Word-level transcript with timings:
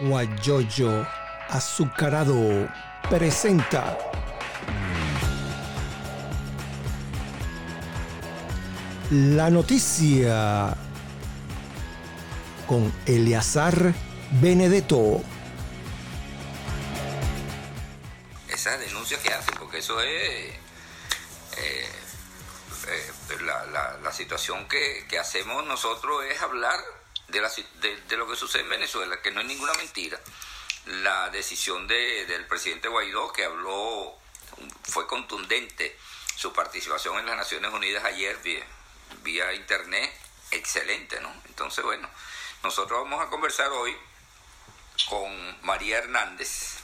Guayoyo 0.00 1.06
Azucarado 1.48 2.68
presenta 3.08 3.98
la 9.10 9.50
noticia 9.50 10.76
con 12.66 12.92
Eleazar 13.06 13.92
Benedetto. 14.40 15.20
Esa 18.48 18.78
denuncia 18.78 19.18
que 19.20 19.32
hace, 19.32 19.50
porque 19.58 19.78
eso 19.78 20.00
es 20.00 20.54
eh, 21.58 21.88
eh, 22.88 23.10
la, 23.42 24.12
situación 24.12 24.68
que, 24.68 25.18
hacemos 25.18 25.66
nosotros 25.66 26.24
es 26.24 26.40
hablar 26.40 26.78
de, 27.30 27.96
de, 28.08 28.16
lo 28.16 28.28
que 28.28 28.36
sucede 28.36 28.62
en 28.62 28.68
Venezuela, 28.68 29.20
que 29.22 29.30
no 29.30 29.40
es 29.40 29.46
ninguna 29.46 29.72
mentira. 29.74 30.18
La 30.86 31.30
decisión 31.30 31.86
de, 31.86 32.26
del 32.26 32.46
presidente 32.46 32.88
Guaidó, 32.88 33.32
que 33.32 33.44
habló, 33.44 34.18
fue 34.84 35.06
contundente, 35.06 35.96
su 36.36 36.52
participación 36.52 37.18
en 37.18 37.26
las 37.26 37.36
Naciones 37.36 37.72
Unidas 37.72 38.04
ayer 38.04 38.36
vía, 38.38 38.64
vía 39.22 39.52
internet, 39.52 40.12
excelente, 40.50 41.20
¿no? 41.20 41.32
Entonces, 41.46 41.84
bueno, 41.84 42.08
nosotros 42.62 43.02
vamos 43.02 43.24
a 43.24 43.30
conversar 43.30 43.70
hoy 43.70 43.96
con 45.08 45.58
María 45.62 45.98
Hernández. 45.98 46.78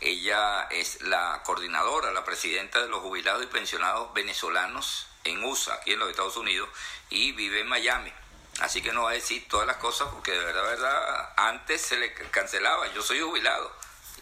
Ella 0.00 0.62
es 0.70 1.00
la 1.02 1.42
coordinadora, 1.44 2.10
la 2.12 2.24
presidenta 2.24 2.82
de 2.82 2.88
los 2.88 3.00
jubilados 3.00 3.42
y 3.42 3.46
pensionados 3.46 4.12
venezolanos 4.12 5.06
en 5.24 5.42
USA, 5.44 5.74
aquí 5.74 5.92
en 5.92 5.98
los 5.98 6.10
Estados 6.10 6.36
Unidos, 6.36 6.68
y 7.08 7.32
vive 7.32 7.60
en 7.60 7.68
Miami. 7.68 8.12
Así 8.60 8.80
que 8.80 8.92
no 8.92 9.02
va 9.02 9.10
a 9.10 9.14
decir 9.14 9.46
todas 9.48 9.66
las 9.66 9.76
cosas 9.76 10.08
porque 10.12 10.32
de 10.32 10.38
verdad, 10.38 10.62
verdad, 10.62 11.32
antes 11.36 11.82
se 11.82 11.98
le 11.98 12.14
cancelaba. 12.14 12.92
Yo 12.94 13.02
soy 13.02 13.20
jubilado 13.20 13.70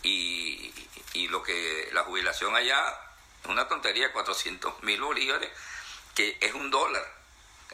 y, 0.02 0.72
y 1.12 1.28
lo 1.28 1.42
que 1.42 1.88
la 1.92 2.02
jubilación 2.02 2.54
allá 2.56 2.98
es 3.42 3.48
una 3.48 3.68
tontería, 3.68 4.12
400 4.12 4.82
mil 4.82 5.00
bolívares, 5.00 5.50
que 6.14 6.36
es 6.40 6.52
un 6.54 6.70
dólar. 6.70 7.04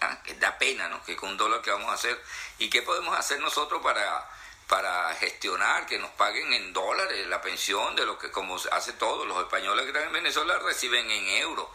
¿ah? 0.02 0.22
Que 0.22 0.34
da 0.34 0.58
pena, 0.58 0.88
¿no? 0.88 1.02
Que 1.04 1.16
con 1.16 1.30
un 1.30 1.36
dólar 1.36 1.62
que 1.62 1.70
vamos 1.70 1.90
a 1.90 1.94
hacer. 1.94 2.22
¿Y 2.58 2.68
qué 2.68 2.82
podemos 2.82 3.16
hacer 3.18 3.40
nosotros 3.40 3.82
para, 3.82 4.28
para 4.66 5.14
gestionar 5.14 5.86
que 5.86 5.98
nos 5.98 6.10
paguen 6.12 6.52
en 6.52 6.72
dólares 6.72 7.26
la 7.28 7.40
pensión 7.40 7.96
de 7.96 8.04
lo 8.04 8.18
que 8.18 8.30
como 8.30 8.56
hace 8.72 8.92
todos 8.94 9.26
los 9.26 9.38
españoles 9.40 9.84
que 9.84 9.90
están 9.92 10.08
en 10.08 10.12
Venezuela 10.12 10.58
reciben 10.58 11.10
en 11.10 11.26
euros? 11.42 11.68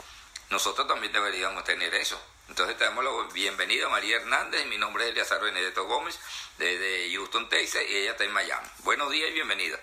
Nosotros 0.49 0.87
también 0.87 1.11
deberíamos 1.11 1.63
tener 1.63 1.93
eso. 1.95 2.21
Entonces 2.47 2.77
te 2.77 2.83
damos 2.83 3.03
la 3.03 3.11
bienvenida 3.33 3.87
a 3.87 3.89
María 3.89 4.17
Hernández, 4.17 4.65
mi 4.67 4.77
nombre 4.77 5.03
es 5.05 5.11
Eliazar 5.11 5.41
Benedetto 5.41 5.85
Gómez, 5.85 6.19
desde 6.57 7.11
Houston, 7.11 7.49
Texas, 7.49 7.81
y 7.89 7.97
ella 7.97 8.11
está 8.11 8.23
en 8.23 8.31
Miami. 8.31 8.67
Buenos 8.79 9.09
días 9.11 9.29
y 9.29 9.33
bienvenida. 9.33 9.79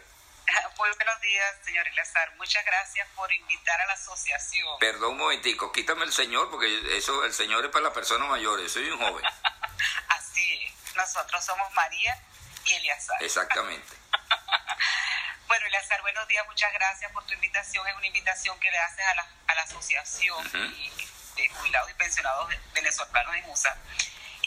Muy 0.78 0.88
buenos 0.94 1.20
días, 1.20 1.56
señor 1.64 1.86
Eleazar. 1.88 2.34
Muchas 2.36 2.64
gracias 2.64 3.08
por 3.16 3.32
invitar 3.32 3.80
a 3.80 3.86
la 3.86 3.94
asociación. 3.94 4.78
Perdón 4.78 5.12
un 5.12 5.18
momentico, 5.18 5.72
quítame 5.72 6.04
el 6.04 6.12
señor, 6.12 6.50
porque 6.50 6.96
eso 6.96 7.24
el 7.24 7.34
señor 7.34 7.64
es 7.64 7.70
para 7.72 7.84
las 7.84 7.94
personas 7.94 8.28
mayores, 8.28 8.70
soy 8.70 8.88
un 8.90 8.98
joven. 8.98 9.24
Así 10.08 10.62
es, 10.64 10.96
nosotros 10.96 11.44
somos 11.44 11.70
María 11.74 12.16
y 12.64 12.74
Eleazar. 12.74 13.22
Exactamente. 13.22 13.96
bueno, 15.48 15.66
Eleazar, 15.66 16.00
buenos 16.02 16.28
días, 16.28 16.46
muchas 16.46 16.72
gracias 16.74 17.10
por 17.10 17.26
tu 17.26 17.34
invitación. 17.34 17.86
Es 17.88 17.96
una 17.96 18.06
invitación 18.06 18.58
que 18.60 18.70
le 18.70 18.78
haces 18.78 19.04
a 19.04 19.14
la, 19.16 19.26
a 19.48 19.54
la 19.56 19.62
asociación 19.62 20.46
de 21.42 21.48
jubilados 21.48 21.90
y 21.90 21.94
pensionados 21.94 22.54
venezolanos 22.72 23.36
en 23.36 23.50
USA. 23.50 23.76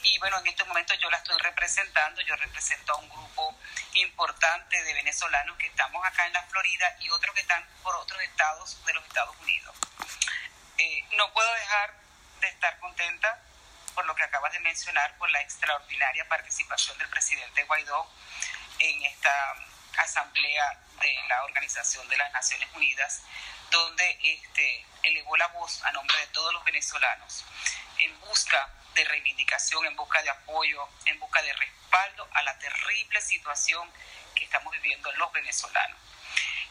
Y 0.03 0.19
bueno, 0.19 0.39
en 0.39 0.47
este 0.47 0.63
momento 0.63 0.93
yo 0.95 1.09
la 1.09 1.17
estoy 1.17 1.37
representando, 1.39 2.21
yo 2.21 2.35
represento 2.35 2.93
a 2.93 2.97
un 2.97 3.09
grupo 3.09 3.57
importante 3.93 4.83
de 4.83 4.93
venezolanos 4.93 5.57
que 5.57 5.67
estamos 5.67 6.05
acá 6.05 6.27
en 6.27 6.33
la 6.33 6.43
Florida 6.43 6.95
y 6.99 7.09
otros 7.09 7.33
que 7.33 7.42
están 7.42 7.65
por 7.83 7.95
otros 7.95 8.21
estados 8.21 8.86
de 8.86 8.93
los 8.93 9.03
Estados 9.05 9.36
Unidos. 9.42 9.75
Eh, 10.77 11.03
no 11.17 11.31
puedo 11.33 11.52
dejar 11.53 11.93
de 12.39 12.47
estar 12.47 12.77
contenta 12.80 13.39
por 13.93 14.05
lo 14.05 14.15
que 14.15 14.23
acabas 14.23 14.52
de 14.53 14.59
mencionar, 14.59 15.17
por 15.17 15.30
la 15.31 15.41
extraordinaria 15.41 16.27
participación 16.27 16.97
del 16.97 17.09
presidente 17.09 17.64
Guaidó 17.64 18.08
en 18.80 19.03
esta 19.03 19.55
asamblea 19.97 20.80
de 21.02 21.17
la 21.27 21.43
Organización 21.45 22.08
de 22.09 22.17
las 22.17 22.31
Naciones 22.33 22.70
Unidas, 22.75 23.21
donde 23.71 24.20
este, 24.21 24.86
elevó 25.05 25.38
la 25.38 25.48
voz 25.48 25.83
a 25.83 25.92
nombre 25.92 26.17
de 26.17 26.27
todos 26.27 26.54
los 26.54 26.64
venezolanos 26.64 27.43
en 27.99 28.20
busca 28.20 28.70
de 28.93 29.05
reivindicación, 29.05 29.86
en 29.86 29.95
busca 29.95 30.21
de 30.21 30.30
apoyo, 30.30 30.88
en 31.05 31.20
busca 31.20 31.42
de 31.42 31.54
respaldo 31.54 32.27
a 32.33 32.43
la 32.43 32.58
terrible 32.60 33.21
situación 33.21 33.92
que 34.36 34.45
estamos 34.45 34.73
viviendo 34.73 35.11
los 35.14 35.32
venezolanos. 35.32 35.98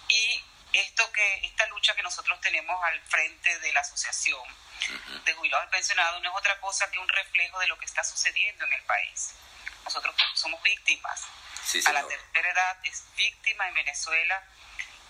Y 0.08 0.44
esto 0.72 1.10
que 1.12 1.46
esta 1.46 1.66
lucha 1.66 1.94
que 1.94 2.02
nosotros 2.02 2.40
tenemos 2.40 2.82
al 2.84 3.00
frente 3.02 3.58
de 3.60 3.72
la 3.72 3.80
asociación 3.80 4.42
de 5.24 5.32
jubilados 5.34 5.66
y 5.68 5.70
pensionados 5.70 6.22
no 6.22 6.30
es 6.30 6.36
otra 6.36 6.60
cosa 6.60 6.90
que 6.90 6.98
un 6.98 7.08
reflejo 7.08 7.58
de 7.60 7.68
lo 7.68 7.78
que 7.78 7.86
está 7.86 8.02
sucediendo 8.02 8.64
en 8.64 8.72
el 8.72 8.82
país. 8.82 9.34
Nosotros 9.84 10.14
somos 10.34 10.62
víctimas. 10.62 11.22
a 11.86 11.92
la 11.92 12.06
tercera 12.06 12.50
edad 12.50 12.78
es 12.84 13.04
víctima 13.16 13.68
en 13.68 13.74
Venezuela. 13.74 14.42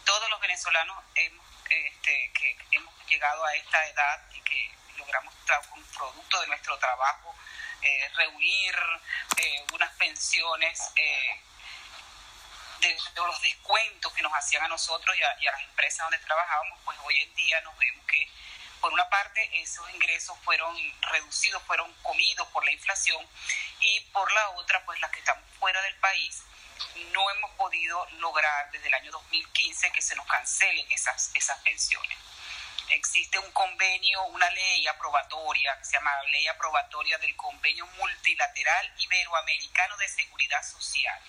Todos 0.05 0.29
los 0.31 0.41
venezolanos 0.41 1.03
hemos, 1.15 1.44
este, 1.75 2.31
que 2.33 2.57
hemos 2.73 2.95
llegado 3.07 3.45
a 3.45 3.55
esta 3.55 3.87
edad 3.89 4.21
y 4.33 4.41
que 4.43 4.71
logramos, 4.97 5.35
un 5.75 5.85
producto 5.85 6.41
de 6.41 6.47
nuestro 6.47 6.79
trabajo, 6.79 7.35
eh, 7.83 8.09
reunir 8.17 8.75
eh, 9.37 9.67
unas 9.73 9.91
pensiones 9.95 10.81
eh, 10.97 11.41
de, 12.81 12.97
los 13.17 13.43
descuentos 13.43 14.13
que 14.13 14.23
nos 14.23 14.33
hacían 14.33 14.65
a 14.65 14.69
nosotros 14.69 15.17
y 15.17 15.23
a, 15.23 15.53
las 15.53 15.63
empresas 15.63 16.07
donde 16.07 16.19
trabajábamos, 16.25 16.79
pues 16.84 16.99
hoy 17.05 17.21
en 17.21 17.34
día 17.34 17.61
nos 17.63 17.77
vemos 17.79 18.07
que 18.07 18.29
por 18.81 18.93
una 18.93 19.09
parte 19.09 19.51
esos 19.61 19.89
ingresos 19.91 20.37
fueron 20.45 20.77
reducidos, 21.03 21.63
fueron 21.63 21.93
comidos 22.03 22.47
por 22.49 22.65
la 22.65 22.71
inflación 22.71 23.27
y 23.81 24.01
por 24.13 24.31
la 24.33 24.51
otra, 24.51 24.84
pues 24.84 25.01
las 25.01 25.11
que 25.11 25.21
están 25.21 25.43
fuera 25.59 25.81
del 25.83 25.97
país, 25.97 26.43
no 27.12 27.31
hemos 27.31 27.50
podido 27.53 28.06
lograr 28.19 28.71
desde 28.71 28.88
el 28.88 28.94
año 28.94 29.10
2015 29.12 29.93
que 29.93 30.03
se 30.03 30.16
nos 30.16 30.27
cancelen 30.27 30.91
esas, 30.91 31.31
esas 31.34 31.59
pensiones 31.60 32.19
existe 32.91 33.38
un 33.38 33.50
convenio, 33.53 34.22
una 34.27 34.49
ley 34.50 34.87
aprobatoria, 34.87 35.77
que 35.78 35.84
se 35.84 35.93
llama 35.93 36.10
Ley 36.31 36.47
Aprobatoria 36.49 37.19
del 37.19 37.34
Convenio 37.37 37.87
Multilateral 37.87 38.93
Iberoamericano 38.99 39.97
de 39.97 40.09
Seguridad 40.09 40.62
Social, 40.62 41.21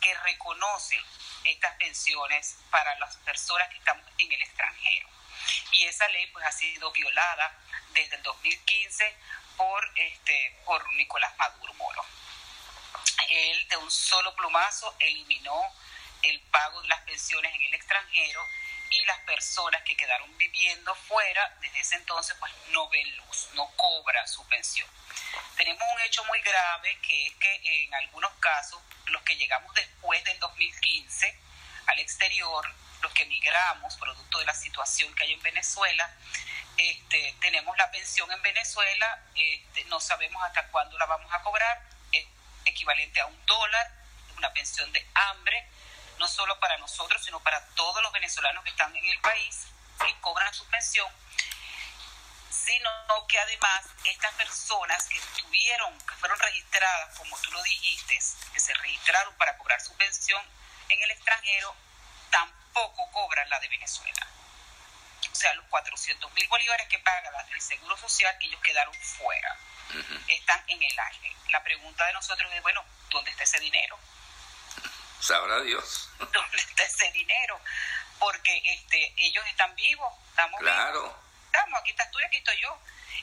que 0.00 0.14
reconoce 0.14 0.98
estas 1.44 1.74
pensiones 1.76 2.56
para 2.70 2.98
las 2.98 3.16
personas 3.18 3.68
que 3.68 3.78
están 3.78 4.02
en 4.18 4.32
el 4.32 4.42
extranjero. 4.42 5.08
Y 5.72 5.84
esa 5.84 6.08
ley 6.08 6.26
pues 6.28 6.44
ha 6.44 6.52
sido 6.52 6.90
violada 6.92 7.52
desde 7.92 8.16
el 8.16 8.22
2015 8.22 9.16
por, 9.56 9.90
este, 9.96 10.60
por 10.64 10.92
Nicolás 10.94 11.36
Maduro 11.38 11.74
Moro. 11.74 12.04
Él 13.28 13.68
de 13.68 13.76
un 13.76 13.90
solo 13.90 14.34
plumazo 14.34 14.94
eliminó 15.00 15.62
el 16.22 16.40
pago 16.50 16.80
de 16.82 16.88
las 16.88 17.00
pensiones 17.02 17.54
en 17.54 17.62
el 17.62 17.74
extranjero 17.74 18.44
y 18.90 19.04
las 19.04 19.18
personas 19.20 19.82
que 19.82 19.96
quedaron 19.96 20.36
viviendo 20.38 20.94
fuera 20.94 21.56
desde 21.60 21.80
ese 21.80 21.96
entonces 21.96 22.36
pues 22.40 22.52
no 22.70 22.88
ven 22.88 23.16
luz, 23.16 23.48
no 23.54 23.70
cobran 23.76 24.26
su 24.26 24.46
pensión. 24.48 24.88
Tenemos 25.56 25.82
un 25.94 26.00
hecho 26.02 26.24
muy 26.24 26.40
grave 26.40 26.98
que 27.00 27.26
es 27.26 27.34
que 27.34 27.84
en 27.84 27.94
algunos 27.94 28.32
casos 28.40 28.80
los 29.06 29.22
que 29.22 29.36
llegamos 29.36 29.74
después 29.74 30.22
del 30.24 30.38
2015 30.38 31.38
al 31.86 31.98
exterior, 31.98 32.74
los 33.02 33.12
que 33.12 33.22
emigramos 33.24 33.96
producto 33.96 34.38
de 34.38 34.46
la 34.46 34.54
situación 34.54 35.14
que 35.14 35.24
hay 35.24 35.32
en 35.32 35.42
Venezuela, 35.42 36.10
este, 36.76 37.34
tenemos 37.40 37.76
la 37.76 37.90
pensión 37.90 38.30
en 38.30 38.40
Venezuela, 38.42 39.24
este, 39.34 39.84
no 39.86 40.00
sabemos 40.00 40.42
hasta 40.44 40.68
cuándo 40.68 40.96
la 40.98 41.06
vamos 41.06 41.32
a 41.32 41.42
cobrar, 41.42 41.82
equivalente 42.68 43.20
a 43.20 43.26
un 43.26 43.46
dólar, 43.46 43.92
una 44.36 44.52
pensión 44.52 44.92
de 44.92 45.06
hambre, 45.14 45.68
no 46.18 46.26
solo 46.28 46.58
para 46.60 46.76
nosotros, 46.78 47.22
sino 47.24 47.40
para 47.40 47.64
todos 47.74 48.02
los 48.02 48.12
venezolanos 48.12 48.64
que 48.64 48.70
están 48.70 48.94
en 48.96 49.04
el 49.04 49.20
país, 49.20 49.66
que 50.04 50.20
cobran 50.20 50.52
su 50.54 50.66
pensión, 50.66 51.10
sino 52.50 52.90
que 53.28 53.38
además 53.38 53.86
estas 54.04 54.32
personas 54.34 55.06
que 55.08 55.18
estuvieron, 55.18 55.98
que 56.00 56.14
fueron 56.14 56.38
registradas, 56.38 57.16
como 57.16 57.36
tú 57.38 57.50
lo 57.52 57.62
dijiste, 57.62 58.18
que 58.52 58.60
se 58.60 58.74
registraron 58.74 59.34
para 59.34 59.56
cobrar 59.58 59.80
su 59.80 59.94
pensión 59.96 60.42
en 60.88 61.02
el 61.02 61.10
extranjero, 61.10 61.74
tampoco 62.30 63.10
cobran 63.12 63.48
la 63.48 63.60
de 63.60 63.68
Venezuela. 63.68 64.26
O 65.38 65.40
sea, 65.40 65.54
los 65.54 65.66
400 65.66 66.32
mil 66.32 66.48
bolívares 66.48 66.88
que 66.88 66.98
paga 66.98 67.30
el 67.54 67.60
Seguro 67.60 67.96
Social, 67.96 68.36
ellos 68.40 68.60
quedaron 68.60 68.92
fuera. 68.92 69.56
Están 70.26 70.60
en 70.66 70.82
el 70.82 70.98
aire. 70.98 71.32
La 71.50 71.62
pregunta 71.62 72.04
de 72.06 72.12
nosotros 72.12 72.52
es, 72.52 72.60
bueno, 72.60 72.84
¿dónde 73.08 73.30
está 73.30 73.44
ese 73.44 73.60
dinero? 73.60 73.96
Sabrá 75.20 75.60
Dios. 75.60 76.10
¿Dónde 76.18 76.56
está 76.56 76.82
ese 76.82 77.12
dinero? 77.12 77.60
Porque 78.18 78.60
este, 78.64 79.14
ellos 79.16 79.46
están 79.46 79.72
vivos, 79.76 80.12
estamos 80.30 80.58
claro. 80.58 81.16
Estamos, 81.46 81.80
aquí 81.82 81.92
estás 81.92 82.10
tú 82.10 82.18
y 82.18 82.24
aquí 82.24 82.38
estoy 82.38 82.60
yo. 82.60 82.76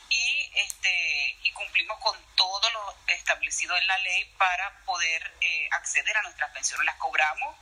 Y, 0.08 0.52
este, 0.56 1.38
y 1.44 1.52
cumplimos 1.52 2.00
con 2.00 2.16
los 2.16 2.96
establecidos 3.08 3.10
establecido 3.10 3.76
en 3.76 3.88
la 3.88 3.98
ley 3.98 4.24
para 4.38 4.86
poder 4.86 5.34
eh, 5.42 5.68
acceder 5.72 6.16
a 6.16 6.22
nuestras 6.22 6.50
pensiones. 6.52 6.86
Las 6.86 6.96
cobramos 6.96 7.58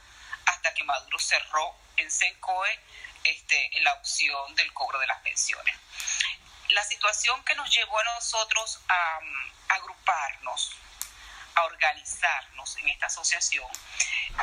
hasta 0.45 0.71
que 0.75 0.83
Maduro 0.83 1.17
cerró 1.17 1.75
en 1.97 2.11
Sencoe 2.11 2.79
este, 3.23 3.71
la 3.81 3.93
opción 3.93 4.55
del 4.55 4.71
cobro 4.73 4.99
de 4.99 5.07
las 5.07 5.19
pensiones. 5.21 5.75
La 6.69 6.83
situación 6.83 7.43
que 7.43 7.55
nos 7.55 7.69
llevó 7.69 7.99
a 7.99 8.03
nosotros 8.15 8.79
a, 8.87 9.19
agruparnos, 9.75 10.71
a 11.55 11.63
organizarnos 11.63 12.77
en 12.77 12.89
esta 12.89 13.07
asociación, 13.07 13.67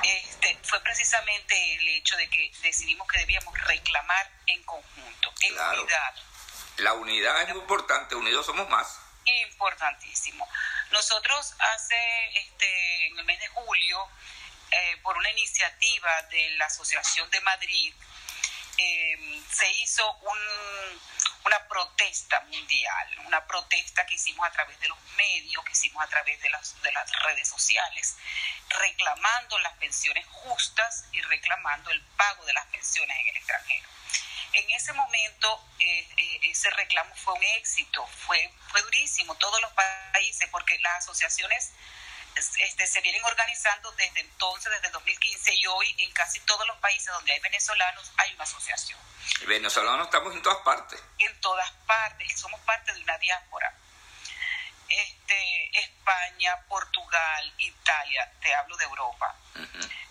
este, 0.02 0.58
fue 0.62 0.80
precisamente 0.80 1.74
el 1.74 1.88
hecho 1.88 2.16
de 2.16 2.28
que 2.28 2.52
decidimos 2.62 3.08
que 3.08 3.18
debíamos 3.18 3.58
reclamar 3.62 4.30
en 4.46 4.62
conjunto, 4.62 5.32
en 5.42 5.58
unidad. 5.58 6.14
La 6.76 6.92
unidad 6.94 7.42
es 7.42 7.48
muy 7.50 7.58
importante, 7.58 8.14
unidos 8.14 8.46
somos 8.46 8.68
más. 8.68 9.00
Importantísimo. 9.24 10.48
Nosotros 10.90 11.54
hace, 11.58 12.38
este, 12.38 13.06
en 13.06 13.18
el 13.18 13.24
mes 13.24 13.38
de 13.38 13.48
julio, 13.48 14.08
eh, 14.70 14.96
por 15.02 15.16
una 15.16 15.30
iniciativa 15.30 16.22
de 16.30 16.50
la 16.50 16.66
Asociación 16.66 17.28
de 17.30 17.40
Madrid, 17.40 17.92
eh, 18.82 19.42
se 19.52 19.70
hizo 19.82 20.02
una 21.44 21.68
protesta 21.68 22.40
mundial, 22.48 23.18
una 23.26 23.44
protesta 23.46 24.06
que 24.06 24.14
hicimos 24.14 24.46
a 24.46 24.50
través 24.50 24.78
de 24.80 24.88
los 24.88 24.98
medios, 25.16 25.62
que 25.64 25.72
hicimos 25.72 26.02
a 26.02 26.08
través 26.08 26.40
de 26.40 26.48
las, 26.48 26.80
de 26.82 26.90
las 26.92 27.10
redes 27.24 27.46
sociales, 27.46 28.16
reclamando 28.70 29.58
las 29.58 29.74
pensiones 29.74 30.26
justas 30.26 31.04
y 31.12 31.20
reclamando 31.22 31.90
el 31.90 32.00
pago 32.16 32.44
de 32.46 32.54
las 32.54 32.66
pensiones 32.66 33.16
en 33.20 33.28
el 33.28 33.36
extranjero. 33.36 33.88
En 34.52 34.70
ese 34.70 34.92
momento 34.94 35.64
eh, 35.78 36.40
ese 36.42 36.70
reclamo 36.70 37.14
fue 37.16 37.34
un 37.34 37.42
éxito, 37.58 38.06
fue, 38.26 38.52
fue 38.70 38.82
durísimo, 38.82 39.34
todos 39.36 39.60
los 39.60 39.72
países, 39.72 40.48
porque 40.50 40.78
las 40.78 41.04
asociaciones 41.04 41.72
este, 42.40 42.86
se 42.86 43.00
vienen 43.02 43.22
organizando 43.24 43.92
desde 43.92 44.20
entonces, 44.20 44.72
desde 44.72 44.90
2015 44.90 45.54
y 45.54 45.66
hoy 45.66 45.94
en 45.98 46.10
casi 46.12 46.40
todos 46.40 46.66
los 46.66 46.76
países 46.78 47.12
donde 47.12 47.32
hay 47.32 47.40
venezolanos 47.40 48.10
hay 48.16 48.32
una 48.34 48.44
asociación. 48.44 48.98
Venezolanos 49.46 50.06
estamos 50.06 50.34
en 50.34 50.42
todas 50.42 50.58
partes. 50.62 51.02
En 51.18 51.40
todas 51.40 51.70
partes, 51.86 52.40
somos 52.40 52.60
parte 52.60 52.92
de 52.94 53.02
una 53.02 53.18
diáspora. 53.18 53.74
Este, 54.88 55.78
España, 55.80 56.56
Portugal, 56.68 57.54
Italia, 57.58 58.32
te 58.40 58.54
hablo 58.54 58.76
de 58.76 58.84
Europa. 58.84 59.36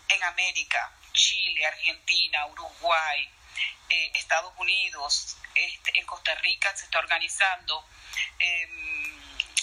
En 0.08 0.24
América, 0.24 0.92
Chile, 1.14 1.66
Argentina, 1.66 2.46
Uruguay, 2.48 3.30
eh, 3.90 4.12
Estados 4.16 4.54
Unidos, 4.58 5.38
este, 5.56 6.00
en 6.00 6.06
Costa 6.06 6.36
Rica 6.36 6.75
se 6.75 6.86
está 6.86 7.00
organizando. 7.00 7.86
Eh, 8.40 9.19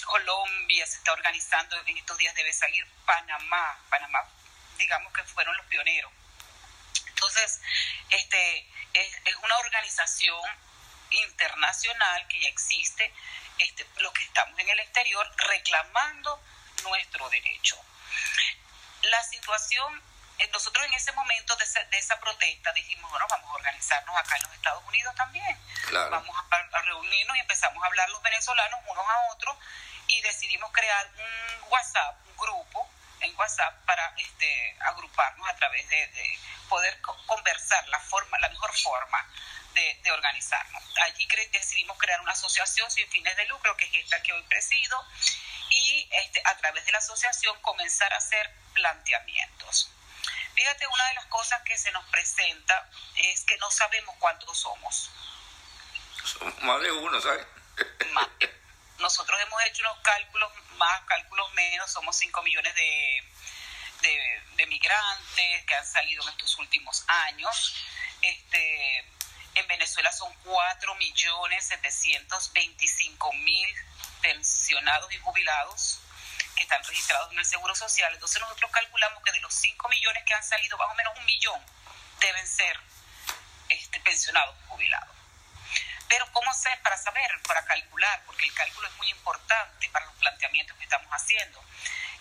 Colombia 0.07 0.87
se 0.87 0.99
está 0.99 1.13
organizando, 1.13 1.77
en 1.87 1.99
estos 1.99 2.17
días 2.17 2.35
debe 2.35 2.53
salir 2.53 2.87
Panamá, 3.05 3.79
Panamá 3.91 4.21
digamos 4.79 5.13
que 5.13 5.23
fueron 5.25 5.57
los 5.57 5.67
pioneros. 5.67 6.13
Entonces, 7.09 7.61
este 8.11 8.69
es, 8.95 9.37
una 9.43 9.59
organización 9.59 10.43
internacional 11.11 12.27
que 12.29 12.41
ya 12.41 12.49
existe, 12.49 13.13
este, 13.59 13.87
los 13.99 14.13
que 14.13 14.25
estamos 14.25 14.59
en 14.59 14.69
el 14.69 14.81
exterior 14.81 15.31
reclamando 15.37 16.43
nuestro 16.83 17.29
derecho. 17.31 17.77
La 19.03 19.23
situación, 19.25 20.03
eh, 20.39 20.49
nosotros 20.53 20.85
en 20.87 20.95
ese 20.95 21.13
momento 21.13 21.57
de, 21.57 21.65
esa 21.99 22.19
protesta 22.21 22.73
dijimos, 22.73 23.11
bueno, 23.11 23.27
vamos 23.31 23.51
a 23.51 23.55
organizarnos 23.55 24.17
acá 24.17 24.37
en 24.37 24.43
los 24.43 24.53
Estados 24.55 24.85
Unidos 24.85 25.15
también. 25.15 25.59
Vamos 25.93 26.37
a, 26.51 26.57
a, 26.57 26.83
reunirnos 26.83 27.37
y 27.37 27.41
empezamos 27.41 27.83
a 27.83 27.87
hablar 27.87 28.09
los 28.11 28.23
venezolanos 28.23 28.81
unos 28.87 29.05
a 29.07 29.33
otros 29.33 29.57
y 30.09 30.21
decidimos 30.23 30.71
crear 30.73 31.11
un 31.17 31.73
WhatsApp, 31.73 32.17
un 32.27 32.37
grupo 32.37 32.89
en 33.21 33.37
WhatsApp 33.37 33.85
para 33.87 34.15
este, 34.17 34.77
agruparnos 34.81 35.49
a 35.49 35.57
través 35.57 35.89
de, 35.89 36.39
poder 36.69 37.01
conversar 37.27 37.87
la 37.89 38.01
forma, 38.01 38.39
la 38.41 38.49
mejor 38.49 38.77
forma 38.77 39.25
de, 39.75 40.11
organizarnos. 40.11 40.83
Allí 41.03 41.27
decidimos 41.53 41.97
crear 41.99 42.21
una 42.21 42.33
asociación 42.33 42.91
sin 42.91 43.09
fines 43.09 43.37
de 43.37 43.45
lucro, 43.47 43.77
que 43.77 43.87
es 43.87 43.95
esta 44.05 44.23
que 44.23 44.33
hoy 44.33 44.43
presido, 44.45 45.05
y 45.71 46.09
este, 46.11 46.43
a 46.45 46.57
través 46.57 46.85
de 46.87 46.93
la 46.93 46.99
asociación 46.99 47.61
comenzar 47.61 48.13
a 48.13 48.17
hacer 48.17 48.51
planteamientos. 48.73 49.91
Fíjate, 50.55 50.87
una 50.87 51.09
de 51.09 51.15
las 51.15 51.27
cosas 51.27 51.61
que 51.63 51.77
se 51.77 51.93
nos 51.93 52.05
presenta 52.07 52.91
es 53.17 53.45
que 53.45 53.57
no 53.59 53.71
sabemos 53.71 54.17
cuántos 54.19 54.59
somos. 54.59 55.11
Más 56.63 56.81
de 56.81 56.91
uno, 56.91 57.21
¿sabes? 57.21 57.47
Más 58.13 58.29
nosotros 58.99 59.41
hemos 59.41 59.63
hecho 59.65 59.83
unos 59.83 59.99
cálculos, 60.03 60.53
más 60.77 61.01
cálculos 61.03 61.53
menos, 61.55 61.91
somos 61.91 62.17
5 62.17 62.43
millones 62.43 62.75
de, 62.75 63.25
de, 64.57 64.67
migrantes 64.67 65.65
que 65.65 65.75
han 65.75 65.87
salido 65.87 66.23
en 66.23 66.29
estos 66.31 66.59
últimos 66.59 67.05
años. 67.07 67.77
Este, 68.23 68.99
en 69.55 69.67
Venezuela 69.69 70.13
son 70.13 70.33
4 70.45 70.95
millones 70.97 71.67
725 71.67 73.33
mil 73.35 73.75
pensionados 74.21 75.13
y 75.13 75.19
jubilados 75.19 76.01
que 76.55 76.63
están 76.63 76.83
registrados 76.85 77.33
en 77.33 77.39
el 77.39 77.45
Seguro 77.45 77.75
Social. 77.75 78.13
Entonces 78.13 78.41
nosotros 78.41 78.71
calculamos 78.71 79.23
que 79.23 79.33
de 79.33 79.41
los 79.41 79.55
5 79.55 79.89
millones 79.89 80.25
que 80.27 80.35
han 80.35 80.45
salido, 80.45 80.77
más 80.79 80.91
o 80.91 80.95
menos 80.95 81.19
un 81.19 81.25
millón 81.25 81.61
deben 82.21 82.47
ser 82.47 82.79
este, 83.69 84.01
pensionados 84.01 84.57
y 84.65 84.69
jubilados. 84.69 85.16
Pero 86.09 86.31
¿cómo 86.33 86.51
hacer 86.51 86.81
para 86.83 86.97
saber, 86.97 87.31
para 87.47 87.65
calcular? 87.65 88.23
Porque 88.27 88.47
el 88.47 88.55
cálculo 88.55 88.89
es 88.89 88.95
muy 88.97 89.11
importante 89.11 89.89
para 89.91 90.07
los 90.07 90.15
planteamientos 90.17 90.77
que 90.77 90.85
estamos 90.85 91.11
haciendo. 91.11 91.63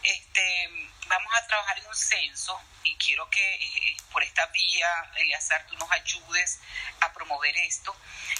Este, 0.03 0.69
vamos 1.07 1.31
a 1.35 1.47
trabajar 1.47 1.79
en 1.79 1.87
un 1.87 1.95
censo 1.95 2.61
y 2.83 2.95
quiero 2.97 3.29
que 3.29 3.55
eh, 3.55 3.89
eh, 3.89 3.97
por 4.11 4.23
esta 4.23 4.45
vía, 4.47 4.87
Eliazar, 5.17 5.65
tú 5.67 5.75
nos 5.77 5.91
ayudes 5.91 6.59
a 7.01 7.11
promover 7.13 7.57
esto. 7.57 7.95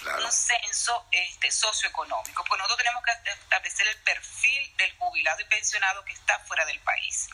Un 0.06 0.32
censo 0.32 1.08
este, 1.12 1.50
socioeconómico, 1.52 2.44
porque 2.46 2.62
nosotros 2.62 2.78
tenemos 2.78 3.04
que 3.04 3.32
establecer 3.32 3.88
el 3.88 3.98
perfil 4.04 4.78
del 4.78 4.96
jubilado 4.98 5.42
y 5.42 5.46
pensionado 5.46 6.06
que 6.06 6.14
está 6.14 6.38
fuera 6.40 6.66
del 6.66 6.80
país. 6.82 7.28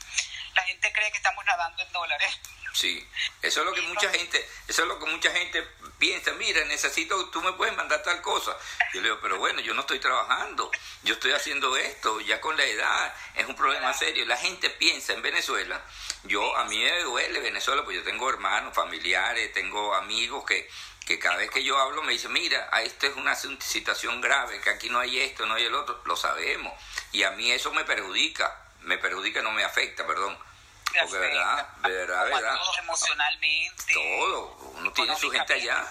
La 0.54 0.64
gente 0.64 0.92
cree 0.94 1.12
que 1.12 1.18
estamos 1.18 1.44
nadando 1.46 1.84
en 1.84 1.92
dólares. 1.92 2.40
Sí, 2.74 3.06
eso 3.42 3.60
es 3.60 3.66
lo 3.66 3.74
que 3.74 3.82
mucha 3.82 4.10
gente, 4.10 4.50
eso 4.68 4.84
es 4.84 4.88
lo 4.88 4.98
que 4.98 5.06
mucha 5.06 5.30
gente 5.32 5.62
piensa, 6.00 6.32
mira, 6.34 6.64
necesito, 6.66 7.30
tú 7.30 7.42
me 7.42 7.52
puedes 7.54 7.76
mandar 7.76 8.02
tal 8.02 8.22
cosa. 8.22 8.58
Yo 8.94 9.02
le 9.02 9.10
digo, 9.10 9.20
pero 9.22 9.38
bueno, 9.40 9.60
yo 9.60 9.74
no 9.74 9.82
estoy 9.82 10.00
trabajando, 10.00 10.72
yo 11.04 11.16
estoy 11.16 11.34
haciendo 11.34 11.76
esto, 11.76 12.22
ya 12.22 12.40
con 12.40 12.56
la 12.56 12.64
edad, 12.64 13.14
es 13.36 13.46
un 13.46 13.56
problema 13.56 13.94
serio. 13.94 14.26
La 14.26 14.38
gente 14.38 14.70
piensa 14.70 15.12
en 15.12 15.22
Venezuela, 15.22 15.84
yo, 16.24 16.56
a 16.56 16.64
mí 16.66 16.80
me 16.80 17.02
duele 17.04 17.42
Venezuela, 17.42 17.84
pues 17.84 17.98
yo 17.98 18.04
tengo 18.04 18.30
hermanos, 18.30 18.74
familiares, 18.74 19.52
tengo 19.52 19.94
amigos 19.94 20.46
que, 20.46 20.70
que 21.06 21.20
cada 21.20 21.36
vez 21.38 21.52
que 21.52 21.66
yo 21.66 21.78
hablo 21.78 22.04
me 22.04 22.14
dicen, 22.14 22.32
mira, 22.32 22.70
esto 22.84 23.08
es 23.08 23.18
una 23.18 23.36
situación 23.36 24.22
grave, 24.22 24.62
que 24.62 24.70
aquí 24.70 24.90
no 24.90 25.00
hay 25.00 25.20
esto, 25.20 25.46
no 25.46 25.56
hay 25.56 25.66
el 25.66 25.76
otro, 25.76 26.02
lo 26.06 26.16
sabemos. 26.16 26.72
Y 27.12 27.24
a 27.24 27.32
mí 27.32 27.52
eso 27.52 27.74
me 27.74 27.84
perjudica, 27.84 28.72
me 28.80 28.98
perjudica, 28.98 29.42
no 29.42 29.52
me 29.52 29.66
afecta, 29.66 30.08
perdón 30.08 30.51
porque 31.00 31.18
verdad, 31.18 31.68
verdad, 31.82 32.26
verdad. 32.26 32.56
Todos 32.58 32.78
emocionalmente. 32.80 33.94
Todo, 33.94 34.56
uno 34.76 34.92
tiene 34.94 35.16
su 35.18 35.32
gente 35.32 35.54
allá. 35.54 35.86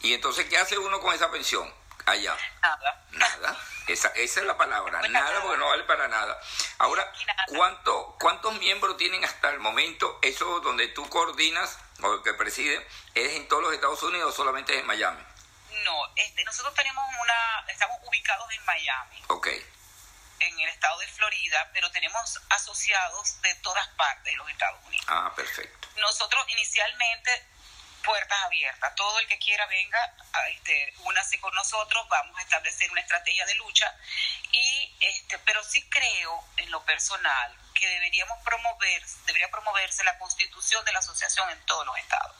Y 0.00 0.12
entonces, 0.12 0.46
¿qué 0.48 0.58
hace 0.58 0.76
uno 0.78 1.00
con 1.00 1.14
esa 1.14 1.30
pensión 1.30 1.72
allá? 2.06 2.36
Nada. 2.62 3.06
Nada. 3.12 3.56
Esa, 3.86 4.08
esa 4.08 4.40
es 4.40 4.46
la 4.46 4.56
palabra, 4.56 5.02
nada 5.08 5.42
porque 5.42 5.58
no 5.58 5.68
vale 5.68 5.84
para 5.84 6.08
nada. 6.08 6.40
Ahora, 6.78 7.12
¿cuánto, 7.48 8.16
¿cuántos 8.18 8.54
miembros 8.58 8.96
tienen 8.96 9.22
hasta 9.24 9.50
el 9.50 9.60
momento? 9.60 10.18
Eso 10.22 10.60
donde 10.60 10.88
tú 10.88 11.06
coordinas 11.10 11.78
o 12.02 12.22
que 12.22 12.32
preside, 12.32 12.86
¿es 13.14 13.34
en 13.34 13.46
todos 13.46 13.62
los 13.62 13.74
Estados 13.74 14.02
Unidos 14.02 14.32
o 14.32 14.36
solamente 14.36 14.78
en 14.78 14.86
Miami? 14.86 15.22
No, 15.84 15.98
este, 16.16 16.44
nosotros 16.44 16.74
tenemos 16.74 17.04
una, 17.20 17.64
estamos 17.68 17.98
ubicados 18.02 18.50
en 18.52 18.64
Miami. 18.64 19.22
Ok 19.28 19.48
en 20.40 20.60
el 20.60 20.68
estado 20.68 20.98
de 20.98 21.06
Florida, 21.08 21.70
pero 21.72 21.90
tenemos 21.90 22.40
asociados 22.50 23.40
de 23.42 23.54
todas 23.56 23.86
partes 23.88 24.24
de 24.24 24.36
los 24.36 24.50
Estados 24.50 24.80
Unidos. 24.86 25.06
Ah, 25.08 25.32
perfecto. 25.34 25.88
Nosotros 25.96 26.44
inicialmente 26.48 27.46
puertas 28.04 28.38
abiertas. 28.44 28.94
Todo 28.94 29.18
el 29.18 29.26
que 29.26 29.38
quiera 29.38 29.66
venga, 29.66 30.14
este, 30.50 30.94
únase 31.00 31.40
con 31.40 31.54
nosotros, 31.54 32.06
vamos 32.08 32.38
a 32.38 32.42
establecer 32.42 32.90
una 32.92 33.00
estrategia 33.00 33.44
de 33.46 33.54
lucha. 33.56 33.92
Y 34.52 34.96
este, 35.00 35.38
pero 35.40 35.64
sí 35.64 35.82
creo 35.88 36.44
en 36.58 36.70
lo 36.70 36.84
personal 36.84 37.58
que 37.74 37.88
deberíamos 37.88 38.38
promover, 38.44 39.02
debería 39.26 39.50
promoverse 39.50 40.04
la 40.04 40.16
constitución 40.18 40.84
de 40.84 40.92
la 40.92 41.00
asociación 41.00 41.50
en 41.50 41.60
todos 41.66 41.84
los 41.86 41.96
estados. 41.98 42.36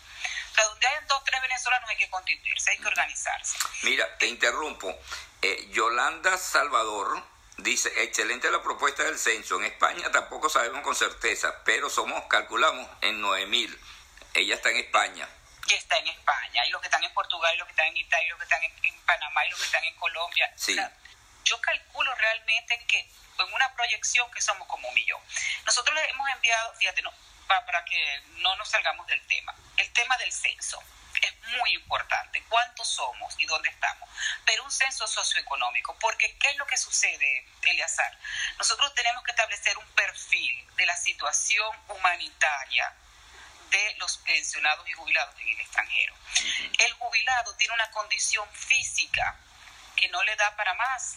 O 0.53 0.55
sea, 0.55 0.65
donde 0.65 0.87
hayan 0.87 1.07
dos, 1.09 1.25
tres 1.25 1.41
venezolanos 1.43 1.91
hay 1.91 1.97
que 1.97 2.11
constituirse, 2.11 2.71
hay 2.71 2.79
que 2.79 2.87
organizarse. 2.87 3.59
Mira, 3.83 4.19
te 4.19 4.27
interrumpo. 4.27 4.97
Eh, 5.43 5.69
Yolanda 5.71 6.39
Salvador 6.39 7.34
Dice, 7.59 7.93
excelente 8.03 8.51
la 8.51 8.63
propuesta 8.63 9.05
del 9.05 9.19
censo. 9.19 9.57
En 9.57 9.65
España 9.65 10.11
tampoco 10.11 10.49
sabemos 10.49 10.83
con 10.83 10.95
certeza, 10.95 11.63
pero 11.65 11.89
somos, 11.89 12.25
calculamos, 12.25 12.89
en 13.01 13.23
9.000. 13.23 13.79
Ella 14.35 14.55
está 14.57 14.71
en 14.71 14.79
España. 14.79 15.29
Y 15.69 15.75
está 15.75 15.97
en 15.99 16.09
España. 16.09 16.67
Y 16.67 16.71
los 16.71 16.81
que 16.81 16.89
están 16.89 17.05
en 17.05 17.15
Portugal, 17.15 17.55
y 17.55 17.59
los 17.59 17.67
que 17.67 17.73
están 17.73 17.87
en 17.87 17.97
Italia, 17.97 18.27
y 18.27 18.31
los 18.31 18.39
que 18.39 18.45
están 18.45 18.63
en, 18.63 19.01
Panamá, 19.07 19.47
y 19.47 19.51
los 19.51 19.59
que 19.61 19.67
están 19.67 19.85
en 19.85 19.95
Colombia. 19.97 20.53
Sí. 20.57 20.77
yo 21.45 21.61
calculo 21.61 22.15
realmente 22.15 22.85
que 22.87 23.01
en 23.39 23.53
una 23.53 23.73
proyección 23.75 24.31
que 24.33 24.41
somos 24.41 24.67
como 24.67 24.89
un 24.89 24.95
millón. 24.95 25.21
Nosotros 25.65 25.95
le 25.95 26.09
hemos 26.11 26.29
enviado, 26.31 26.75
fíjate, 26.75 27.03
no, 27.03 27.13
para, 27.47 27.65
para 27.67 27.85
que 27.85 28.23
no 28.39 28.57
nos 28.57 28.69
salgamos 28.69 29.07
del 29.07 29.25
tema, 29.27 29.55
el 29.77 29.93
tema 29.93 30.17
del 30.19 30.33
censo 30.33 30.83
muy 31.59 31.75
importante, 31.75 32.43
cuántos 32.49 32.89
somos 32.89 33.35
y 33.39 33.47
dónde 33.47 33.69
estamos, 33.69 34.09
pero 34.45 34.65
un 34.65 34.71
censo 34.71 35.07
socioeconómico, 35.07 35.97
porque 35.99 36.37
¿qué 36.39 36.51
es 36.51 36.57
lo 36.57 36.67
que 36.67 36.77
sucede, 36.77 37.47
Eleazar? 37.63 38.19
Nosotros 38.59 38.95
tenemos 38.95 39.23
que 39.25 39.31
establecer 39.31 39.77
un 39.79 39.87
perfil 39.89 40.67
de 40.77 40.87
la 40.87 40.97
situación 40.97 41.77
humanitaria 41.89 42.95
de 43.71 43.95
los 43.99 44.19
pensionados 44.19 44.89
y 44.89 44.93
jubilados 44.93 45.35
en 45.41 45.49
el 45.49 45.61
extranjero. 45.61 46.15
El 46.79 46.93
jubilado 46.95 47.55
tiene 47.57 47.75
una 47.75 47.91
condición 47.91 48.49
física 48.53 49.37
que 49.97 50.09
no 50.09 50.23
le 50.23 50.37
da 50.37 50.55
para 50.57 50.75
más. 50.75 51.17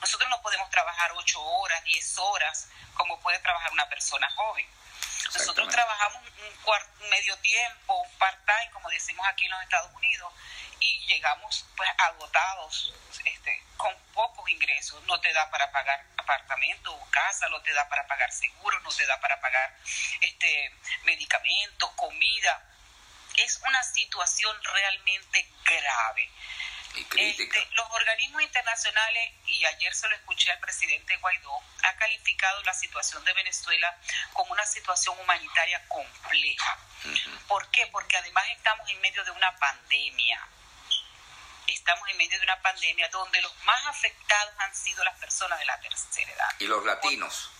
Nosotros 0.00 0.30
no 0.30 0.40
podemos 0.42 0.70
trabajar 0.70 1.10
ocho 1.12 1.42
horas, 1.42 1.82
diez 1.84 2.16
horas, 2.18 2.68
como 2.94 3.20
puede 3.20 3.38
trabajar 3.40 3.72
una 3.72 3.88
persona 3.88 4.30
joven. 4.30 4.66
Nosotros 5.34 5.68
trabajamos 5.68 6.22
un, 6.22 7.10
medio 7.10 7.36
tiempo, 7.38 7.94
un 8.00 8.18
part-time, 8.18 8.70
como 8.72 8.88
decimos 8.88 9.26
aquí 9.28 9.44
en 9.44 9.50
los 9.50 9.62
Estados 9.62 9.92
Unidos, 9.94 10.32
y 10.80 11.06
llegamos 11.06 11.66
pues 11.76 11.88
agotados, 11.98 12.94
este, 13.24 13.62
con 13.76 13.94
pocos 14.14 14.48
ingresos. 14.48 15.02
No 15.04 15.20
te 15.20 15.32
da 15.32 15.50
para 15.50 15.70
pagar 15.70 16.04
apartamento 16.16 16.94
o 16.94 17.10
casa, 17.10 17.48
no 17.48 17.60
te 17.62 17.72
da 17.72 17.88
para 17.88 18.06
pagar 18.06 18.30
seguro, 18.32 18.80
no 18.80 18.90
te 18.90 19.06
da 19.06 19.20
para 19.20 19.40
pagar 19.40 19.76
este, 20.20 20.74
medicamentos, 21.04 21.90
comida. 21.92 22.62
Es 23.36 23.60
una 23.66 23.82
situación 23.82 24.56
realmente 24.64 25.48
grave. 25.64 26.30
Este, 27.16 27.68
los 27.72 27.86
organismos 27.90 28.42
internacionales, 28.42 29.32
y 29.46 29.64
ayer 29.64 29.94
se 29.94 30.08
lo 30.08 30.16
escuché 30.16 30.50
al 30.50 30.58
presidente 30.58 31.16
Guaidó, 31.18 31.60
ha 31.84 31.96
calificado 31.96 32.62
la 32.62 32.74
situación 32.74 33.24
de 33.24 33.32
Venezuela 33.34 33.96
como 34.32 34.52
una 34.52 34.66
situación 34.66 35.18
humanitaria 35.20 35.82
compleja. 35.88 36.78
¿Por 37.46 37.70
qué? 37.70 37.86
Porque 37.88 38.16
además 38.16 38.44
estamos 38.50 38.88
en 38.90 39.00
medio 39.00 39.24
de 39.24 39.30
una 39.30 39.56
pandemia. 39.56 40.48
Estamos 41.66 42.08
en 42.08 42.16
medio 42.16 42.38
de 42.38 42.44
una 42.44 42.60
pandemia 42.62 43.08
donde 43.08 43.40
los 43.42 43.54
más 43.64 43.86
afectados 43.86 44.54
han 44.58 44.74
sido 44.74 45.04
las 45.04 45.18
personas 45.18 45.58
de 45.58 45.66
la 45.66 45.78
tercera 45.80 46.32
edad. 46.32 46.54
Y 46.58 46.66
los 46.66 46.84
latinos. 46.84 47.50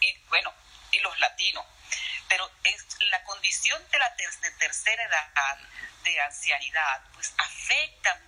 Y 0.00 0.16
bueno, 0.28 0.52
y 0.90 0.98
los 1.00 1.18
latinos. 1.20 1.64
Pero 2.28 2.50
es 2.64 2.84
la 3.00 3.22
condición 3.24 3.82
de 3.90 3.98
la 3.98 4.10
de 4.10 4.50
tercera 4.52 5.04
edad, 5.04 5.58
de 6.02 6.20
ancianidad, 6.20 7.02
pues 7.12 7.34
afecta 7.38 8.20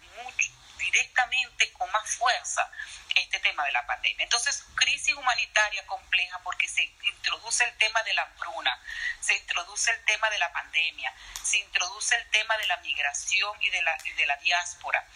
directamente 0.79 1.73
con 1.73 1.91
más 1.91 2.09
fuerza 2.17 2.71
este 3.15 3.41
tema 3.41 3.65
de 3.65 3.73
la 3.73 3.87
pandemia. 3.87 4.25
Entonces, 4.25 4.65
crisis 4.75 5.15
humanitaria 5.15 5.87
compleja 5.87 6.39
porque 6.43 6.69
se 6.69 6.83
introduce 6.83 7.65
el 7.65 7.77
tema 7.79 8.03
de 8.03 8.15
la 8.15 8.23
hambruna, 8.23 8.83
se 9.21 9.37
introduce 9.37 9.91
el 9.91 10.05
tema 10.05 10.29
de 10.31 10.39
la 10.39 10.53
pandemia, 10.53 11.13
se 11.43 11.59
introduce 11.59 12.15
el 12.15 12.31
tema 12.31 12.57
de 12.59 12.67
la 12.67 12.77
migración 12.79 13.57
y 13.63 13.71
de 13.71 13.83
la, 13.83 13.97
de 14.17 14.27
la 14.27 14.37
diáspora. 14.39 15.07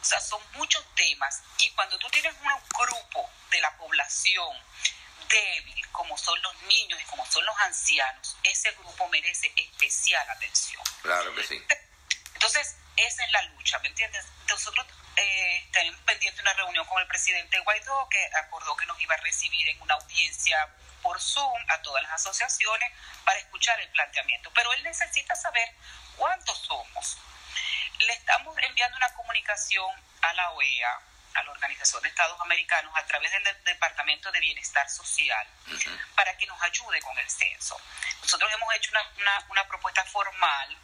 O 0.00 0.04
sea, 0.04 0.20
son 0.20 0.42
muchos 0.52 0.84
temas 0.94 1.42
y 1.58 1.70
cuando 1.70 1.98
tú 1.98 2.08
tienes 2.10 2.34
un 2.34 2.68
grupo 2.78 3.30
de 3.50 3.60
la 3.60 3.76
población 3.76 4.56
débil, 5.28 5.88
como 5.92 6.16
son 6.16 6.40
los 6.42 6.62
niños 6.62 7.00
y 7.00 7.04
como 7.04 7.24
son 7.26 7.44
los 7.44 7.56
ancianos, 7.60 8.36
ese 8.42 8.72
grupo 8.72 9.08
merece 9.08 9.52
especial 9.56 10.28
atención. 10.30 10.82
Claro 11.02 11.34
que 11.34 11.42
sí. 11.44 11.62
Entonces, 12.40 12.74
esa 12.96 13.22
es 13.22 13.32
la 13.32 13.42
lucha, 13.42 13.78
¿me 13.80 13.88
entiendes? 13.88 14.24
Nosotros 14.48 14.86
eh, 15.16 15.68
tenemos 15.72 16.00
pendiente 16.00 16.40
una 16.40 16.54
reunión 16.54 16.86
con 16.86 16.98
el 16.98 17.06
presidente 17.06 17.60
Guaidó, 17.60 18.08
que 18.08 18.30
acordó 18.34 18.74
que 18.78 18.86
nos 18.86 18.98
iba 19.02 19.14
a 19.14 19.18
recibir 19.18 19.68
en 19.68 19.78
una 19.82 19.92
audiencia 19.96 20.56
por 21.02 21.20
Zoom 21.20 21.62
a 21.68 21.82
todas 21.82 22.02
las 22.02 22.12
asociaciones 22.12 22.92
para 23.26 23.38
escuchar 23.40 23.78
el 23.80 23.90
planteamiento. 23.90 24.50
Pero 24.54 24.72
él 24.72 24.82
necesita 24.84 25.34
saber 25.34 25.68
cuántos 26.16 26.56
somos. 26.60 27.18
Le 27.98 28.12
estamos 28.14 28.56
enviando 28.62 28.96
una 28.96 29.12
comunicación 29.12 30.02
a 30.22 30.32
la 30.32 30.50
OEA, 30.52 30.98
a 31.34 31.42
la 31.42 31.50
Organización 31.50 32.02
de 32.02 32.08
Estados 32.08 32.40
Americanos, 32.40 32.90
a 32.96 33.04
través 33.04 33.30
del 33.32 33.64
Departamento 33.64 34.32
de 34.32 34.40
Bienestar 34.40 34.88
Social, 34.88 35.46
para 36.14 36.34
que 36.38 36.46
nos 36.46 36.60
ayude 36.62 37.02
con 37.02 37.18
el 37.18 37.28
censo. 37.28 37.78
Nosotros 38.22 38.50
hemos 38.50 38.74
hecho 38.76 38.92
una, 38.92 39.44
una 39.50 39.68
propuesta 39.68 40.02
formal 40.06 40.78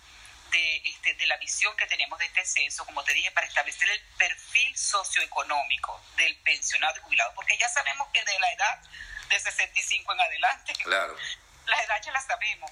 de, 0.51 0.77
este, 0.85 1.15
de 1.15 1.27
la 1.27 1.37
visión 1.39 1.75
que 1.77 1.87
tenemos 1.87 2.19
de 2.19 2.27
este 2.27 2.45
censo, 2.45 2.85
como 2.85 3.03
te 3.05 3.15
dije, 3.15 3.31
para 3.33 3.47
establecer 3.47 3.89
el 3.91 4.01
perfil 4.19 4.77
socioeconómico 4.77 6.03
del 6.17 6.37
pensionado 6.39 6.97
y 6.99 7.01
jubilado, 7.01 7.33
porque 7.35 7.57
ya 7.59 7.69
sabemos 7.69 8.09
que 8.13 8.25
de 8.25 8.39
la 8.39 8.53
edad 8.53 8.83
de 9.29 9.41
65 9.41 10.13
en 10.13 10.21
adelante, 10.21 10.73
claro. 10.83 11.17
la 11.67 11.83
edad 11.83 12.03
ya 12.03 12.13
la 12.13 12.21
sabemos, 12.21 12.71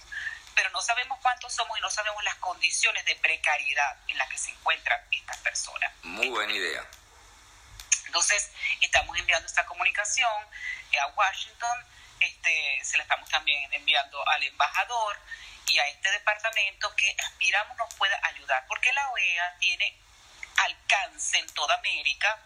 pero 0.54 0.70
no 0.70 0.80
sabemos 0.80 1.18
cuántos 1.20 1.52
somos 1.52 1.76
y 1.78 1.80
no 1.80 1.90
sabemos 1.90 2.22
las 2.24 2.36
condiciones 2.36 3.04
de 3.04 3.16
precariedad 3.16 3.98
en 4.08 4.18
las 4.18 4.28
que 4.28 4.38
se 4.38 4.50
encuentran 4.50 5.00
estas 5.10 5.38
personas. 5.38 5.92
Muy 6.02 6.28
buena 6.28 6.52
idea. 6.52 6.86
Entonces, 8.06 8.50
estamos 8.80 9.18
enviando 9.18 9.46
esta 9.46 9.66
comunicación 9.66 10.30
a 11.00 11.06
Washington, 11.08 11.86
este, 12.20 12.80
se 12.84 12.96
la 12.96 13.02
estamos 13.02 13.28
también 13.28 13.72
enviando 13.72 14.26
al 14.28 14.42
embajador 14.44 15.18
y 15.66 15.78
a 15.78 15.88
este 15.88 16.10
departamento 16.10 16.94
que 16.96 17.16
aspiramos 17.26 17.76
nos 17.76 17.92
pueda 17.94 18.18
ayudar, 18.24 18.64
porque 18.68 18.92
la 18.92 19.08
OEA 19.10 19.56
tiene 19.58 19.96
alcance 20.58 21.38
en 21.38 21.48
toda 21.54 21.74
América. 21.76 22.38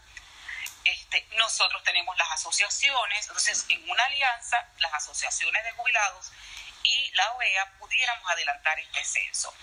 Este, 0.85 1.27
nosotros 1.35 1.83
tenemos 1.83 2.17
las 2.17 2.31
asociaciones, 2.31 3.27
entonces 3.27 3.65
en 3.69 3.89
una 3.89 4.03
alianza, 4.05 4.65
las 4.79 4.93
asociaciones 4.93 5.63
de 5.63 5.71
jubilados 5.73 6.31
y 6.83 7.11
la 7.11 7.31
OEA 7.33 7.65
pudiéramos 7.77 8.31
adelantar 8.31 8.79
este 8.79 9.03
censo. 9.03 9.53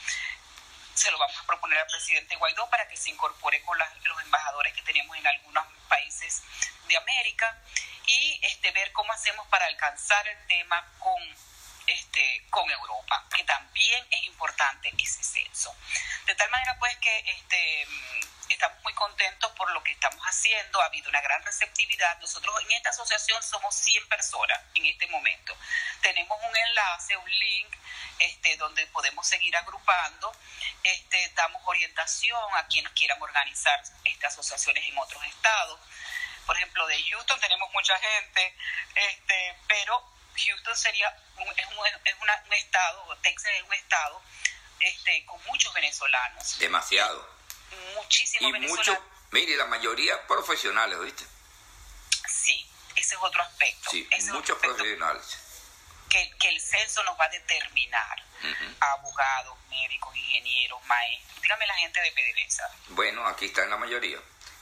Se 0.94 1.10
lo 1.10 1.18
vamos 1.18 1.36
a 1.38 1.46
proponer 1.46 1.78
al 1.78 1.86
presidente 1.86 2.36
Guaidó 2.36 2.68
para 2.70 2.88
que 2.88 2.96
se 2.96 3.10
incorpore 3.10 3.60
con 3.62 3.78
los 3.78 4.22
embajadores 4.22 4.72
que 4.74 4.82
tenemos 4.82 5.16
en 5.16 5.26
algunos 5.26 5.66
países 5.88 6.42
de 6.88 6.96
América 6.96 7.58
y 8.06 8.40
este, 8.42 8.70
ver 8.70 8.92
cómo 8.92 9.12
hacemos 9.12 9.46
para 9.48 9.66
alcanzar 9.66 10.26
el 10.28 10.46
tema 10.46 10.84
con 10.98 11.20
este, 11.86 12.44
con 12.50 12.70
Europa, 12.70 13.24
que 13.34 13.44
también 13.44 14.06
es 14.10 14.24
importante 14.24 14.92
ese 14.98 15.22
censo. 15.22 15.74
De 16.26 16.34
tal 16.34 16.50
manera 16.50 16.76
pues 16.78 16.96
que 16.98 17.18
este, 17.26 17.86
estamos 18.48 18.82
muy 18.82 18.92
contentos 18.94 19.50
por 19.52 19.70
lo 19.72 19.82
que 19.82 19.92
estamos 19.92 20.20
haciendo, 20.24 20.80
ha 20.80 20.86
habido 20.86 21.08
una 21.08 21.20
gran 21.20 21.42
receptividad. 21.44 22.18
Nosotros 22.20 22.54
en 22.62 22.72
esta 22.72 22.90
asociación 22.90 23.42
somos 23.42 23.74
100 23.74 24.08
personas 24.08 24.60
en 24.74 24.86
este 24.86 25.06
momento. 25.08 25.56
Tenemos 26.00 26.38
un 26.42 26.56
enlace, 26.56 27.16
un 27.16 27.30
link 27.30 27.76
este, 28.18 28.56
donde 28.56 28.86
podemos 28.88 29.26
seguir 29.26 29.56
agrupando, 29.56 30.32
este, 30.82 31.28
damos 31.34 31.62
orientación 31.64 32.42
a 32.54 32.66
quienes 32.66 32.92
quieran 32.92 33.20
organizar 33.20 33.80
estas 34.04 34.32
asociaciones 34.32 34.86
en 34.88 34.98
otros 34.98 35.22
estados. 35.24 35.80
Por 36.46 36.56
ejemplo, 36.56 36.86
de 36.86 37.02
Houston 37.02 37.40
tenemos 37.40 37.70
mucha 37.72 37.98
gente, 37.98 38.56
este, 38.94 39.56
pero 39.66 40.15
Houston 40.36 40.76
sería 40.76 41.14
un, 41.38 41.48
es, 41.58 41.66
un, 41.66 41.86
es 42.04 42.14
un 42.20 42.52
estado, 42.52 43.18
Texas 43.22 43.52
es 43.56 43.62
un 43.62 43.74
estado 43.74 44.22
este, 44.80 45.24
con 45.26 45.42
muchos 45.44 45.72
venezolanos. 45.74 46.58
Demasiado. 46.58 47.36
Muchísimos 47.94 48.48
y 48.48 48.52
venezolanos. 48.52 48.88
Muchos, 48.88 49.04
mire, 49.30 49.56
la 49.56 49.66
mayoría 49.66 50.26
profesionales, 50.26 51.00
¿viste? 51.00 51.24
Sí, 52.28 52.68
ese 52.94 53.14
es 53.14 53.20
otro 53.20 53.42
aspecto. 53.42 53.90
Sí, 53.90 54.08
muchos 54.32 54.58
profesionales. 54.58 55.38
Que, 56.08 56.30
que, 56.38 56.48
el 56.48 56.60
censo 56.60 57.02
nos 57.04 57.18
va 57.18 57.24
a 57.24 57.28
determinar. 57.28 58.22
Abogados, 58.80 59.58
médicos, 59.68 60.14
ingenieros, 60.14 60.84
maestros. 60.86 61.42
Dígame 61.42 61.66
la 61.66 61.74
gente 61.74 62.00
de 62.00 62.12
PDVSA. 62.12 62.70
Bueno, 62.88 63.26
aquí 63.26 63.46
está 63.46 63.64
en 63.64 63.70
la 63.70 63.76
mayoría. 63.76 64.18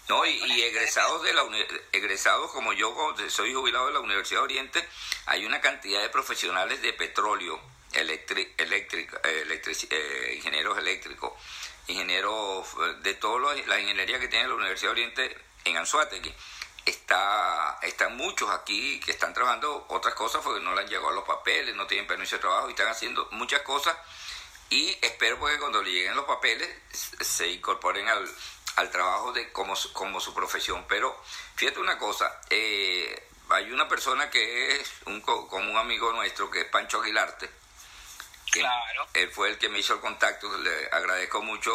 No, 0.08 0.26
y, 0.26 0.62
egresados 0.62 1.22
de 1.22 1.32
la 1.32 1.44
egresados 1.92 2.50
como 2.52 2.74
yo 2.74 2.94
soy 3.28 3.54
jubilado 3.54 3.86
de 3.86 3.94
la 3.94 4.00
Universidad 4.00 4.40
de 4.40 4.44
Oriente, 4.44 4.86
hay 5.26 5.46
una 5.46 5.62
cantidad 5.62 6.02
de 6.02 6.10
profesionales 6.10 6.82
de 6.82 6.92
petróleo, 6.92 7.58
eh, 7.94 8.26
eh, 8.28 10.34
ingenieros 10.36 10.76
eléctricos, 10.76 11.32
ingenieros 11.86 12.66
eh, 12.66 12.96
de 13.00 13.14
toda 13.14 13.54
la 13.54 13.80
ingeniería 13.80 14.20
que 14.20 14.28
tiene 14.28 14.48
la 14.48 14.54
Universidad 14.54 14.90
de 14.90 14.92
Oriente 14.92 15.38
en 15.64 15.78
Anzuategui. 15.78 16.34
Está, 16.84 17.78
están 17.80 18.14
muchos 18.18 18.50
aquí 18.50 19.00
que 19.00 19.12
están 19.12 19.32
trabajando 19.32 19.86
otras 19.88 20.14
cosas 20.14 20.42
porque 20.42 20.62
no 20.62 20.74
le 20.74 20.82
han 20.82 20.88
llegado 20.88 21.12
los 21.12 21.24
papeles, 21.24 21.74
no 21.74 21.86
tienen 21.86 22.06
permiso 22.06 22.36
de 22.36 22.40
trabajo 22.40 22.68
y 22.68 22.72
están 22.72 22.88
haciendo 22.88 23.26
muchas 23.32 23.62
cosas 23.62 23.96
y 24.68 24.94
espero 25.00 25.42
que 25.46 25.58
cuando 25.58 25.82
le 25.82 25.92
lleguen 25.92 26.14
los 26.14 26.26
papeles 26.26 26.68
se 26.92 27.48
incorporen 27.48 28.06
al, 28.08 28.28
al 28.76 28.90
trabajo 28.90 29.32
de 29.32 29.52
como, 29.52 29.74
como 29.92 30.20
su 30.20 30.34
profesión. 30.34 30.84
Pero 30.88 31.20
fíjate 31.56 31.80
una 31.80 31.98
cosa, 31.98 32.40
eh, 32.50 33.28
hay 33.50 33.70
una 33.70 33.88
persona 33.88 34.30
que 34.30 34.76
es 34.76 34.92
un, 35.06 35.20
como 35.20 35.70
un 35.70 35.76
amigo 35.76 36.12
nuestro, 36.12 36.50
que 36.50 36.62
es 36.62 36.66
Pancho 36.66 37.00
Aguilarte, 37.00 37.50
Claro. 38.50 39.06
Él 39.14 39.30
fue 39.30 39.48
el 39.48 39.58
que 39.58 39.68
me 39.68 39.80
hizo 39.80 39.94
el 39.94 40.00
contacto, 40.00 40.56
le 40.58 40.86
agradezco 40.86 41.42
mucho 41.42 41.72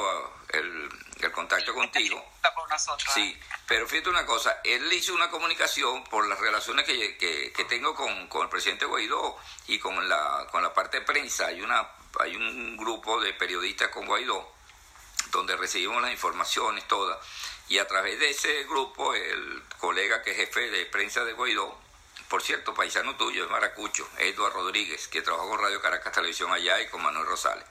el, 0.49 0.89
el 1.19 1.31
contacto 1.31 1.73
contigo. 1.73 2.23
Por 2.55 2.69
nosotros. 2.69 3.13
Sí, 3.13 3.37
pero 3.67 3.85
fíjate 3.87 4.09
una 4.09 4.25
cosa, 4.25 4.61
él 4.63 4.91
hizo 4.93 5.13
una 5.13 5.29
comunicación 5.29 6.03
por 6.05 6.27
las 6.27 6.39
relaciones 6.39 6.85
que, 6.85 7.17
que, 7.17 7.51
que 7.51 7.65
tengo 7.65 7.93
con, 7.95 8.27
con, 8.27 8.43
el 8.43 8.49
presidente 8.49 8.85
Guaidó 8.85 9.37
y 9.67 9.77
con 9.79 10.07
la, 10.07 10.47
con 10.51 10.63
la 10.63 10.73
parte 10.73 10.99
de 10.99 11.05
prensa. 11.05 11.47
Hay, 11.47 11.61
una, 11.61 11.85
hay 12.19 12.35
un 12.35 12.77
grupo 12.77 13.19
de 13.19 13.33
periodistas 13.33 13.89
con 13.89 14.05
Guaidó 14.05 14.58
donde 15.31 15.55
recibimos 15.55 16.01
las 16.01 16.11
informaciones 16.11 16.87
todas. 16.87 17.17
Y 17.67 17.77
a 17.77 17.87
través 17.87 18.19
de 18.19 18.31
ese 18.31 18.63
grupo, 18.63 19.13
el 19.13 19.63
colega 19.77 20.23
que 20.23 20.31
es 20.31 20.37
jefe 20.37 20.71
de 20.71 20.85
prensa 20.87 21.23
de 21.23 21.33
Guaidó, 21.33 21.77
por 22.29 22.43
cierto, 22.43 22.75
paisano 22.75 23.15
tuyo, 23.15 23.45
es 23.45 23.49
Maracucho, 23.49 24.07
Eduardo 24.19 24.61
Rodríguez, 24.61 25.07
que 25.07 25.23
trabajó 25.23 25.49
con 25.49 25.59
Radio 25.59 25.81
Caracas 25.81 26.13
Televisión 26.13 26.51
allá 26.53 26.79
y 26.79 26.87
con 26.87 27.01
Manuel 27.01 27.25
Rosales. 27.25 27.65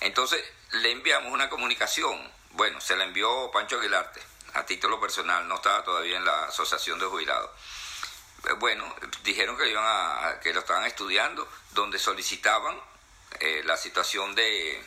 Entonces, 0.00 0.44
le 0.70 0.92
enviamos 0.92 1.32
una 1.32 1.48
comunicación. 1.50 2.32
Bueno, 2.52 2.80
se 2.80 2.96
la 2.96 3.04
envió 3.04 3.50
Pancho 3.50 3.78
Aguilarte, 3.78 4.22
a 4.54 4.64
título 4.64 5.00
personal, 5.00 5.46
no 5.48 5.56
estaba 5.56 5.84
todavía 5.84 6.16
en 6.16 6.24
la 6.24 6.44
Asociación 6.46 6.98
de 7.00 7.06
Jubilados. 7.06 7.50
Bueno, 8.58 8.94
dijeron 9.24 9.56
que, 9.56 9.68
iban 9.68 9.84
a, 9.84 10.38
que 10.40 10.54
lo 10.54 10.60
estaban 10.60 10.84
estudiando, 10.84 11.48
donde 11.72 11.98
solicitaban 11.98 12.80
eh, 13.40 13.62
la 13.64 13.76
situación 13.76 14.34
de, 14.34 14.82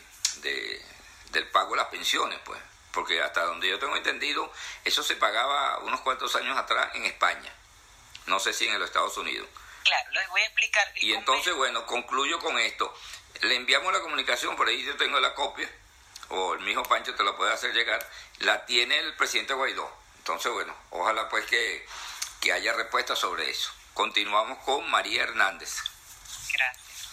del 1.30 1.48
pago 1.48 1.70
de 1.70 1.78
las 1.78 1.88
pensiones, 1.88 2.38
pues. 2.44 2.60
Porque 2.92 3.22
hasta 3.22 3.44
donde 3.44 3.68
yo 3.68 3.78
tengo 3.78 3.96
entendido, 3.96 4.52
eso 4.84 5.02
se 5.02 5.16
pagaba 5.16 5.78
unos 5.78 6.00
cuantos 6.00 6.34
años 6.36 6.56
atrás 6.58 6.90
en 6.94 7.04
España 7.04 7.52
no 8.30 8.38
sé 8.38 8.52
si 8.52 8.66
en 8.66 8.78
los 8.78 8.88
Estados 8.88 9.16
Unidos. 9.18 9.48
Claro, 9.84 10.10
les 10.12 10.28
voy 10.28 10.40
a 10.40 10.44
explicar. 10.44 10.92
Y 10.96 11.12
entonces, 11.12 11.54
bueno, 11.54 11.84
concluyo 11.84 12.38
con 12.38 12.58
esto. 12.58 12.94
Le 13.42 13.56
enviamos 13.56 13.92
la 13.92 14.00
comunicación, 14.00 14.56
por 14.56 14.68
ahí 14.68 14.84
yo 14.84 14.96
tengo 14.96 15.18
la 15.20 15.34
copia, 15.34 15.68
o 16.28 16.54
el 16.54 16.60
mismo 16.60 16.82
Pancho 16.84 17.14
te 17.14 17.24
la 17.24 17.36
puede 17.36 17.52
hacer 17.52 17.72
llegar, 17.72 18.06
la 18.38 18.64
tiene 18.66 18.98
el 18.98 19.14
presidente 19.16 19.54
Guaidó. 19.54 19.90
Entonces, 20.18 20.52
bueno, 20.52 20.74
ojalá 20.90 21.28
pues 21.28 21.44
que, 21.46 21.86
que 22.40 22.52
haya 22.52 22.72
respuesta 22.74 23.16
sobre 23.16 23.50
eso. 23.50 23.72
Continuamos 23.94 24.58
con 24.64 24.88
María 24.90 25.22
Hernández. 25.24 25.78
Gracias. 26.52 27.08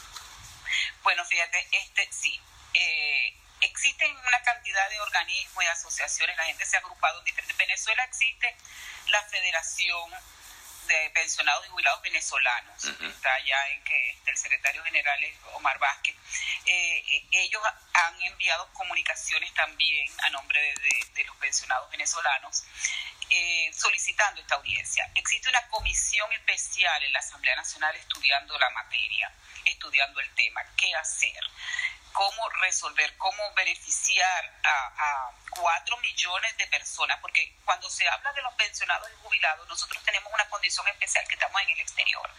Bueno, 1.03 1.23
fíjate, 1.25 1.67
este 1.71 2.09
sí. 2.11 2.39
Eh, 2.73 3.37
existen 3.61 4.15
una 4.15 4.41
cantidad 4.41 4.89
de 4.89 4.99
organismos 4.99 5.63
y 5.63 5.67
asociaciones, 5.67 6.37
la 6.37 6.45
gente 6.45 6.65
se 6.65 6.77
ha 6.77 6.79
agrupado 6.79 7.19
en 7.19 7.25
diferentes. 7.25 7.57
Venezuela 7.57 8.03
existe 8.03 8.55
la 9.09 9.21
Federación 9.23 10.11
de 10.87 11.09
pensionados 11.13 11.65
y 11.65 11.69
jubilados 11.69 12.01
venezolanos, 12.01 12.85
está 12.85 13.39
ya 13.45 13.69
en 13.69 13.83
que 13.83 14.17
el 14.25 14.37
secretario 14.37 14.83
general 14.85 15.21
es 15.23 15.35
Omar 15.53 15.77
Vázquez, 15.79 16.15
eh, 16.65 17.03
eh, 17.11 17.27
ellos 17.31 17.61
han 17.93 18.21
enviado 18.21 18.71
comunicaciones 18.73 19.53
también 19.53 20.09
a 20.23 20.29
nombre 20.29 20.59
de, 21.13 21.23
los 21.25 21.35
pensionados 21.37 21.89
venezolanos 21.91 22.63
eh, 23.29 23.69
solicitando 23.73 24.39
esta 24.39 24.55
audiencia. 24.55 25.11
Existe 25.15 25.49
una 25.49 25.67
comisión 25.67 26.31
especial 26.31 27.03
en 27.03 27.11
la 27.11 27.19
Asamblea 27.19 27.55
Nacional 27.57 27.93
estudiando 27.95 28.57
la 28.57 28.69
materia, 28.69 29.29
estudiando 29.65 30.21
el 30.21 30.29
tema, 30.35 30.63
qué 30.77 30.95
hacer 30.95 31.43
cómo 32.13 32.49
resolver, 32.61 33.15
cómo 33.17 33.53
beneficiar 33.55 34.59
a, 34.63 35.31
cuatro 35.49 35.97
millones 35.97 36.55
de 36.57 36.67
personas, 36.67 37.17
porque 37.19 37.57
cuando 37.65 37.89
se 37.89 38.07
habla 38.07 38.31
de 38.33 38.41
los 38.43 38.53
pensionados 38.53 39.09
y 39.11 39.15
jubilados, 39.23 39.67
nosotros 39.67 40.03
tenemos 40.03 40.31
una 40.31 40.47
condición 40.49 40.87
especial 40.87 41.27
que 41.27 41.33
estamos 41.33 41.59
en 41.63 41.69
el 41.69 41.79
exterior, 41.79 42.29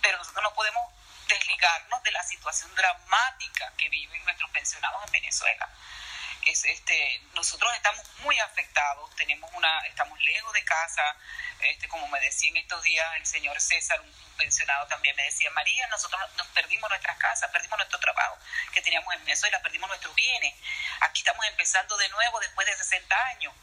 pero 0.00 0.18
nosotros 0.18 0.44
no 0.44 0.54
podemos 0.54 0.88
desligarnos 1.26 2.02
de 2.04 2.12
la 2.12 2.22
situación 2.22 2.72
dramática 2.76 3.72
que 3.76 3.88
viven 3.88 4.24
nuestros 4.24 4.50
pensionados 4.50 5.04
en 5.04 5.12
Venezuela. 5.12 5.68
Es, 6.50 6.64
este, 6.64 7.22
nosotros 7.34 7.72
estamos 7.74 8.04
muy 8.18 8.38
afectados, 8.40 9.14
tenemos 9.16 9.50
una, 9.54 9.80
estamos 9.86 10.20
lejos 10.22 10.52
de 10.52 10.64
casa, 10.64 11.16
este, 11.60 11.88
como 11.88 12.08
me 12.08 12.20
decía 12.20 12.50
en 12.50 12.56
estos 12.56 12.82
días 12.82 13.06
el 13.16 13.26
señor 13.26 13.60
César, 13.60 14.00
un 14.00 14.12
pensionado 14.36 14.86
también 14.88 15.14
me 15.16 15.22
decía, 15.24 15.50
María, 15.50 15.86
nosotros 15.88 16.20
nos 16.36 16.46
perdimos 16.48 16.88
nuestras 16.88 17.16
casas, 17.18 17.50
perdimos 17.50 17.78
nuestro 17.78 18.00
trabajo 18.00 18.38
que 18.72 18.80
teníamos 18.80 19.14
en 19.14 19.24
Venezuela, 19.24 19.60
perdimos 19.62 19.88
nuestros 19.88 20.14
bienes. 20.14 20.54
Aquí 21.00 21.20
estamos 21.20 21.44
empezando 21.46 21.96
de 21.98 22.08
nuevo 22.08 22.40
después 22.40 22.66
de 22.66 22.76
60 22.76 23.26
años. 23.26 23.54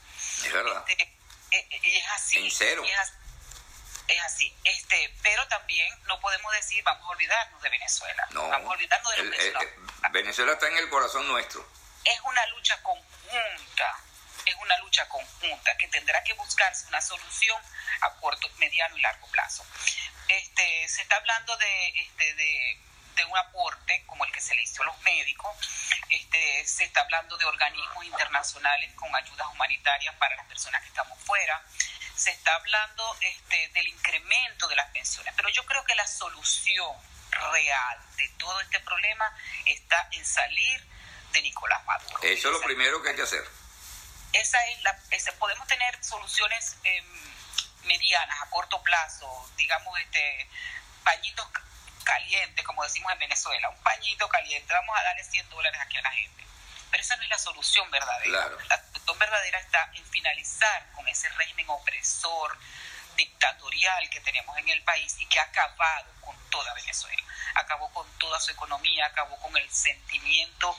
Es 0.45 0.53
verdad. 0.53 0.85
Este, 0.87 1.03
eh, 1.03 1.67
eh, 1.69 1.81
es, 1.83 2.07
así. 2.11 2.37
En 2.37 2.51
cero. 2.51 2.83
Es 4.07 4.21
así. 4.23 4.55
Este, 4.63 5.13
pero 5.21 5.45
también 5.47 5.93
no 6.05 6.19
podemos 6.21 6.51
decir 6.53 6.83
vamos 6.83 7.05
a 7.05 7.09
olvidarnos 7.09 7.61
de 7.61 7.69
Venezuela. 7.69 8.27
No. 8.31 8.47
Vamos 8.47 8.69
a 8.69 8.73
olvidarnos 8.73 9.15
de 9.15 9.23
los 9.23 9.39
el, 9.39 9.53
Venezuela 10.11 10.53
está 10.53 10.67
en 10.67 10.77
el 10.77 10.89
corazón 10.89 11.27
nuestro. 11.27 11.67
Es 12.05 12.19
una 12.21 12.45
lucha 12.47 12.81
conjunta 12.83 14.03
es 14.47 14.55
una 14.55 14.77
lucha 14.77 15.07
conjunta 15.09 15.77
que 15.77 15.87
tendrá 15.89 16.23
que 16.23 16.33
buscarse 16.33 16.87
una 16.87 17.01
solución 17.01 17.61
a 18.01 18.11
corto, 18.15 18.49
mediano 18.57 18.97
y 18.97 19.01
largo 19.01 19.27
plazo. 19.27 19.65
Este, 20.27 20.87
se 20.87 21.01
está 21.01 21.17
hablando 21.17 21.55
de, 21.57 21.87
este, 21.99 22.33
de, 22.35 22.79
un 23.27 23.37
aporte 23.37 24.03
como 24.05 24.23
el 24.23 24.31
que 24.31 24.39
se 24.39 24.55
le 24.55 24.61
hizo 24.61 24.83
a 24.83 24.85
los 24.85 25.01
médicos, 25.01 25.51
este, 26.07 26.65
se 26.65 26.85
está 26.85 27.01
hablando 27.01 27.35
de 27.35 27.45
organismos 27.45 28.05
internacionales 28.05 28.93
con 28.93 29.13
ayudas 29.13 29.47
humanitarias 29.51 30.15
para 30.15 30.35
las 30.37 30.45
personas 30.45 30.81
que 30.83 30.87
estamos 30.87 31.19
fuera, 31.23 31.61
se 32.15 32.31
está 32.31 32.53
hablando 32.55 33.17
este, 33.19 33.69
del 33.69 33.87
incremento 33.87 34.67
de 34.69 34.75
las 34.75 34.89
pensiones, 34.91 35.33
pero 35.35 35.49
yo 35.49 35.65
creo 35.65 35.83
que 35.83 35.95
la 35.95 36.07
solución 36.07 36.95
real 37.51 37.99
de 38.17 38.29
todo 38.37 38.61
este 38.61 38.79
problema 38.81 39.35
está 39.65 40.07
en 40.11 40.23
salir 40.23 40.87
de 41.37 41.43
Nicolás 41.43 41.85
Maduro. 41.85 42.19
Eso 42.23 42.47
es 42.49 42.53
lo 42.53 42.61
primero 42.61 43.01
que 43.01 43.09
hay 43.09 43.15
que 43.15 43.21
hacer. 43.21 43.47
Esa 44.33 44.65
es 44.67 44.81
la, 44.83 44.99
podemos 45.39 45.67
tener 45.67 46.03
soluciones 46.03 46.77
eh, 46.83 47.03
medianas, 47.83 48.41
a 48.41 48.49
corto 48.49 48.81
plazo, 48.81 49.49
digamos, 49.55 49.99
este 49.99 50.49
pañitos 51.03 51.47
calientes, 52.03 52.65
como 52.65 52.83
decimos 52.83 53.11
en 53.13 53.19
Venezuela, 53.19 53.69
un 53.69 53.81
pañito 53.83 54.27
caliente, 54.27 54.73
vamos 54.73 54.97
a 54.97 55.03
darle 55.03 55.23
100 55.23 55.49
dólares 55.49 55.79
aquí 55.81 55.97
a 55.97 56.01
la 56.01 56.11
gente. 56.11 56.43
Pero 56.91 57.03
esa 57.03 57.15
no 57.15 57.23
es 57.23 57.29
la 57.29 57.37
solución 57.37 57.89
verdadera. 57.91 58.49
La 58.69 58.77
solución 58.77 59.19
verdadera 59.19 59.59
está 59.59 59.89
en 59.93 60.05
finalizar 60.05 60.91
con 60.93 61.07
ese 61.07 61.29
régimen 61.29 61.69
opresor, 61.69 62.57
dictatorial 63.17 64.09
que 64.09 64.21
tenemos 64.21 64.57
en 64.57 64.69
el 64.69 64.81
país 64.83 65.15
y 65.19 65.25
que 65.25 65.39
ha 65.39 65.43
acabado 65.43 66.07
con 66.21 66.35
toda 66.49 66.73
Venezuela. 66.75 67.23
Acabó 67.55 67.91
con 67.91 68.07
toda 68.19 68.39
su 68.39 68.51
economía, 68.51 69.07
acabó 69.07 69.35
con 69.41 69.55
el 69.57 69.69
sentimiento 69.69 70.77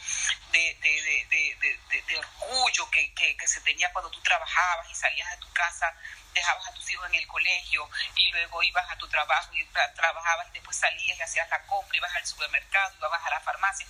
de, 0.53 0.75
de, 0.81 2.17
orgullo 2.17 2.91
que, 2.91 3.13
que, 3.15 3.47
se 3.47 3.61
tenía 3.61 3.93
cuando 3.93 4.11
tú 4.11 4.21
trabajabas 4.23 4.89
y 4.91 4.95
salías 4.95 5.31
de 5.31 5.37
tu 5.39 5.53
casa 5.53 5.95
dejabas 6.35 6.69
a 6.69 6.73
tus 6.73 6.89
hijos 6.91 7.07
en 7.07 7.15
el 7.17 7.27
colegio 7.27 7.89
y 8.15 8.31
luego 8.31 8.63
ibas 8.63 8.89
a 8.91 8.97
tu 8.97 9.09
trabajo 9.09 9.51
y 9.55 9.65
trabajabas 9.95 10.47
y 10.49 10.53
después 10.53 10.77
salías 10.77 11.19
y 11.19 11.23
hacías 11.23 11.49
la 11.51 11.63
compra, 11.67 11.97
ibas 11.97 12.15
al 12.15 12.27
supermercado, 12.27 12.95
ibas 12.97 13.27
a 13.27 13.31
la 13.31 13.41
farmacia. 13.41 13.87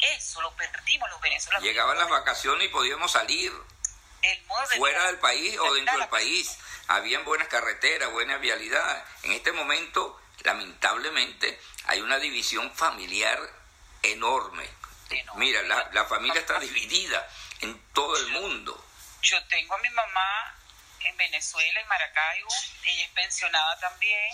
Eso 0.00 0.40
lo 0.42 0.54
perdimos 0.56 1.10
los 1.10 1.20
venezolanos. 1.20 1.64
Llegaban 1.64 1.98
las 1.98 2.08
vacaciones 2.08 2.66
y 2.66 2.68
podíamos 2.68 3.12
salir 3.12 3.52
fuera 4.76 5.06
del 5.06 5.18
país 5.18 5.58
o 5.58 5.74
dentro 5.74 5.98
del 5.98 6.08
país. 6.08 6.58
Habían 6.88 7.24
buenas 7.24 7.48
carreteras, 7.48 8.10
buena 8.12 8.36
vialidad. 8.38 9.04
En 9.22 9.32
este 9.32 9.52
momento, 9.52 10.20
lamentablemente, 10.42 11.60
hay 11.86 12.00
una 12.00 12.18
división 12.18 12.70
familiar 12.74 13.38
enorme. 14.02 14.68
Mira, 15.36 15.62
la, 15.62 15.90
la 15.92 16.04
familia 16.06 16.40
está 16.40 16.58
dividida 16.58 17.28
en 17.60 17.78
todo 17.92 18.16
el 18.16 18.28
mundo. 18.28 18.84
Yo 19.22 19.42
tengo 19.46 19.74
a 19.74 19.78
mi 19.78 19.90
mamá 19.90 20.54
en 21.00 21.16
Venezuela, 21.16 21.80
en 21.80 21.88
Maracaibo, 21.88 22.48
ella 22.84 23.04
es 23.04 23.10
pensionada 23.10 23.78
también. 23.78 24.30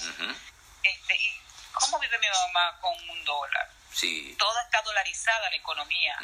este, 0.83 1.17
¿Y 1.17 1.41
cómo 1.73 1.99
vive 1.99 2.19
mi 2.19 2.29
mamá 2.29 2.79
con 2.81 3.11
un 3.11 3.25
dólar? 3.25 3.71
Sí. 3.93 4.35
Toda 4.39 4.63
está 4.63 4.81
dolarizada 4.83 5.51
la 5.51 5.57
economía. 5.57 6.19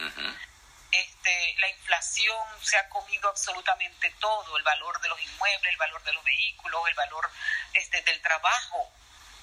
Este, 0.92 1.55
la 1.59 1.68
inflación 1.68 2.46
se 2.62 2.77
ha 2.79 2.88
comido 2.88 3.29
absolutamente 3.29 4.11
todo, 4.20 4.57
el 4.57 4.62
valor 4.62 5.01
de 5.01 5.09
los 5.09 5.20
inmuebles, 5.20 5.72
el 5.72 5.79
valor 5.79 6.03
de 6.05 6.12
los 6.12 6.25
vehículos, 6.25 6.88
el 6.88 6.94
valor 6.94 7.31
este, 7.75 8.03
del 8.03 8.20
trabajo 8.22 8.92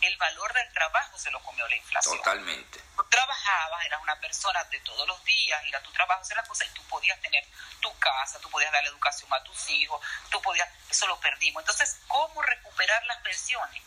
el 0.07 0.17
valor 0.17 0.53
del 0.53 0.73
trabajo 0.73 1.17
se 1.17 1.31
lo 1.31 1.41
comió 1.41 1.67
la 1.67 1.75
inflación. 1.75 2.17
Totalmente. 2.17 2.79
Tú 2.95 3.03
trabajabas, 3.05 3.85
eras 3.85 4.01
una 4.01 4.19
persona 4.19 4.63
de 4.65 4.79
todos 4.81 5.07
los 5.07 5.23
días, 5.23 5.65
ir 5.65 5.75
a 5.75 5.81
tu 5.81 5.91
trabajo, 5.91 6.21
hacer 6.21 6.35
las 6.37 6.47
cosas 6.47 6.67
y 6.67 6.71
tú 6.71 6.83
podías 6.83 7.19
tener 7.21 7.45
tu 7.79 7.97
casa, 7.99 8.39
tú 8.39 8.49
podías 8.49 8.71
dar 8.71 8.83
la 8.83 8.89
educación 8.89 9.33
a 9.33 9.43
tus 9.43 9.69
hijos, 9.69 10.01
tú 10.29 10.41
podías, 10.41 10.67
eso 10.89 11.07
lo 11.07 11.19
perdimos. 11.19 11.61
Entonces, 11.61 11.99
¿cómo 12.07 12.41
recuperar 12.41 13.05
las 13.05 13.17
pensiones? 13.19 13.81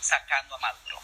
Sacando 0.00 0.56
a 0.56 0.58
Maduro. 0.58 1.00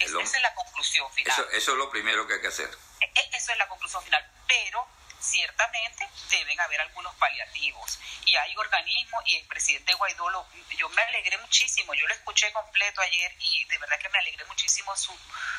Esa 0.00 0.36
es 0.36 0.42
la 0.42 0.54
conclusión 0.54 1.10
final. 1.12 1.32
Eso, 1.32 1.50
eso, 1.50 1.72
es 1.72 1.78
lo 1.78 1.90
primero 1.90 2.26
que 2.26 2.34
hay 2.34 2.40
que 2.40 2.48
hacer. 2.48 2.70
E, 3.00 3.04
e, 3.04 3.36
eso 3.36 3.52
es 3.52 3.58
la 3.58 3.68
conclusión 3.68 4.02
final. 4.02 4.24
Pero 4.46 4.86
ciertamente 5.24 6.08
deben 6.30 6.60
haber 6.60 6.80
algunos 6.82 7.14
paliativos. 7.16 7.98
Y 8.26 8.36
hay 8.36 8.56
organismos, 8.56 9.22
y 9.26 9.36
el 9.36 9.46
presidente 9.46 9.94
Guaidó, 9.94 10.28
lo, 10.30 10.46
yo 10.76 10.88
me 10.90 11.02
alegré 11.02 11.38
muchísimo, 11.38 11.94
yo 11.94 12.06
lo 12.06 12.14
escuché 12.14 12.52
completo 12.52 13.00
ayer 13.00 13.34
y 13.40 13.64
de 13.64 13.78
verdad 13.78 13.98
que 13.98 14.08
me 14.10 14.18
alegré 14.18 14.44
muchísimo, 14.44 14.94
su, 14.96 15.12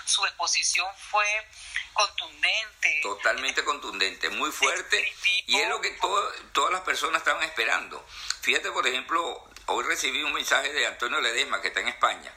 su 0.06 0.26
exposición 0.26 0.88
fue 1.10 1.26
contundente. 1.94 3.00
Totalmente 3.02 3.64
contundente, 3.64 4.30
muy 4.30 4.52
fuerte, 4.52 5.14
y 5.48 5.60
es 5.60 5.68
lo 5.68 5.82
que 5.82 5.92
todas 6.54 6.72
las 6.72 6.82
personas 6.82 7.22
estaban 7.22 7.44
esperando. 7.44 8.06
Fíjate, 8.42 8.72
por 8.72 8.86
ejemplo, 8.88 9.50
hoy 9.68 9.84
recibí 9.86 10.22
un 10.24 10.34
mensaje 10.34 10.72
de 10.74 10.86
Antonio 10.86 11.20
Ledesma, 11.22 11.62
que 11.62 11.70
está 11.70 11.80
en 11.80 11.88
España, 11.88 12.34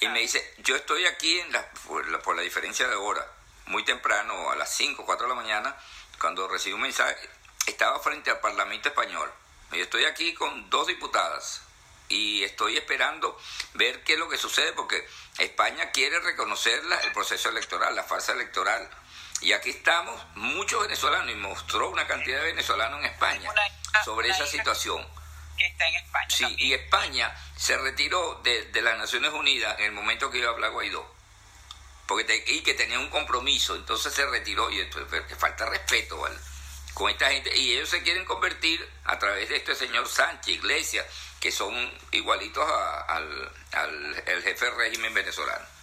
y 0.00 0.08
me 0.08 0.20
dice, 0.20 0.54
yo 0.58 0.76
estoy 0.76 1.06
aquí 1.06 1.40
en 1.40 1.52
la, 1.52 1.68
por, 1.86 2.06
la, 2.08 2.18
por 2.20 2.36
la 2.36 2.42
diferencia 2.42 2.88
de 2.88 2.94
hora, 2.94 3.26
muy 3.66 3.84
temprano, 3.84 4.50
a 4.50 4.56
las 4.56 4.74
5, 4.74 5.04
4 5.04 5.26
de 5.26 5.34
la 5.34 5.40
mañana, 5.40 5.76
cuando 6.18 6.48
recibí 6.48 6.74
un 6.74 6.82
mensaje, 6.82 7.28
estaba 7.66 7.98
frente 8.00 8.30
al 8.30 8.40
Parlamento 8.40 8.88
Español. 8.88 9.30
Yo 9.72 9.82
estoy 9.82 10.04
aquí 10.04 10.34
con 10.34 10.70
dos 10.70 10.86
diputadas 10.86 11.62
y 12.08 12.44
estoy 12.44 12.76
esperando 12.76 13.38
ver 13.74 14.04
qué 14.04 14.14
es 14.14 14.18
lo 14.18 14.28
que 14.28 14.36
sucede 14.36 14.72
porque 14.72 15.08
España 15.38 15.90
quiere 15.90 16.20
reconocer 16.20 16.82
el 17.02 17.12
proceso 17.12 17.48
electoral, 17.48 17.94
la 17.96 18.04
farsa 18.04 18.32
electoral. 18.32 18.88
Y 19.40 19.52
aquí 19.52 19.70
estamos, 19.70 20.24
muchos 20.36 20.82
venezolanos, 20.82 21.30
y 21.30 21.34
mostró 21.34 21.90
una 21.90 22.06
cantidad 22.06 22.40
de 22.40 22.46
venezolanos 22.46 23.00
en 23.00 23.06
España 23.06 23.50
sobre 24.04 24.30
esa 24.30 24.46
situación. 24.46 25.04
Que 25.58 25.66
está 25.66 25.88
en 25.88 25.94
España. 25.96 26.28
Sí, 26.28 26.56
y 26.58 26.72
España 26.72 27.34
se 27.56 27.76
retiró 27.78 28.40
de, 28.42 28.66
de, 28.66 28.82
las 28.82 28.98
Naciones 28.98 29.32
Unidas 29.32 29.78
en 29.78 29.86
el 29.86 29.92
momento 29.92 30.30
que 30.30 30.38
iba 30.38 30.50
a 30.50 30.52
hablar 30.52 30.72
Guaidó 30.72 31.14
porque 32.06 32.44
y 32.46 32.60
que 32.60 32.74
tenía 32.74 32.98
un 32.98 33.08
compromiso, 33.08 33.74
entonces 33.74 34.12
se 34.12 34.26
retiró 34.26 34.70
y 34.70 34.80
entonces, 34.80 35.22
que 35.26 35.36
falta 35.36 35.66
respeto 35.66 36.22
con 36.92 37.10
esta 37.10 37.30
gente 37.30 37.56
y 37.56 37.72
ellos 37.72 37.88
se 37.88 38.02
quieren 38.02 38.24
convertir 38.24 38.86
a 39.04 39.18
través 39.18 39.48
de 39.48 39.56
este 39.56 39.74
señor 39.74 40.08
Sánchez, 40.08 40.56
Iglesias, 40.56 41.06
que 41.40 41.50
son 41.50 41.74
igualitos 42.12 42.64
al, 43.08 43.52
al 43.72 44.22
el 44.26 44.42
jefe 44.42 44.66
del 44.66 44.76
régimen 44.76 45.12
venezolano. 45.14 45.73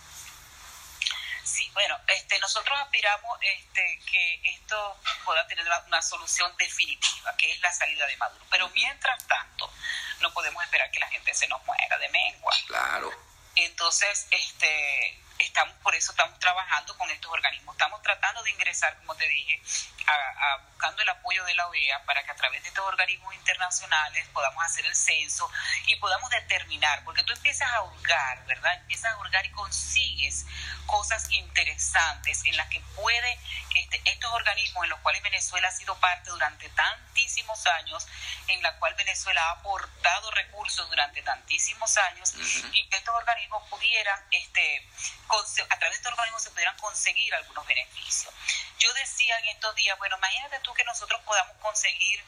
Bueno, 1.73 1.97
este, 2.07 2.37
nosotros 2.39 2.77
aspiramos 2.81 3.37
este, 3.41 3.99
que 4.09 4.41
esto 4.43 4.97
pueda 5.25 5.45
tener 5.47 5.65
una, 5.87 6.01
solución 6.01 6.53
definitiva, 6.57 7.35
que 7.37 7.51
es 7.51 7.59
la 7.61 7.71
salida 7.71 8.05
de 8.07 8.17
Maduro. 8.17 8.45
Pero 8.49 8.69
mientras 8.69 9.25
tanto, 9.27 9.71
no 10.19 10.33
podemos 10.33 10.63
esperar 10.63 10.89
que 10.91 10.99
la 10.99 11.07
gente 11.07 11.33
se 11.33 11.47
nos 11.47 11.63
muera 11.65 11.97
de 11.97 12.09
mengua. 12.09 12.53
Claro. 12.67 13.11
Entonces, 13.55 14.27
este, 14.31 15.19
estamos 15.45 15.75
por 15.77 15.95
eso 15.95 16.11
estamos 16.11 16.37
trabajando 16.39 16.97
con 16.97 17.09
estos 17.09 17.31
organismos. 17.31 17.75
Estamos 17.75 18.01
tratando 18.01 18.43
de 18.43 18.51
ingresar, 18.51 18.97
como 18.97 19.15
te 19.15 19.27
dije, 19.27 19.61
a, 20.07 20.57
buscando 20.67 21.01
el 21.01 21.09
apoyo 21.09 21.43
de 21.45 21.53
la 21.55 21.67
OEA 21.67 22.03
para 22.05 22.23
que 22.23 22.31
a 22.31 22.35
través 22.35 22.61
de 22.63 22.69
estos 22.69 22.85
organismos 22.85 23.33
internacionales 23.35 24.27
podamos 24.33 24.63
hacer 24.63 24.85
el 24.85 24.95
censo 24.95 25.49
y 25.87 25.95
podamos 25.97 26.29
determinar, 26.29 27.03
porque 27.03 27.23
tú 27.23 27.33
empiezas 27.33 27.69
a 27.71 27.83
hurgar, 27.83 28.45
¿verdad? 28.45 28.73
Empiezas 28.75 29.13
a 29.13 29.17
hurgar 29.17 29.45
y 29.45 29.51
consigues 29.51 30.45
cosas 30.85 31.29
interesantes 31.31 32.43
en 32.45 32.57
las 32.57 32.67
que 32.69 32.81
puede 32.95 33.39
este, 33.75 34.01
estos 34.05 34.31
organismos 34.33 34.83
en 34.83 34.89
los 34.89 34.99
cuales 34.99 35.21
Venezuela 35.21 35.67
ha 35.67 35.71
sido 35.71 35.95
parte 35.99 36.29
durante 36.29 36.67
tantísimos 36.69 37.65
años, 37.67 38.07
en 38.47 38.61
la 38.61 38.75
cual 38.77 38.93
Venezuela 38.95 39.41
ha 39.41 39.51
aportado 39.51 40.31
recursos 40.31 40.89
durante 40.89 41.21
tantísimos 41.21 41.97
años 41.97 42.33
y 42.73 42.87
que 42.89 42.97
estos 42.97 43.15
organismos 43.15 43.63
pudieran 43.69 44.19
este, 44.31 44.89
a 45.37 45.79
través 45.79 45.91
de 45.91 45.95
estos 45.95 46.11
organismos 46.11 46.43
se 46.43 46.51
pudieran 46.51 46.77
conseguir 46.77 47.33
algunos 47.35 47.65
beneficios. 47.65 48.33
Yo 48.79 48.93
decía 48.93 49.37
en 49.39 49.49
estos 49.49 49.73
días, 49.75 49.97
bueno, 49.97 50.17
imagínate 50.17 50.59
tú 50.59 50.73
que 50.73 50.83
nosotros 50.83 51.21
podamos 51.21 51.55
conseguir 51.57 52.23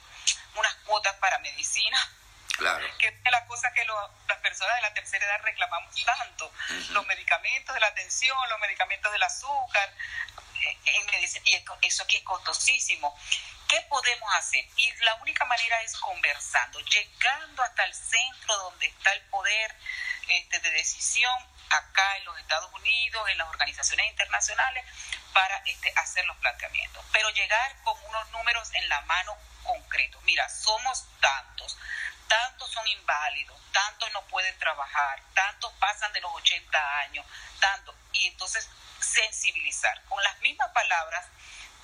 unas 0.55 0.73
cuotas 0.85 1.13
para 1.15 1.37
medicina. 1.39 1.97
Claro. 2.57 2.85
Que 2.99 3.07
es 3.07 3.31
la 3.31 3.45
cosa 3.47 3.73
que 3.73 3.83
las 3.83 4.37
personas 4.37 4.75
de 4.75 4.81
la 4.81 4.93
tercera 4.93 5.25
edad 5.25 5.41
reclamamos 5.41 5.93
tanto. 6.05 6.53
Los 6.91 7.05
medicamentos 7.07 7.73
de 7.73 7.81
la 7.81 7.87
atención, 7.87 8.37
los 8.49 8.59
medicamentos 8.59 9.11
del 9.11 9.23
azúcar, 9.23 9.91
eh, 10.61 10.77
y 11.81 11.87
eso 11.87 12.03
aquí 12.03 12.17
es 12.17 12.23
costosísimo. 12.23 13.17
¿Qué 13.67 13.81
podemos 13.89 14.29
hacer? 14.35 14.65
Y 14.77 14.93
la 15.03 15.15
única 15.15 15.45
manera 15.45 15.81
es 15.81 15.97
conversando, 15.97 16.79
llegando 16.79 17.63
hasta 17.63 17.83
el 17.85 17.93
centro 17.93 18.55
donde 18.55 18.85
está 18.85 19.11
el 19.13 19.21
poder 19.29 19.75
este, 20.27 20.59
de 20.59 20.71
decisión 20.71 21.52
acá 21.77 22.17
en 22.17 22.25
los 22.25 22.39
Estados 22.39 22.71
Unidos, 22.73 23.29
en 23.29 23.37
las 23.37 23.47
organizaciones 23.49 24.07
internacionales, 24.07 24.85
para 25.33 25.57
este, 25.65 25.91
hacer 25.97 26.25
los 26.25 26.37
planteamientos. 26.37 27.03
Pero 27.11 27.29
llegar 27.31 27.75
con 27.83 27.97
unos 28.05 28.29
números 28.31 28.69
en 28.73 28.87
la 28.89 29.01
mano 29.01 29.37
concretos. 29.63 30.21
Mira, 30.23 30.47
somos 30.49 31.05
tantos, 31.19 31.77
tantos 32.27 32.69
son 32.71 32.87
inválidos, 32.87 33.59
tantos 33.71 34.11
no 34.13 34.21
pueden 34.27 34.57
trabajar, 34.59 35.21
tantos 35.33 35.71
pasan 35.73 36.11
de 36.13 36.21
los 36.21 36.31
80 36.33 36.97
años, 36.99 37.25
tantos. 37.59 37.95
Y 38.13 38.27
entonces 38.27 38.69
sensibilizar 38.99 40.03
con 40.05 40.21
las 40.23 40.39
mismas 40.41 40.69
palabras 40.69 41.25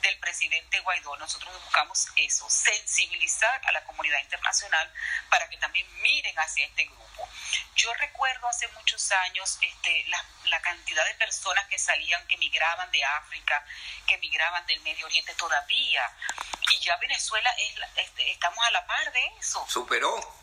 del 0.01 0.17
presidente 0.19 0.79
Guaidó, 0.81 1.15
nosotros 1.17 1.53
buscamos 1.63 2.07
eso, 2.15 2.49
sensibilizar 2.49 3.61
a 3.65 3.71
la 3.71 3.83
comunidad 3.85 4.19
internacional 4.21 4.91
para 5.29 5.47
que 5.49 5.57
también 5.57 5.87
miren 6.01 6.37
hacia 6.39 6.65
este 6.65 6.85
grupo. 6.85 7.29
Yo 7.75 7.93
recuerdo 7.95 8.47
hace 8.47 8.67
muchos 8.69 9.11
años 9.11 9.57
este, 9.61 10.05
la, 10.07 10.23
la 10.45 10.61
cantidad 10.61 11.05
de 11.05 11.13
personas 11.15 11.65
que 11.67 11.77
salían, 11.77 12.25
que 12.27 12.37
migraban 12.37 12.89
de 12.91 13.03
África, 13.03 13.65
que 14.07 14.17
migraban 14.17 14.65
del 14.65 14.79
Medio 14.81 15.05
Oriente 15.05 15.33
todavía, 15.35 16.11
y 16.71 16.79
ya 16.79 16.95
Venezuela 16.97 17.49
es, 17.57 17.75
este, 17.97 18.31
estamos 18.31 18.59
a 18.65 18.71
la 18.71 18.85
par 18.85 19.11
de 19.11 19.31
eso. 19.39 19.65
Superó 19.67 20.39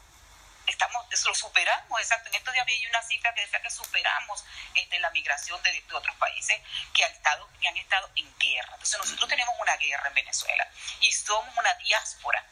estamos 0.72 1.04
lo 1.24 1.34
superamos 1.34 2.00
exacto 2.00 2.28
en 2.28 2.36
estos 2.36 2.52
días 2.52 2.62
había 2.62 2.88
una 2.88 3.02
cifra 3.02 3.34
que 3.34 3.40
decía 3.40 3.60
que 3.60 3.70
superamos 3.70 4.44
este, 4.74 4.98
la 5.00 5.10
migración 5.10 5.60
de, 5.62 5.84
otros 5.92 6.16
países 6.16 6.60
que 6.94 7.04
han 7.04 7.12
estado 7.12 7.48
que 7.60 7.68
han 7.68 7.76
estado 7.76 8.10
en 8.16 8.38
guerra 8.38 8.70
entonces 8.72 8.98
nosotros 8.98 9.28
tenemos 9.28 9.54
una 9.60 9.76
guerra 9.76 10.08
en 10.08 10.14
Venezuela 10.14 10.68
y 11.00 11.12
somos 11.12 11.56
una 11.56 11.74
diáspora 11.74 12.44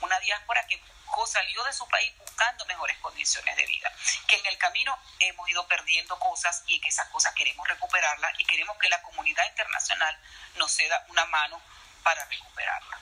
una 0.00 0.18
diáspora 0.20 0.66
que 0.66 0.80
salió 1.24 1.62
de 1.64 1.72
su 1.72 1.86
país 1.88 2.12
buscando 2.18 2.64
mejores 2.66 2.98
condiciones 2.98 3.56
de 3.56 3.66
vida, 3.66 3.90
que 4.28 4.36
en 4.36 4.46
el 4.46 4.58
camino 4.58 4.98
hemos 5.20 5.48
ido 5.48 5.66
perdiendo 5.66 6.18
cosas 6.18 6.62
y 6.66 6.80
que 6.80 6.88
esas 6.88 7.08
cosas 7.08 7.34
queremos 7.34 7.66
recuperarlas 7.68 8.32
y 8.38 8.44
queremos 8.44 8.76
que 8.78 8.88
la 8.88 9.00
comunidad 9.02 9.44
internacional 9.48 10.18
nos 10.56 10.72
ceda 10.72 11.04
una 11.08 11.24
mano 11.26 11.60
para 12.02 12.24
recuperarla. 12.26 13.00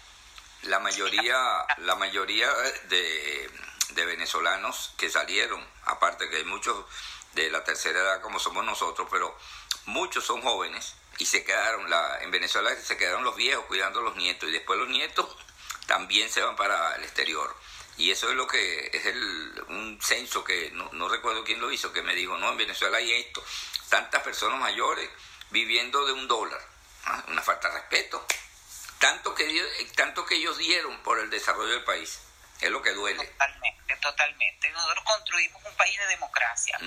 La 0.62 0.79
mayoría, 0.79 1.37
la 1.79 1.94
mayoría 1.96 2.48
de 2.85 3.50
de 3.94 4.04
venezolanos 4.04 4.92
que 4.96 5.11
salieron, 5.11 5.64
aparte 5.85 6.28
que 6.28 6.37
hay 6.37 6.44
muchos 6.44 6.85
de 7.33 7.50
la 7.50 7.64
tercera 7.64 8.00
edad 8.00 8.20
como 8.20 8.38
somos 8.38 8.64
nosotros, 8.64 9.09
pero 9.11 9.37
muchos 9.87 10.24
son 10.24 10.42
jóvenes 10.42 10.94
y 11.18 11.26
se 11.26 11.44
quedaron, 11.44 11.88
la, 11.90 12.22
en 12.22 12.30
Venezuela 12.30 12.74
se 12.76 12.96
quedaron 12.96 13.24
los 13.24 13.37
viejos 13.37 13.64
cuidando 13.66 14.00
a 14.00 14.02
los 14.02 14.16
nietos 14.16 14.48
y 14.48 14.52
después 14.52 14.78
los 14.78 14.88
nietos 14.88 15.37
también 15.87 16.30
se 16.30 16.42
van 16.42 16.57
para 16.57 16.96
el 16.96 17.04
exterior. 17.04 17.54
Y 17.96 18.11
eso 18.11 18.28
es 18.28 18.35
lo 18.35 18.48
que 18.48 18.90
es 18.92 19.07
el, 19.07 19.64
un 19.68 20.00
censo 20.02 20.42
que 20.42 20.70
no, 20.72 20.90
no 20.92 21.09
recuerdo 21.09 21.44
quién 21.44 21.61
lo 21.61 21.70
hizo, 21.70 21.92
que 21.92 22.02
me 22.02 22.14
dijo, 22.14 22.37
no, 22.38 22.50
en 22.50 22.57
Venezuela 22.57 22.98
hay 22.98 23.12
esto, 23.12 23.44
tantas 23.88 24.22
personas 24.22 24.59
mayores 24.59 25.09
viviendo 25.50 26.04
de 26.04 26.12
un 26.12 26.26
dólar, 26.26 26.61
ah, 27.04 27.24
una 27.28 27.42
falta 27.42 27.68
de 27.68 27.74
respeto, 27.74 28.26
tanto 28.98 29.35
que, 29.35 29.90
tanto 29.94 30.24
que 30.24 30.37
ellos 30.37 30.59
dieron 30.59 31.00
por 31.02 31.20
el 31.20 31.30
desarrollo 31.30 31.70
del 31.72 31.85
país. 31.85 32.18
Es 32.64 32.70
lo 32.70 32.81
que 32.81 32.92
duele. 32.92 33.22
Totalmente, 33.27 33.96
totalmente. 33.96 34.70
Nosotros 34.70 35.05
construimos 35.05 35.62
un 35.64 35.77
país 35.77 35.98
de 35.98 36.07
democracia, 36.07 36.79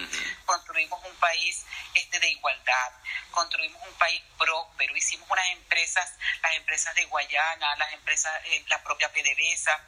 construimos 0.44 1.00
un 1.06 1.16
país 1.18 1.64
este 1.94 2.20
de 2.20 2.30
igualdad, 2.32 2.94
construimos 3.30 3.80
un 3.88 3.94
país 3.94 4.24
próspero, 4.40 4.98
hicimos 4.98 5.30
unas 5.30 5.46
empresas, 5.52 6.16
las 6.42 6.56
empresas 6.56 6.96
de 6.96 7.06
Guayana, 7.06 7.76
las 7.76 7.94
empresas, 7.94 8.34
eh, 8.46 8.64
la 8.68 8.82
propia 8.82 9.14
PDVSA, 9.14 9.80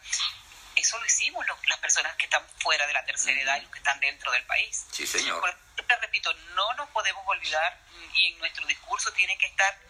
eso 0.76 1.00
lo 1.00 1.06
hicimos 1.08 1.44
las 1.68 1.80
personas 1.80 2.16
que 2.18 2.26
están 2.26 2.48
fuera 2.60 2.86
de 2.86 2.94
la 2.94 3.04
tercera 3.06 3.42
edad 3.42 3.58
y 3.58 3.62
los 3.62 3.72
que 3.72 3.80
están 3.80 4.00
dentro 4.00 4.32
del 4.32 4.44
país. 4.44 4.86
Sí, 4.92 5.08
señor. 5.08 5.44
te 5.76 5.96
repito, 5.98 6.32
no 6.54 6.72
nos 6.76 6.88
podemos 6.90 7.24
olvidar 7.28 7.80
y 8.14 8.32
en 8.32 8.38
nuestro 8.38 8.68
discurso 8.68 9.12
tiene 9.14 9.36
que 9.40 9.48
estar 9.48 9.89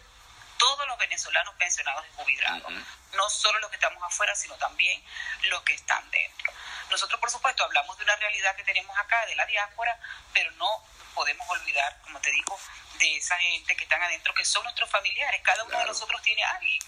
todos 0.60 0.86
los 0.86 0.98
venezolanos 0.98 1.54
pensionados 1.54 2.04
y 2.06 2.16
jubilados, 2.16 2.70
no 3.14 3.30
solo 3.30 3.58
los 3.60 3.70
que 3.70 3.76
estamos 3.76 4.02
afuera, 4.04 4.34
sino 4.34 4.54
también 4.56 5.02
los 5.44 5.62
que 5.62 5.72
están 5.72 6.08
dentro. 6.10 6.52
Nosotros, 6.90 7.18
por 7.18 7.30
supuesto, 7.30 7.64
hablamos 7.64 7.96
de 7.96 8.04
una 8.04 8.14
realidad 8.16 8.54
que 8.56 8.64
tenemos 8.64 8.96
acá, 8.98 9.24
de 9.24 9.34
la 9.36 9.46
diáspora, 9.46 9.98
pero 10.34 10.50
no 10.52 10.84
podemos 11.14 11.48
olvidar, 11.48 11.98
como 12.02 12.20
te 12.20 12.30
digo, 12.30 12.60
de 12.98 13.16
esa 13.16 13.38
gente 13.38 13.74
que 13.74 13.84
están 13.84 14.02
adentro, 14.02 14.34
que 14.34 14.44
son 14.44 14.62
nuestros 14.64 14.90
familiares. 14.90 15.40
Cada 15.42 15.64
uno 15.64 15.78
de 15.78 15.86
nosotros 15.86 16.20
tiene 16.20 16.44
a 16.44 16.50
alguien, 16.50 16.82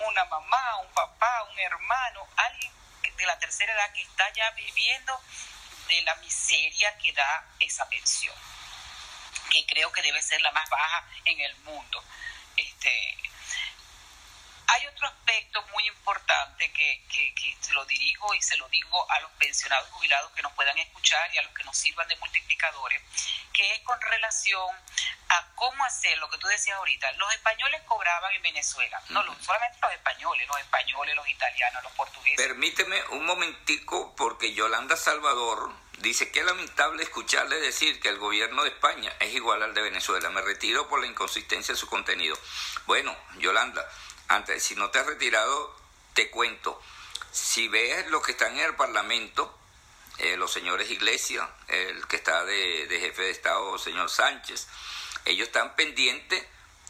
una 0.00 0.24
mamá, 0.24 0.78
un 0.78 0.92
papá, 0.92 1.44
un 1.44 1.58
hermano, 1.60 2.26
alguien 2.36 2.72
de 3.16 3.26
la 3.26 3.38
tercera 3.38 3.72
edad 3.72 3.92
que 3.92 4.02
está 4.02 4.32
ya 4.32 4.50
viviendo 4.50 5.22
de 5.88 6.02
la 6.02 6.16
miseria 6.16 6.98
que 6.98 7.12
da 7.12 7.44
esa 7.60 7.88
pensión, 7.88 8.34
que 9.52 9.64
creo 9.66 9.92
que 9.92 10.02
debe 10.02 10.20
ser 10.20 10.40
la 10.40 10.50
más 10.50 10.68
baja 10.68 11.08
en 11.24 11.40
el 11.40 11.56
mundo. 11.58 12.02
Este, 12.56 13.16
hay 14.68 14.86
otro 14.86 15.06
aspecto 15.06 15.62
muy 15.72 15.86
importante 15.86 16.70
que, 16.72 17.02
que, 17.12 17.34
que, 17.34 17.56
se 17.60 17.72
lo 17.72 17.84
dirijo 17.84 18.34
y 18.34 18.42
se 18.42 18.56
lo 18.56 18.68
digo 18.68 19.10
a 19.10 19.20
los 19.20 19.30
pensionados 19.32 19.88
y 19.88 19.92
jubilados 19.92 20.32
que 20.32 20.42
nos 20.42 20.52
puedan 20.52 20.76
escuchar 20.78 21.32
y 21.34 21.38
a 21.38 21.42
los 21.42 21.52
que 21.52 21.64
nos 21.64 21.76
sirvan 21.76 22.08
de 22.08 22.16
multiplicadores, 22.16 23.00
que 23.52 23.74
es 23.74 23.80
con 23.82 24.00
relación 24.00 24.76
a 25.28 25.46
cómo 25.54 25.84
hacer 25.84 26.18
lo 26.18 26.28
que 26.30 26.38
tú 26.38 26.46
decías 26.46 26.76
ahorita. 26.78 27.10
Los 27.12 27.32
españoles 27.34 27.82
cobraban 27.82 28.32
en 28.34 28.42
Venezuela, 28.42 29.00
no 29.08 29.22
solamente 29.40 29.78
los 29.80 29.92
españoles, 29.92 30.48
los 30.48 30.58
españoles, 30.58 31.16
los 31.16 31.28
italianos, 31.28 31.82
los 31.82 31.92
portugueses. 31.92 32.46
Permíteme 32.46 33.02
un 33.10 33.24
momentico 33.24 34.14
porque 34.16 34.52
Yolanda 34.54 34.96
Salvador 34.96 35.72
dice 35.98 36.30
que 36.30 36.40
es 36.40 36.46
lamentable 36.46 37.02
escucarle 37.02 37.60
decir 37.60 38.00
que 38.00 38.08
el 38.08 38.18
gobierno 38.18 38.62
de 38.62 38.70
España 38.70 39.12
es 39.20 39.34
igual 39.34 39.62
al 39.62 39.74
de 39.74 39.82
Venezuela. 39.82 40.30
Me 40.30 40.42
retiro 40.42 40.88
por 40.88 41.00
la 41.00 41.06
inconsistencia 41.06 41.74
de 41.74 41.80
su 41.80 41.88
contenido. 41.88 42.36
Bueno, 42.86 43.16
Yolanda, 43.38 43.86
antes, 44.28 44.62
si 44.62 44.74
no 44.74 44.90
te 44.90 44.98
has 44.98 45.06
retirado, 45.06 45.74
te 46.14 46.30
cuento. 46.30 46.80
Si 47.30 47.68
ves 47.68 48.06
lo 48.08 48.22
que 48.22 48.32
están 48.32 48.56
en 48.56 48.64
el 48.64 48.74
Parlamento, 48.74 49.56
eh, 50.18 50.36
los 50.36 50.50
señores 50.50 50.90
Iglesias, 50.90 51.46
el 51.68 52.06
que 52.06 52.16
está 52.16 52.44
de, 52.44 52.86
jefe 52.88 53.22
de 53.22 53.30
Estado, 53.30 53.78
señor 53.78 54.08
Sánchez, 54.08 54.66
ellos 55.26 55.48
están 55.48 55.76
pendientes 55.76 56.42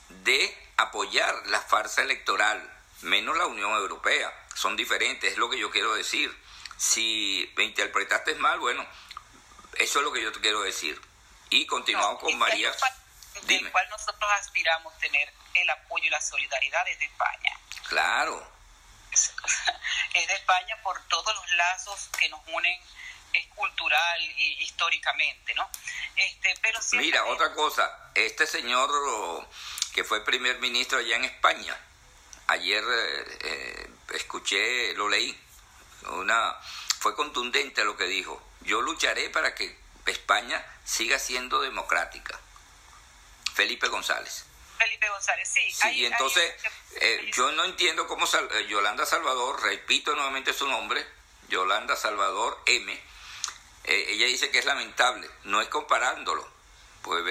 de 0.08 0.56
apoyar 0.76 1.34
la 1.46 1.60
farsa 1.60 2.02
electoral, 2.02 2.62
menos 3.02 3.36
la 3.36 3.46
Unión 3.46 3.72
Europea. 3.72 4.32
Son 4.54 4.76
diferentes, 4.76 5.32
es 5.32 5.38
lo 5.38 5.50
que 5.50 5.58
yo 5.58 5.70
quiero 5.70 5.94
decir. 5.94 6.34
Si 6.76 7.52
me 7.56 7.64
interpretaste 7.64 8.34
mal, 8.36 8.58
bueno, 8.58 8.86
eso 9.78 9.98
es 9.98 10.04
lo 10.04 10.12
que 10.12 10.22
yo 10.22 10.32
te 10.32 10.40
quiero 10.40 10.62
decir. 10.62 11.00
Y 11.50 11.66
continuamos 11.66 12.20
con 12.20 12.36
María. 12.38 12.72
Del 13.42 13.70
cual 13.70 13.88
nosotros 13.90 14.30
aspiramos 14.40 14.96
tener 14.98 15.32
el 15.54 15.70
apoyo 15.70 16.04
y 16.04 16.10
la 16.10 16.20
solidaridad 16.20 16.84
de 16.84 16.92
España. 16.92 17.60
Claro. 17.88 18.52
Es 20.14 20.26
de 20.28 20.34
España 20.34 20.80
por 20.82 20.98
todos 21.08 21.34
los 21.34 21.50
lazos 21.52 22.08
que 22.18 22.28
nos 22.30 22.40
unen 22.48 22.80
es 23.36 23.46
cultural 23.48 24.20
y 24.22 24.62
históricamente, 24.62 25.54
¿no? 25.54 25.68
Este, 26.16 26.54
pero 26.62 26.80
Mira, 26.92 27.24
otra 27.26 27.52
cosa, 27.54 28.10
este 28.14 28.46
señor 28.46 28.90
que 29.92 30.04
fue 30.04 30.24
primer 30.24 30.58
ministro 30.58 30.98
allá 30.98 31.16
en 31.16 31.24
España, 31.24 31.76
ayer 32.48 32.82
eh, 32.82 33.38
eh, 33.40 33.90
escuché, 34.14 34.94
lo 34.94 35.08
leí, 35.08 35.38
una 36.08 36.56
fue 36.98 37.14
contundente 37.14 37.84
lo 37.84 37.96
que 37.96 38.04
dijo. 38.04 38.42
Yo 38.62 38.80
lucharé 38.80 39.30
para 39.30 39.54
que 39.54 39.78
España 40.06 40.64
siga 40.84 41.18
siendo 41.18 41.60
democrática. 41.60 42.38
Felipe 43.54 43.88
González. 43.88 44.44
Felipe 44.78 45.08
González, 45.08 45.48
sí. 45.48 45.70
Sí, 45.70 45.88
y 45.92 46.04
entonces 46.04 46.54
eh, 47.00 47.30
yo 47.32 47.50
no 47.52 47.64
entiendo 47.64 48.06
cómo 48.06 48.26
eh, 48.26 48.66
Yolanda 48.68 49.06
Salvador, 49.06 49.62
repito 49.62 50.14
nuevamente 50.14 50.52
su 50.52 50.66
nombre, 50.66 51.06
Yolanda 51.48 51.96
Salvador 51.96 52.60
M, 52.66 52.92
eh, 53.84 54.04
ella 54.08 54.26
dice 54.26 54.50
que 54.50 54.58
es 54.58 54.64
lamentable, 54.64 55.30
no 55.44 55.60
es 55.60 55.68
comparándolo, 55.68 56.46
pues 57.02 57.24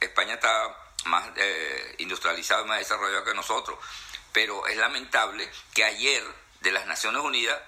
España 0.00 0.34
está 0.34 0.76
más 1.06 1.28
industrializado, 1.98 2.64
más 2.66 2.78
desarrollado 2.78 3.24
que 3.24 3.34
nosotros, 3.34 3.78
pero 4.32 4.66
es 4.68 4.76
lamentable 4.76 5.50
que 5.74 5.84
ayer 5.84 6.24
de 6.60 6.70
las 6.70 6.86
Naciones 6.86 7.22
Unidas 7.22 7.60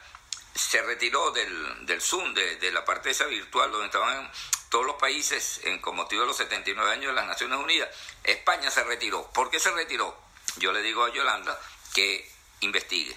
se 0.55 0.83
retiró 0.83 1.31
del, 1.33 1.87
del 1.87 2.01
Zoom, 2.01 2.33
de, 2.35 2.57
de 2.57 2.71
la 2.71 2.85
parte 2.85 3.11
esa 3.11 3.27
virtual 3.27 3.73
donde 3.73 3.87
estaban 3.87 4.31
todos 4.71 4.87
los 4.87 4.97
países 4.97 5.61
en, 5.65 5.81
con 5.81 5.97
motivo 5.97 6.23
de 6.23 6.29
los 6.29 6.37
79 6.37 6.91
años 6.91 7.07
de 7.07 7.13
las 7.13 7.27
Naciones 7.27 7.59
Unidas. 7.59 7.89
España 8.25 8.71
se 8.71 8.83
retiró. 8.85 9.31
¿Por 9.33 9.51
qué 9.51 9.61
se 9.61 9.71
retiró? 9.71 10.21
Yo 10.57 10.73
le 10.73 10.83
digo 10.83 11.05
a 11.05 11.13
Yolanda 11.13 11.59
que 11.93 12.29
investigue. 12.61 13.17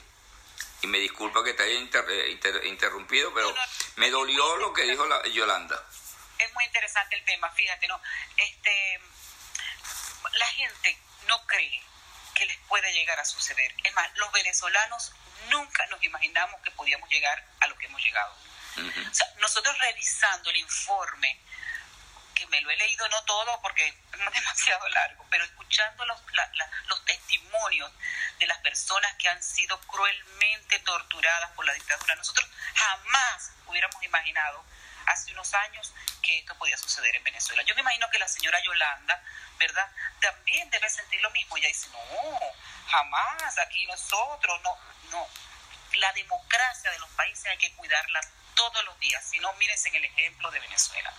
Y 0.82 0.88
me 0.88 1.00
disculpa 1.00 1.43
que 1.43 1.54
te 1.54 1.63
haya 1.63 1.80
eh, 1.80 2.39
interrumpido, 2.65 3.34
pero 3.34 3.54
me 3.95 4.12
dolió 4.12 4.58
lo 4.58 4.73
que 4.73 4.84
dijo 4.84 5.06
la, 5.08 5.26
Yolanda. 5.28 5.84
Es 6.38 6.54
muy 6.54 6.63
interesante 6.65 7.15
el 7.15 7.26
tema, 7.26 7.50
fíjate, 7.52 7.88
¿no? 7.88 8.00
Este, 8.38 9.02
la 10.34 10.47
gente 10.47 11.00
no 11.28 11.43
cree 11.47 11.82
que 12.38 12.45
les 12.45 12.58
puede 12.67 12.93
llegar 12.93 13.19
a 13.19 13.26
suceder. 13.26 13.73
Es 13.84 13.93
más, 13.93 14.10
los 14.17 14.32
venezolanos 14.32 15.12
nunca 15.50 15.86
nos 15.88 16.04
imaginamos 16.04 16.62
que 16.62 16.71
podíamos 16.71 17.10
llegar 17.10 17.43
a 17.60 17.67
lo 17.67 17.76
que 17.78 17.88
hemos 17.88 18.02
llegado. 18.02 18.36
O 18.78 19.13
sea, 19.13 19.28
nosotros 19.39 19.76
revisando 19.80 20.52
el 20.52 20.58
informe 20.58 21.39
que 22.36 22.45
me 22.47 22.62
lo 22.62 22.69
he 22.69 22.78
leído 22.78 23.10
no 23.10 23.23
todo 23.23 23.60
porque 23.63 23.88
es 23.88 23.95
demasiado 24.34 24.88
largo, 24.89 25.26
pero 25.32 25.43
escuchando 25.45 26.06
los, 26.06 26.21
los 26.88 27.06
testimonios 27.06 27.91
de 28.38 28.45
las 28.45 28.60
personas 28.60 29.15
que 29.15 29.30
han 29.30 29.41
sido 29.41 29.80
cruelmente 29.82 30.78
torturadas 30.80 31.50
por 31.52 31.65
la 31.65 31.73
dictadura, 31.73 32.13
nosotros 32.15 32.47
jamás 32.76 33.52
hubiéramos 33.65 34.04
imaginado 34.04 34.63
hace 35.08 35.32
unos 35.32 35.54
años 35.54 35.93
que 36.22 36.39
esto 36.39 36.56
podía 36.58 36.78
suceder 36.78 37.15
en 37.15 37.24
Venezuela. 37.24 37.63
Yo 37.63 37.76
me 37.76 37.82
imagino 37.82 38.10
que 38.10 38.20
la 38.20 38.28
señora 38.28 38.62
Yolanda, 38.63 39.24
¿verdad? 39.60 39.89
También 40.22 40.70
debe 40.70 40.89
sentir 40.89 41.22
lo 41.22 41.30
mismo. 41.32 41.58
Ella 41.58 41.67
dice, 41.67 41.89
no, 41.89 42.39
jamás, 42.88 43.58
aquí 43.60 43.86
nosotros, 43.88 44.62
no, 44.62 44.78
no. 45.12 45.28
La 45.96 46.12
democracia 46.13 46.91
de 46.91 47.00
los 47.00 47.10
países 47.12 47.46
hay 47.48 47.58
que 47.58 47.74
cuidarla 47.76 48.22
todos 48.58 48.84
los 48.86 49.00
días. 49.00 49.24
Si 49.24 49.39
no, 49.39 49.54
mírense 49.54 49.88
en 49.89 49.96
el 49.96 50.06
ejemplo 50.06 50.52
de 50.52 50.60
Venezuela. 50.60 51.13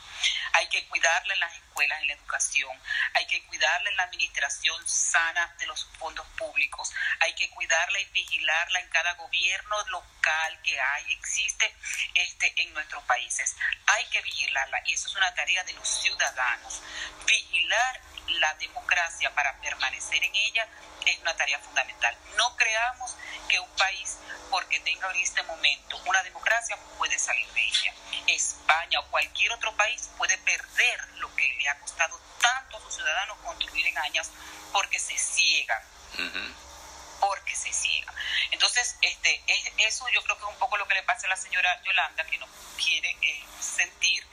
Hay 0.52 0.68
que 0.68 0.84
cuidarla 0.88 1.34
en 1.34 1.40
las 1.40 1.54
escuelas, 1.54 2.02
en 2.02 2.08
la 2.08 2.14
educación. 2.14 2.82
Hay 3.14 3.26
que 3.26 3.42
cuidarla 3.46 3.88
en 3.88 3.96
la 3.96 4.02
administración 4.02 4.86
sana 4.86 5.54
de 5.58 5.66
los 5.66 5.86
fondos 5.98 6.26
públicos. 6.36 6.92
Hay 7.20 7.34
que 7.34 7.48
cuidarla 7.50 8.00
y 8.00 8.04
vigilarla 8.06 8.80
en 8.80 8.88
cada 8.90 9.14
gobierno 9.14 9.76
local 9.86 10.60
que 10.62 10.78
hay, 10.78 11.12
existe 11.12 11.74
este, 12.14 12.52
en 12.62 12.74
nuestros 12.74 13.02
países. 13.04 13.56
Hay 13.86 14.04
que 14.06 14.20
vigilarla 14.22 14.82
y 14.84 14.94
eso 14.94 15.08
es 15.08 15.14
una 15.14 15.32
tarea 15.34 15.62
de 15.64 15.72
los 15.74 15.88
ciudadanos. 15.88 16.82
Vigilar 17.24 18.00
la 18.28 18.52
democracia 18.54 19.34
para 19.34 19.58
permanecer 19.60 20.22
en 20.22 20.34
ella 20.34 20.68
es 21.06 21.18
una 21.20 21.36
tarea 21.36 21.58
fundamental. 21.60 22.16
No 22.36 22.56
creamos 22.56 23.16
que 23.48 23.58
un 23.58 23.70
país, 23.70 24.18
porque 24.50 24.78
tenga 24.80 25.10
en 25.10 25.16
este 25.16 25.42
momento 25.42 26.00
una 26.06 26.22
democracia, 26.22 26.76
puede 26.96 27.18
salir 27.18 27.46
de 27.52 27.64
ella. 27.64 27.94
España 28.26 29.00
o 29.00 29.10
cualquier 29.10 29.52
otro 29.52 29.74
país 29.76 30.10
puede 30.16 30.36
perder 30.38 31.08
lo 31.16 31.34
que 31.34 31.52
le 31.54 31.68
ha 31.68 31.78
costado 31.80 32.20
tanto 32.40 32.76
a 32.76 32.80
sus 32.80 32.94
ciudadanos 32.94 33.38
construir 33.38 33.86
en 33.86 33.98
años 33.98 34.30
porque 34.72 34.98
se 34.98 35.16
ciegan. 35.18 35.82
Porque 37.20 37.56
se 37.56 37.72
ciegan. 37.72 38.14
Entonces, 38.50 38.96
este, 39.00 39.42
eso 39.78 40.08
yo 40.10 40.22
creo 40.22 40.36
que 40.36 40.44
es 40.44 40.50
un 40.50 40.58
poco 40.58 40.76
lo 40.76 40.86
que 40.86 40.94
le 40.94 41.02
pasa 41.02 41.26
a 41.26 41.30
la 41.30 41.36
señora 41.36 41.82
Yolanda, 41.82 42.24
que 42.26 42.38
no 42.38 42.46
quiere 42.76 43.10
eh, 43.22 43.44
sentir 43.60 44.24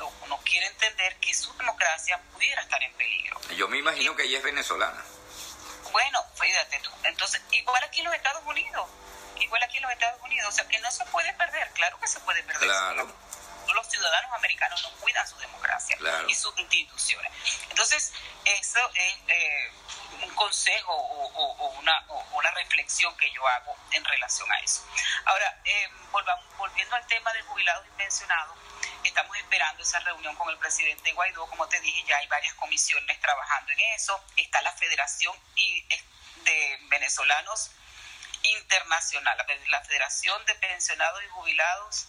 o 0.00 0.26
no 0.26 0.38
quiere 0.38 0.66
entender 0.66 1.16
que 1.20 1.32
su 1.32 1.52
democracia 1.56 2.20
pudiera 2.32 2.62
estar 2.62 2.82
en 2.82 2.92
peligro. 2.94 3.40
Yo 3.56 3.68
me 3.68 3.78
imagino 3.78 4.16
que 4.16 4.24
ella 4.24 4.38
es 4.38 4.44
venezolana. 4.44 5.04
Bueno, 5.94 6.26
fíjate 6.34 6.80
tú. 6.80 6.90
Entonces, 7.04 7.40
igual 7.52 7.80
aquí 7.84 8.00
en 8.00 8.06
los 8.06 8.14
Estados 8.16 8.42
Unidos, 8.44 8.90
igual 9.38 9.62
aquí 9.62 9.76
en 9.76 9.84
los 9.84 9.92
Estados 9.92 10.20
Unidos, 10.22 10.48
o 10.48 10.52
sea, 10.52 10.66
que 10.66 10.80
no 10.80 10.90
se 10.90 11.04
puede 11.04 11.32
perder, 11.34 11.70
claro 11.70 12.00
que 12.00 12.08
se 12.08 12.18
puede 12.18 12.42
perder. 12.42 12.68
Claro. 12.68 13.14
Los 13.72 13.88
ciudadanos 13.88 14.32
americanos 14.32 14.82
no 14.82 14.90
cuidan 14.98 15.24
su 15.28 15.36
democracia 15.38 15.96
y 16.26 16.34
sus 16.34 16.58
instituciones. 16.58 17.30
Entonces, 17.70 18.12
eso 18.44 18.80
es 18.92 19.14
eh, 19.28 19.72
un 20.24 20.34
consejo 20.34 20.92
o, 20.92 21.68
una, 21.78 22.04
una, 22.32 22.50
reflexión 22.50 23.16
que 23.16 23.30
yo 23.30 23.46
hago 23.46 23.76
en 23.92 24.04
relación 24.04 24.50
a 24.50 24.58
eso. 24.58 24.84
Ahora, 25.26 25.60
eh, 25.64 25.88
volvamos, 26.10 26.44
volviendo 26.56 26.96
al 26.96 27.06
tema 27.06 27.32
de 27.34 27.42
jubilados 27.42 27.86
y 27.86 27.90
pensionados, 27.98 28.58
Estamos 29.04 29.36
esperando 29.36 29.82
esa 29.82 30.00
reunión 30.00 30.34
con 30.36 30.48
el 30.50 30.58
presidente 30.58 31.12
Guaidó. 31.12 31.46
Como 31.46 31.68
te 31.68 31.80
dije, 31.80 32.04
ya 32.08 32.16
hay 32.16 32.26
varias 32.26 32.54
comisiones 32.54 33.20
trabajando 33.20 33.72
en 33.72 33.80
eso. 33.94 34.24
Está 34.36 34.62
la 34.62 34.72
Federación 34.72 35.36
de 36.44 36.78
Venezolanos 36.88 37.70
Internacional, 38.42 39.36
la 39.68 39.80
Federación 39.82 40.44
de 40.46 40.54
Pensionados 40.56 41.22
y 41.22 41.28
Jubilados 41.28 42.08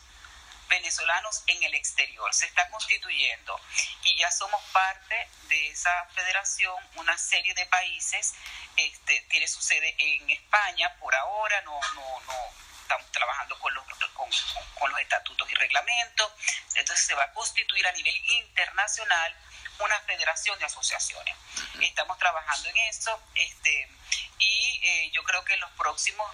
venezolanos 0.70 1.44
en 1.48 1.64
el 1.64 1.74
exterior. 1.76 2.34
Se 2.34 2.46
está 2.46 2.70
constituyendo 2.70 3.60
y 4.04 4.18
ya 4.18 4.32
somos 4.32 4.62
parte 4.72 5.30
de 5.44 5.70
esa 5.70 6.06
federación, 6.14 6.76
una 6.96 7.18
serie 7.18 7.54
de 7.54 7.66
países. 7.68 8.34
Este, 8.78 9.22
tiene 9.30 9.48
su 9.48 9.62
sede 9.62 9.96
en 9.98 10.30
España 10.30 10.94
por 11.00 11.16
ahora, 11.16 11.62
no, 11.62 11.80
no, 11.94 12.22
no, 12.22 12.65
estamos 12.86 13.12
trabajando 13.12 13.58
con 13.60 13.74
los, 13.74 13.84
con, 14.14 14.92
los 14.92 15.00
estatutos 15.00 15.50
y 15.52 15.56
reglamentos, 15.56 16.32
entonces 16.76 17.06
se 17.06 17.16
va 17.16 17.24
a 17.24 17.34
constituir 17.34 17.86
a 17.88 17.92
nivel 17.94 18.16
internacional 18.32 19.36
una 19.80 20.00
federación 20.02 20.58
de 20.60 20.66
asociaciones. 20.66 21.36
Estamos 21.82 22.18
trabajando 22.20 22.70
en 22.70 22.78
eso 22.90 23.20
este, 23.34 23.90
y 24.38 24.82
eh, 24.84 25.12
yo 25.14 25.24
creo 25.24 25.44
que 25.44 25.56
en 25.56 25.62
los 25.62 25.72
próximos 25.72 26.30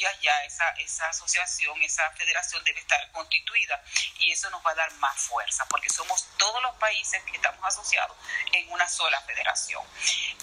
días 0.00 0.20
ya 0.22 0.44
esa, 0.44 0.66
esa 0.78 1.08
asociación, 1.10 1.80
esa 1.82 2.10
federación 2.12 2.64
debe 2.64 2.80
estar 2.80 3.10
constituida 3.12 3.82
y 4.18 4.32
eso 4.32 4.48
nos 4.48 4.64
va 4.64 4.70
a 4.70 4.74
dar 4.74 4.90
más 4.94 5.14
fuerza 5.14 5.66
porque 5.68 5.90
somos 5.90 6.26
todos 6.38 6.62
los 6.62 6.74
países 6.76 7.22
que 7.24 7.36
estamos 7.36 7.62
asociados 7.62 8.16
en 8.52 8.70
una 8.72 8.88
sola 8.88 9.20
federación. 9.22 9.82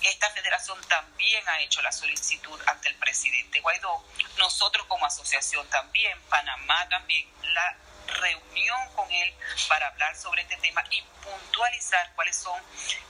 esta 0.03 0.29
federación 0.29 0.79
también 0.87 1.43
ha 1.49 1.59
hecho 1.61 1.81
la 1.81 1.91
solicitud 1.91 2.59
ante 2.67 2.89
el 2.89 2.95
presidente 2.97 3.59
Guaidó, 3.61 4.05
nosotros 4.37 4.85
como 4.85 5.07
asociación 5.07 5.67
también, 5.69 6.21
Panamá 6.29 6.87
también, 6.89 7.27
la 7.41 7.77
reunión 8.07 8.79
con 8.95 9.11
él 9.11 9.33
para 9.67 9.87
hablar 9.87 10.15
sobre 10.15 10.43
este 10.43 10.57
tema 10.57 10.83
y 10.91 11.01
puntualizar 11.23 12.13
cuáles 12.13 12.35
son 12.35 12.61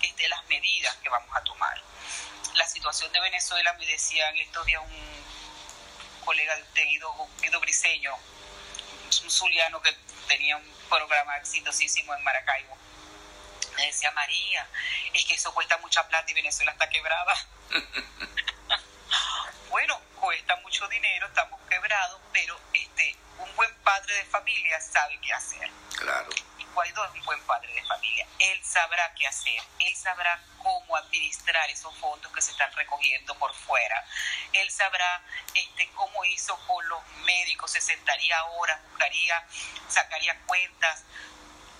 este, 0.02 0.30
las 0.30 0.46
medidas 0.48 0.96
que 0.98 1.10
vamos 1.10 1.30
a 1.36 1.42
tomar. 1.42 1.82
La 2.54 2.66
situación 2.66 3.12
de 3.12 3.20
Venezuela, 3.20 3.74
me 3.74 3.86
decía 3.86 4.30
en 4.30 4.38
estos 4.38 4.66
días 4.66 4.82
un 4.82 5.16
colega 6.28 6.58
de 6.58 6.84
Guido, 6.84 7.30
Guido 7.42 7.58
Briseño, 7.62 8.13
un 9.24 9.32
zuliano 9.32 9.82
que 9.82 9.94
tenía 10.28 10.58
un 10.58 10.74
programa 10.90 11.38
exitosísimo 11.38 12.13
en 12.13 12.22
Maracaibo. 12.22 12.78
Me 13.78 13.86
decía, 13.86 14.12
María, 14.12 14.68
es 15.13 15.24
que 15.24 15.36
eso 15.36 15.54
cuesta 15.54 15.78
mucha 15.78 16.06
plata 16.06 16.30
y 16.30 16.34
Venezuela 16.34 16.74
está 16.74 16.90
quebrada. 16.90 17.34
bueno, 19.70 20.02
cuesta 20.20 20.58
mucho 20.58 20.86
dinero, 20.90 21.28
estamos 21.28 21.62
quebrados, 21.70 22.20
pero 22.34 22.60
este 22.74 23.16
un 23.40 23.56
buen 23.56 23.74
padre 23.76 24.13
de 24.16 24.26
familia 24.26 24.82
sabe 24.82 25.18
qué 25.22 25.32
hacer. 25.32 25.72
Claro. 25.98 26.30
Guaidó 26.78 27.06
es 27.06 27.12
un 27.13 27.24
buen 27.24 27.42
padre 27.48 27.74
de 27.74 27.84
familia. 27.86 28.28
Él 28.38 28.63
sabrá 28.63 29.12
qué 29.16 29.26
hacer. 29.26 29.60
Él 29.80 29.96
sabrá 29.96 30.40
cómo 30.62 30.96
administrar 30.96 31.68
esos 31.72 31.92
fondos 31.98 32.32
que 32.32 32.40
se 32.40 32.52
están 32.52 32.72
recogiendo 32.74 33.34
por 33.40 33.52
fuera. 33.52 34.06
Él 34.54 34.70
sabrá 34.70 35.24
este, 35.56 35.90
cómo 35.96 36.24
hizo 36.26 36.56
con 36.68 36.88
los 36.88 37.04
médicos. 37.26 37.72
Se 37.72 37.82
sentaría 37.82 38.46
horas, 38.46 38.80
buscaría, 38.92 39.44
sacaría 39.90 40.40
cuentas. 40.46 41.04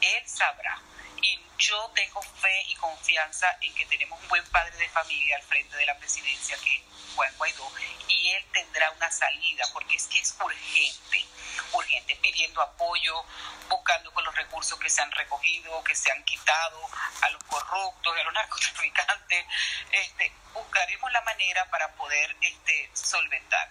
Él 0.02 0.28
sabrá. 0.28 0.82
Y 1.22 1.40
yo 1.60 1.92
tengo 1.94 2.20
fe 2.24 2.64
y 2.68 2.76
confianza 2.78 3.56
en 3.62 3.76
que 3.76 3.86
tenemos 3.86 4.20
un 4.20 4.28
buen 4.30 4.46
padre 4.50 4.76
de 4.78 4.90
familia 4.90 5.36
al 5.36 5.44
frente 5.44 5.78
de 5.78 5.86
la 5.86 5.96
presidencia, 6.00 6.58
que 6.58 6.76
es 6.76 6.82
Juan 7.16 7.32
Guaidó, 7.38 7.72
y 8.08 8.30
él 8.30 8.46
tendrá 8.52 8.90
una 8.92 9.12
salida, 9.12 9.64
porque 9.74 9.96
es 9.96 10.08
que 10.08 10.20
es 10.20 10.36
urgente, 10.40 11.26
urgente, 11.74 12.16
pidiendo 12.18 12.62
apoyo, 12.62 13.24
buscando 13.70 14.12
con 14.14 14.24
los 14.24 14.36
recursos 14.36 14.80
que 14.80 14.90
se 14.90 15.02
han 15.02 15.12
recogido, 15.12 15.84
que 15.84 15.96
se 15.96 16.12
han 16.12 16.24
quitado 16.24 16.80
a 17.22 17.30
los 17.30 17.44
corruptos, 17.44 18.18
a 18.18 18.24
los 18.24 18.34
narcotraficantes, 18.34 19.46
este, 19.92 20.32
buscaremos 20.54 21.12
la 21.12 21.22
manera 21.22 21.70
para 21.70 21.92
poder 21.94 22.36
este, 22.42 22.90
solventar, 22.94 23.70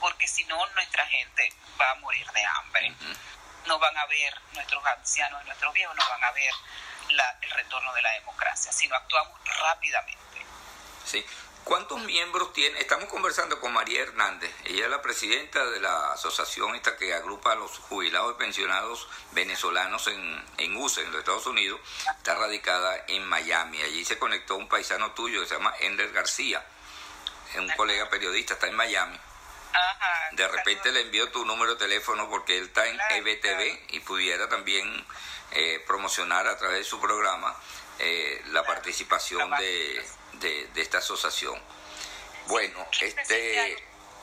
porque 0.00 0.26
si 0.26 0.44
no 0.44 0.66
nuestra 0.70 1.06
gente 1.06 1.52
va 1.80 1.90
a 1.90 1.94
morir 1.96 2.26
de 2.32 2.44
hambre 2.44 2.94
no 3.66 3.78
van 3.78 3.96
a 3.96 4.06
ver, 4.06 4.34
nuestros 4.54 4.84
ancianos 4.84 5.42
y 5.42 5.46
nuestros 5.46 5.72
viejos 5.72 5.96
no 5.96 6.08
van 6.08 6.24
a 6.24 6.32
ver 6.32 6.52
el 7.42 7.50
retorno 7.50 7.92
de 7.92 8.02
la 8.02 8.10
democracia, 8.12 8.72
sino 8.72 8.96
actuamos 8.96 9.38
rápidamente. 9.60 10.46
Sí. 11.04 11.24
¿Cuántos 11.64 12.00
miembros 12.02 12.52
tiene? 12.52 12.80
Estamos 12.80 13.08
conversando 13.08 13.60
con 13.60 13.72
María 13.72 14.02
Hernández. 14.02 14.52
Ella 14.64 14.84
es 14.84 14.90
la 14.90 15.00
presidenta 15.00 15.64
de 15.70 15.80
la 15.80 16.12
asociación 16.12 16.74
esta 16.74 16.96
que 16.96 17.14
agrupa 17.14 17.52
a 17.52 17.54
los 17.54 17.78
jubilados 17.78 18.34
y 18.34 18.38
pensionados 18.38 19.08
venezolanos 19.32 20.08
en, 20.08 20.44
en 20.58 20.76
USA, 20.76 21.02
en 21.02 21.12
los 21.12 21.20
Estados 21.20 21.46
Unidos. 21.46 21.80
Está 22.16 22.34
radicada 22.34 23.04
en 23.08 23.24
Miami. 23.26 23.80
Allí 23.82 24.04
se 24.04 24.18
conectó 24.18 24.56
un 24.56 24.68
paisano 24.68 25.12
tuyo 25.12 25.40
que 25.40 25.46
se 25.46 25.54
llama 25.54 25.74
Ender 25.80 26.12
García. 26.12 26.64
Es 27.52 27.58
un 27.58 27.70
colega 27.70 28.10
periodista, 28.10 28.54
está 28.54 28.66
en 28.66 28.76
Miami 28.76 29.18
de 30.32 30.48
repente 30.48 30.92
le 30.92 31.02
envío 31.02 31.30
tu 31.30 31.44
número 31.44 31.72
de 31.72 31.78
teléfono 31.78 32.28
porque 32.28 32.58
él 32.58 32.64
está 32.64 32.86
en 32.86 32.98
EBTV 33.10 33.94
y 33.94 34.00
pudiera 34.00 34.48
también 34.48 35.04
eh, 35.52 35.82
promocionar 35.86 36.46
a 36.46 36.56
través 36.56 36.78
de 36.78 36.84
su 36.84 37.00
programa 37.00 37.54
eh, 37.98 38.31
la 38.52 38.62
participación 38.64 39.50
de, 39.58 40.06
de, 40.34 40.82
esta 40.82 40.98
asociación. 40.98 41.60
Bueno, 42.46 42.86
este... 43.00 43.76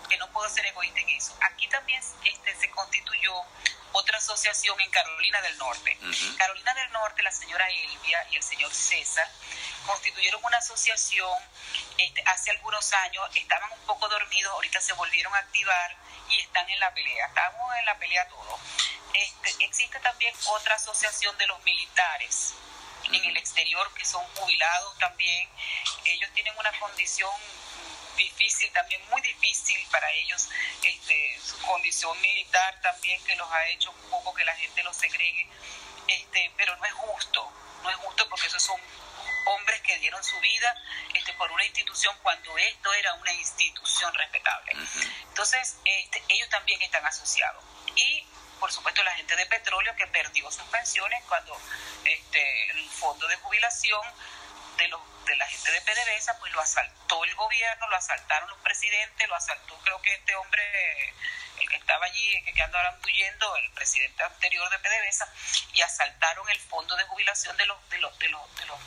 Que 0.08 0.18
no 0.18 0.28
puedo 0.32 0.50
ser 0.50 0.66
egoísta 0.66 1.00
en 1.02 1.10
eso. 1.10 1.38
Aquí 1.42 1.68
también 1.68 2.02
este, 2.24 2.56
se 2.56 2.70
constituyó 2.72 3.32
otra 3.92 4.18
asociación 4.18 4.80
en 4.80 4.90
Carolina 4.90 5.42
del 5.42 5.58
Norte. 5.58 5.98
Carolina 6.38 6.74
del 6.74 6.92
Norte, 6.92 7.22
la 7.22 7.32
señora 7.32 7.68
Elvia 7.70 8.28
y 8.32 8.36
el 8.38 8.44
señor 8.44 8.74
César 8.74 9.30
constituyeron 9.86 10.44
una 10.44 10.58
asociación 10.58 11.38
este, 11.98 12.24
hace 12.26 12.52
algunos 12.52 12.92
años, 12.94 13.30
estaban 13.36 13.72
un 13.72 13.86
poco 13.86 14.08
dormidos, 14.08 14.52
ahorita 14.54 14.82
se 14.82 14.94
volvieron 14.94 15.34
a 15.36 15.40
activar 15.40 15.96
y 16.30 16.40
están 16.40 16.68
en 16.70 16.80
la 16.80 16.94
pelea, 16.94 17.28
estamos 17.28 17.76
en 17.78 17.86
la 17.86 17.98
pelea 17.98 18.28
todos. 18.30 18.60
Este, 19.14 19.66
existe 19.66 20.00
también 20.00 20.34
otra 20.46 20.76
asociación 20.76 21.38
de 21.38 21.48
los 21.48 21.64
militares 21.64 22.54
en 23.12 23.26
el 23.26 23.38
exterior 23.38 23.92
que 23.94 24.06
son 24.06 24.24
jubilados 24.36 24.98
también, 25.00 25.50
ellos 26.06 26.30
tienen 26.34 26.58
una 26.58 26.72
condición 26.80 27.32
difícil, 28.18 28.72
también 28.74 29.02
muy 29.10 29.22
difícil 29.22 29.86
para 29.92 30.12
ellos, 30.12 30.50
este, 30.84 31.40
su 31.44 31.58
condición 31.60 32.20
militar 32.22 32.80
también 32.82 33.24
que 33.24 33.36
los 33.36 33.50
ha 33.52 33.68
hecho 33.68 33.92
un 33.92 34.10
poco 34.10 34.34
que 34.34 34.44
la 34.44 34.56
gente 34.56 34.84
los 34.84 34.96
segregue, 34.96 35.48
este, 36.08 36.52
pero 36.58 36.76
no 36.76 36.86
es 36.86 36.94
justo, 36.94 37.52
no 37.84 37.90
es 37.90 37.96
justo 37.98 38.28
porque 38.30 38.48
esos 38.48 38.62
son 38.62 38.80
hombres 39.46 39.82
que 39.82 39.98
dieron 40.00 40.24
su 40.24 40.40
vida 40.40 40.76
este, 41.14 41.34
por 41.34 41.52
una 41.52 41.66
institución 41.66 42.16
cuando 42.22 42.58
esto 42.58 42.94
era 42.94 43.14
una 43.16 43.34
institución 43.34 44.14
respetable. 44.14 44.74
Entonces, 45.28 45.78
este, 45.86 46.24
ellos 46.30 46.50
también 46.50 46.82
están 46.82 47.06
asociados. 47.06 47.64
Y, 47.96 48.26
por 48.60 48.72
supuesto, 48.72 49.04
la 49.04 49.12
gente 49.16 49.36
de 49.36 49.46
petróleo 49.46 49.96
que 49.96 50.08
perdió 50.08 50.52
sus 50.52 50.64
pensiones 50.68 51.24
cuando 51.28 51.60
este, 52.04 52.72
el 52.72 52.90
fondo 52.90 53.28
de 53.28 53.36
jubilación 53.38 54.02
de, 54.78 54.88
los, 54.88 55.02
de 55.26 55.36
la 55.36 55.48
gente 55.48 55.72
de 55.72 55.82
PDVSA, 55.82 56.38
pues 56.40 56.54
lo 56.54 56.62
asaltó 56.62 57.24
el 57.24 57.36
gobierno, 57.36 57.88
lo 57.88 57.96
asaltaron 57.96 58.50
los 58.50 58.60
presidentes, 58.60 59.28
lo 59.28 59.36
asaltó 59.36 59.78
creo 59.80 60.02
que 60.02 60.14
este 60.14 60.36
hombre, 60.36 61.14
el 61.60 61.70
que 61.70 61.78
estaba 61.78 62.06
allí, 62.06 62.44
que, 62.44 62.54
que 62.54 62.62
anda 62.62 62.80
ahora 62.80 63.00
huyendo, 63.04 63.56
el 63.58 63.72
presidente 63.72 64.24
anterior 64.24 64.70
de 64.70 64.80
PDVSA, 64.80 65.34
y 65.74 65.82
asaltaron 65.82 66.50
el 66.50 66.60
fondo 66.60 66.96
de 66.96 67.04
jubilación 67.06 67.56
de 67.58 67.66
los, 67.66 67.90
de 67.90 67.98
los, 68.00 68.20
de 68.20 68.30
los, 68.30 68.56
de 68.56 68.66
los 68.66 68.80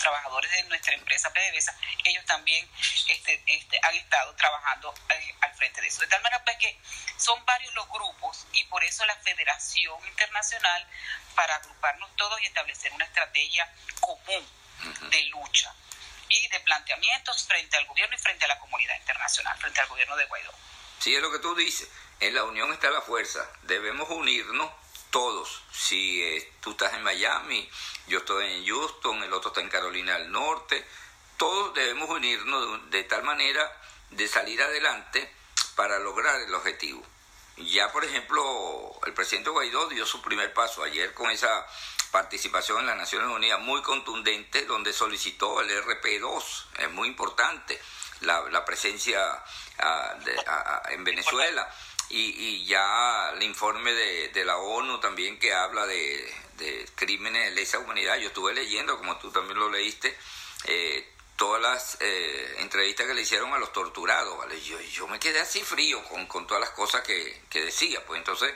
trabajadores 0.00 0.50
de 0.50 0.64
nuestra 0.64 0.94
empresa 0.94 1.32
PDVSA, 1.32 1.76
ellos 2.04 2.24
también 2.24 2.68
este, 3.08 3.42
este, 3.46 3.78
han 3.82 3.94
estado 3.94 4.34
trabajando 4.34 4.94
eh, 5.10 5.34
al 5.42 5.54
frente 5.54 5.80
de 5.80 5.88
eso. 5.88 6.00
De 6.00 6.08
tal 6.08 6.22
manera 6.22 6.42
pues 6.44 6.56
que 6.58 6.78
son 7.16 7.44
varios 7.44 7.72
los 7.74 7.88
grupos 7.88 8.46
y 8.52 8.64
por 8.64 8.82
eso 8.82 9.04
la 9.06 9.16
Federación 9.16 10.06
Internacional 10.08 10.86
para 11.34 11.54
agruparnos 11.56 12.10
todos 12.16 12.40
y 12.42 12.46
establecer 12.46 12.92
una 12.92 13.04
estrategia 13.04 13.72
común 14.00 14.46
de 15.10 15.22
lucha 15.24 15.74
y 16.28 16.48
de 16.48 16.60
planteamientos 16.60 17.46
frente 17.46 17.76
al 17.76 17.86
gobierno 17.86 18.16
y 18.16 18.18
frente 18.18 18.44
a 18.44 18.48
la 18.48 18.58
comunidad 18.58 18.96
internacional, 18.96 19.58
frente 19.58 19.80
al 19.80 19.88
gobierno 19.88 20.16
de 20.16 20.24
Guaidó. 20.26 20.52
Sí, 20.98 21.14
es 21.14 21.22
lo 21.22 21.30
que 21.30 21.38
tú 21.38 21.54
dices. 21.54 21.88
En 22.20 22.34
la 22.34 22.44
unión 22.44 22.72
está 22.72 22.90
la 22.90 23.00
fuerza. 23.00 23.46
Debemos 23.62 24.08
unirnos 24.10 24.70
todos. 25.10 25.62
Si 25.72 26.22
eh, 26.22 26.52
tú 26.60 26.72
estás 26.72 26.94
en 26.94 27.02
Miami, 27.02 27.68
yo 28.06 28.18
estoy 28.18 28.52
en 28.52 28.66
Houston, 28.66 29.22
el 29.22 29.32
otro 29.32 29.50
está 29.50 29.60
en 29.60 29.68
Carolina 29.68 30.18
del 30.18 30.30
Norte, 30.30 30.84
todos 31.36 31.74
debemos 31.74 32.08
unirnos 32.10 32.90
de, 32.90 33.02
tal 33.04 33.22
manera 33.22 33.70
de 34.10 34.28
salir 34.28 34.60
adelante 34.62 35.32
para 35.74 35.98
lograr 35.98 36.40
el 36.40 36.54
objetivo. 36.54 37.02
Ya, 37.56 37.92
por 37.92 38.04
ejemplo, 38.04 38.92
el 39.06 39.12
presidente 39.12 39.50
Guaidó 39.50 39.88
dio 39.88 40.06
su 40.06 40.22
primer 40.22 40.52
paso 40.52 40.82
ayer 40.82 41.12
con 41.14 41.30
esa 41.30 41.66
participación 42.10 42.80
en 42.80 42.86
las 42.86 42.96
Naciones 42.96 43.28
Unidas 43.28 43.60
muy 43.60 43.82
contundente, 43.82 44.64
donde 44.64 44.92
solicitó 44.92 45.60
el 45.60 45.70
RP2, 45.84 46.64
es 46.78 46.90
muy 46.90 47.08
importante 47.08 47.80
la, 48.20 48.64
presencia 48.64 49.20
ah, 49.78 50.14
ah, 50.46 50.82
en 50.90 51.04
Venezuela 51.04 51.68
y, 52.10 52.64
ya 52.66 53.30
el 53.30 53.42
informe 53.42 53.92
de, 53.92 54.44
la 54.44 54.56
ONU 54.58 54.98
también 55.00 55.38
que 55.38 55.54
habla 55.54 55.86
de, 55.86 56.34
crímenes 56.96 57.44
de 57.46 57.50
lesa 57.52 57.78
humanidad. 57.78 58.18
Yo 58.18 58.28
estuve 58.28 58.52
leyendo, 58.52 58.98
como 58.98 59.16
tú 59.18 59.30
también 59.30 59.58
lo 59.58 59.70
leíste, 59.70 60.16
eh, 60.64 61.08
todas 61.36 61.62
las 61.62 61.96
eh, 62.00 62.56
entrevistas 62.58 63.06
que 63.06 63.14
le 63.14 63.22
hicieron 63.22 63.52
a 63.54 63.58
los 63.58 63.72
torturados, 63.72 64.36
¿vale? 64.36 64.60
Yo, 64.60 64.78
yo 64.80 65.08
me 65.08 65.18
quedé 65.18 65.40
así 65.40 65.62
frío 65.62 66.02
con, 66.04 66.26
con 66.26 66.46
todas 66.46 66.60
las 66.60 66.70
cosas 66.70 67.02
que, 67.02 67.42
decía, 67.52 68.04
pues 68.06 68.18
entonces, 68.18 68.52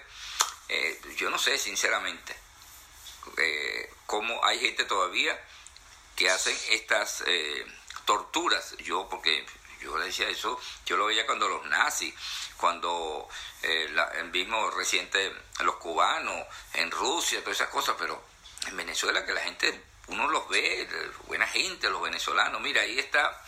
eh, 0.69 1.01
yo 1.17 1.31
no 1.31 1.39
sé 1.39 1.59
sinceramente 1.59 2.37
cómo 4.05 4.45
hay 4.45 4.59
gente 4.59 4.85
todavía 4.85 5.43
que 6.15 6.29
hacen 6.29 6.57
estas 6.71 7.25
torturas, 8.05 8.77
yo 8.79 9.09
porque 9.09 9.47
yo 9.85 9.99
le 9.99 10.07
decía 10.07 10.29
eso, 10.29 10.59
yo 10.87 10.97
lo 10.97 11.07
veía 11.07 11.27
cuando 11.27 11.49
los 11.49 11.65
nazis, 11.67 12.15
cuando 12.57 13.29
eh, 13.63 13.95
el 14.19 14.31
mismo 14.31 14.71
reciente 14.71 15.33
los 15.61 15.77
cubanos, 15.77 16.47
en 16.73 16.91
Rusia, 16.91 17.41
todas 17.41 17.61
esas 17.61 17.69
cosas, 17.69 17.95
pero 17.99 18.23
en 18.67 18.77
Venezuela 18.77 19.25
que 19.27 19.33
la 19.33 19.43
gente, 19.43 19.85
uno 20.09 20.29
los 20.29 20.49
ve, 20.49 20.89
buena 21.27 21.47
gente, 21.47 21.91
los 21.91 22.03
venezolanos, 22.03 22.61
mira, 22.61 22.83
ahí 22.83 22.99
está 22.99 23.41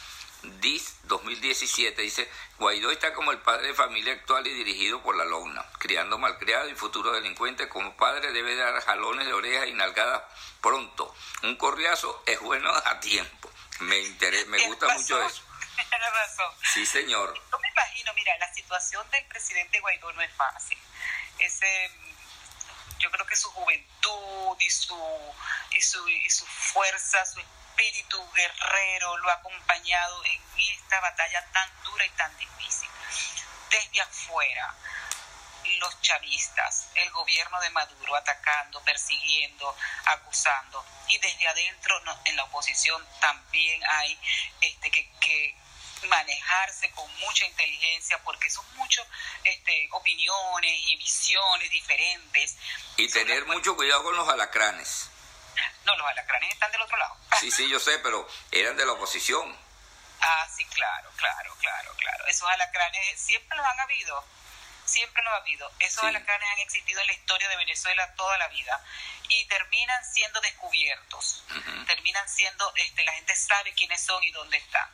DIS 0.60 0.96
2017, 1.04 2.02
dice, 2.02 2.30
Guaidó 2.58 2.90
está 2.90 3.14
como 3.14 3.32
el 3.32 3.38
padre 3.38 3.68
de 3.68 3.74
familia 3.74 4.12
actual 4.12 4.46
y 4.46 4.52
dirigido 4.52 5.02
por 5.02 5.16
la 5.16 5.24
LONA, 5.24 5.64
criando 5.78 6.18
malcriado 6.18 6.68
y 6.68 6.74
futuro 6.74 7.12
delincuente, 7.12 7.68
como 7.68 7.96
padre 7.96 8.32
debe 8.32 8.56
dar 8.56 8.80
jalones 8.82 9.26
de 9.26 9.32
orejas 9.32 9.68
y 9.68 9.72
nalgadas 9.72 10.22
pronto. 10.60 11.14
Un 11.42 11.56
corriazo 11.56 12.22
es 12.26 12.40
bueno 12.40 12.70
a 12.70 13.00
tiempo. 13.00 13.50
Me, 13.80 14.00
interesa, 14.00 14.46
me 14.48 14.66
gusta 14.66 14.88
mucho 14.94 15.22
eso. 15.22 15.42
Tienes 15.76 16.12
razón. 16.12 16.54
Sí, 16.72 16.86
señor. 16.86 17.34
Yo 17.50 17.58
me 17.58 17.68
imagino, 17.68 18.12
mira, 18.14 18.36
la 18.38 18.52
situación 18.52 19.08
del 19.10 19.24
presidente 19.26 19.80
Guaidó 19.80 20.12
no 20.12 20.22
es 20.22 20.32
fácil. 20.34 20.78
Ese, 21.38 21.90
yo 22.98 23.10
creo 23.10 23.26
que 23.26 23.36
su 23.36 23.50
juventud 23.50 24.56
y 24.58 24.70
su, 24.70 25.34
y 25.70 25.80
su, 25.80 26.08
y 26.08 26.30
su 26.30 26.46
fuerza, 26.46 27.24
su 27.26 27.40
espíritu 27.40 28.30
guerrero 28.32 29.16
lo 29.18 29.30
ha 29.30 29.34
acompañado 29.34 30.24
en 30.24 30.42
esta 30.56 31.00
batalla 31.00 31.44
tan 31.52 31.70
dura 31.84 32.06
y 32.06 32.10
tan 32.10 32.36
difícil. 32.38 32.88
Desde 33.70 34.00
afuera, 34.00 34.74
los 35.80 36.00
chavistas, 36.00 36.88
el 36.94 37.10
gobierno 37.10 37.60
de 37.60 37.70
Maduro 37.70 38.16
atacando, 38.16 38.80
persiguiendo, 38.82 39.76
acusando. 40.06 40.84
Y 41.08 41.18
desde 41.18 41.48
adentro 41.48 42.00
en 42.24 42.36
la 42.36 42.44
oposición 42.44 43.06
también 43.20 43.82
hay 43.84 44.18
este, 44.60 44.90
que, 44.90 45.10
que 45.20 45.54
manejarse 46.06 46.90
con 46.92 47.12
mucha 47.18 47.44
inteligencia 47.46 48.18
porque 48.24 48.50
son 48.50 48.64
muchas 48.76 49.06
este, 49.44 49.88
opiniones 49.92 50.80
y 50.86 50.96
visiones 50.96 51.70
diferentes. 51.70 52.56
Y 52.96 53.08
tener 53.08 53.46
mucho 53.46 53.76
cuidado 53.76 54.02
con 54.04 54.16
los 54.16 54.28
alacranes. 54.28 55.10
No, 55.84 55.96
los 55.96 56.06
alacranes 56.08 56.52
están 56.52 56.70
del 56.72 56.82
otro 56.82 56.96
lado. 56.96 57.16
Sí, 57.40 57.50
sí, 57.50 57.68
yo 57.68 57.78
sé, 57.78 57.98
pero 58.00 58.28
eran 58.50 58.76
de 58.76 58.84
la 58.84 58.92
oposición. 58.92 59.56
Ah, 60.20 60.48
sí, 60.54 60.64
claro, 60.66 61.10
claro, 61.16 61.54
claro, 61.60 61.94
claro. 61.96 62.26
Esos 62.26 62.48
alacranes 62.48 63.20
siempre 63.20 63.56
los 63.56 63.66
han 63.66 63.80
habido 63.80 64.24
siempre 64.86 65.22
lo 65.22 65.30
ha 65.30 65.36
habido. 65.36 65.70
Esos 65.80 66.04
alacranes 66.04 66.48
han 66.52 66.58
existido 66.60 67.00
en 67.00 67.06
la 67.06 67.12
historia 67.12 67.48
de 67.48 67.56
Venezuela 67.56 68.14
toda 68.14 68.38
la 68.38 68.48
vida 68.48 68.82
y 69.28 69.44
terminan 69.46 70.04
siendo 70.04 70.40
descubiertos, 70.40 71.44
terminan 71.86 72.28
siendo, 72.28 72.72
este, 72.76 73.04
la 73.04 73.12
gente 73.12 73.34
sabe 73.34 73.72
quiénes 73.74 74.00
son 74.00 74.22
y 74.22 74.30
dónde 74.30 74.56
están. 74.56 74.88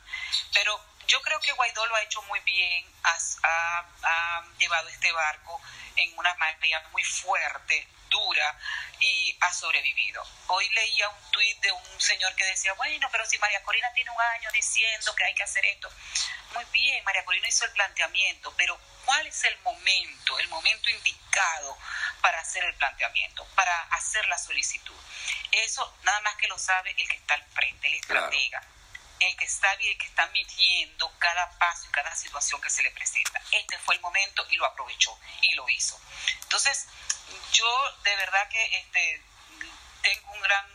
Pero 0.53 0.79
yo 1.07 1.21
creo 1.21 1.39
que 1.39 1.51
Guaidó 1.53 1.85
lo 1.85 1.95
ha 1.95 2.01
hecho 2.01 2.21
muy 2.23 2.39
bien, 2.41 2.85
ha, 3.03 3.85
ha 4.03 4.43
llevado 4.57 4.89
este 4.89 5.11
barco 5.11 5.61
en 5.95 6.17
una 6.17 6.33
marea 6.35 6.87
muy 6.91 7.03
fuerte, 7.03 7.87
dura 8.13 8.59
y 8.99 9.35
ha 9.41 9.51
sobrevivido. 9.51 10.23
Hoy 10.47 10.69
leía 10.69 11.09
un 11.09 11.31
tuit 11.31 11.59
de 11.59 11.71
un 11.71 12.01
señor 12.01 12.33
que 12.35 12.45
decía, 12.45 12.73
bueno, 12.73 13.09
pero 13.11 13.25
si 13.25 13.37
María 13.39 13.63
Corina 13.63 13.91
tiene 13.93 14.11
un 14.11 14.21
año 14.21 14.49
diciendo 14.53 15.15
que 15.15 15.23
hay 15.25 15.33
que 15.33 15.43
hacer 15.43 15.65
esto. 15.65 15.89
Muy 16.53 16.65
bien, 16.65 17.03
María 17.03 17.25
Corina 17.25 17.47
hizo 17.47 17.65
el 17.65 17.71
planteamiento, 17.71 18.53
pero 18.55 18.79
¿cuál 19.05 19.25
es 19.25 19.43
el 19.45 19.57
momento, 19.59 20.39
el 20.39 20.47
momento 20.49 20.89
indicado 20.91 21.77
para 22.21 22.39
hacer 22.39 22.63
el 22.63 22.75
planteamiento, 22.75 23.45
para 23.55 23.81
hacer 23.91 24.25
la 24.27 24.37
solicitud? 24.37 24.95
Eso 25.51 25.97
nada 26.03 26.21
más 26.21 26.35
que 26.35 26.47
lo 26.47 26.57
sabe 26.57 26.91
el 26.91 27.09
que 27.09 27.15
está 27.15 27.33
al 27.33 27.43
frente, 27.45 27.87
el 27.87 27.95
estratega. 27.95 28.63
El 29.23 29.35
que 29.37 29.45
está 29.45 29.75
bien, 29.75 29.91
el 29.91 29.97
que 29.97 30.07
está 30.07 30.27
midiendo 30.27 31.11
cada 31.19 31.49
paso 31.57 31.85
y 31.87 31.91
cada 31.91 32.15
situación 32.15 32.61
que 32.61 32.69
se 32.69 32.83
le 32.83 32.91
presenta. 32.91 33.41
Este 33.51 33.77
fue 33.79 33.95
el 33.95 34.01
momento 34.01 34.45
y 34.49 34.55
lo 34.57 34.65
aprovechó 34.65 35.17
y 35.41 35.53
lo 35.53 35.67
hizo. 35.69 35.99
Entonces, 36.41 36.87
yo 37.51 37.97
de 38.03 38.15
verdad 38.15 38.47
que 38.49 38.77
este, 38.77 39.21
tengo 40.01 40.31
un 40.31 40.41
gran, 40.41 40.65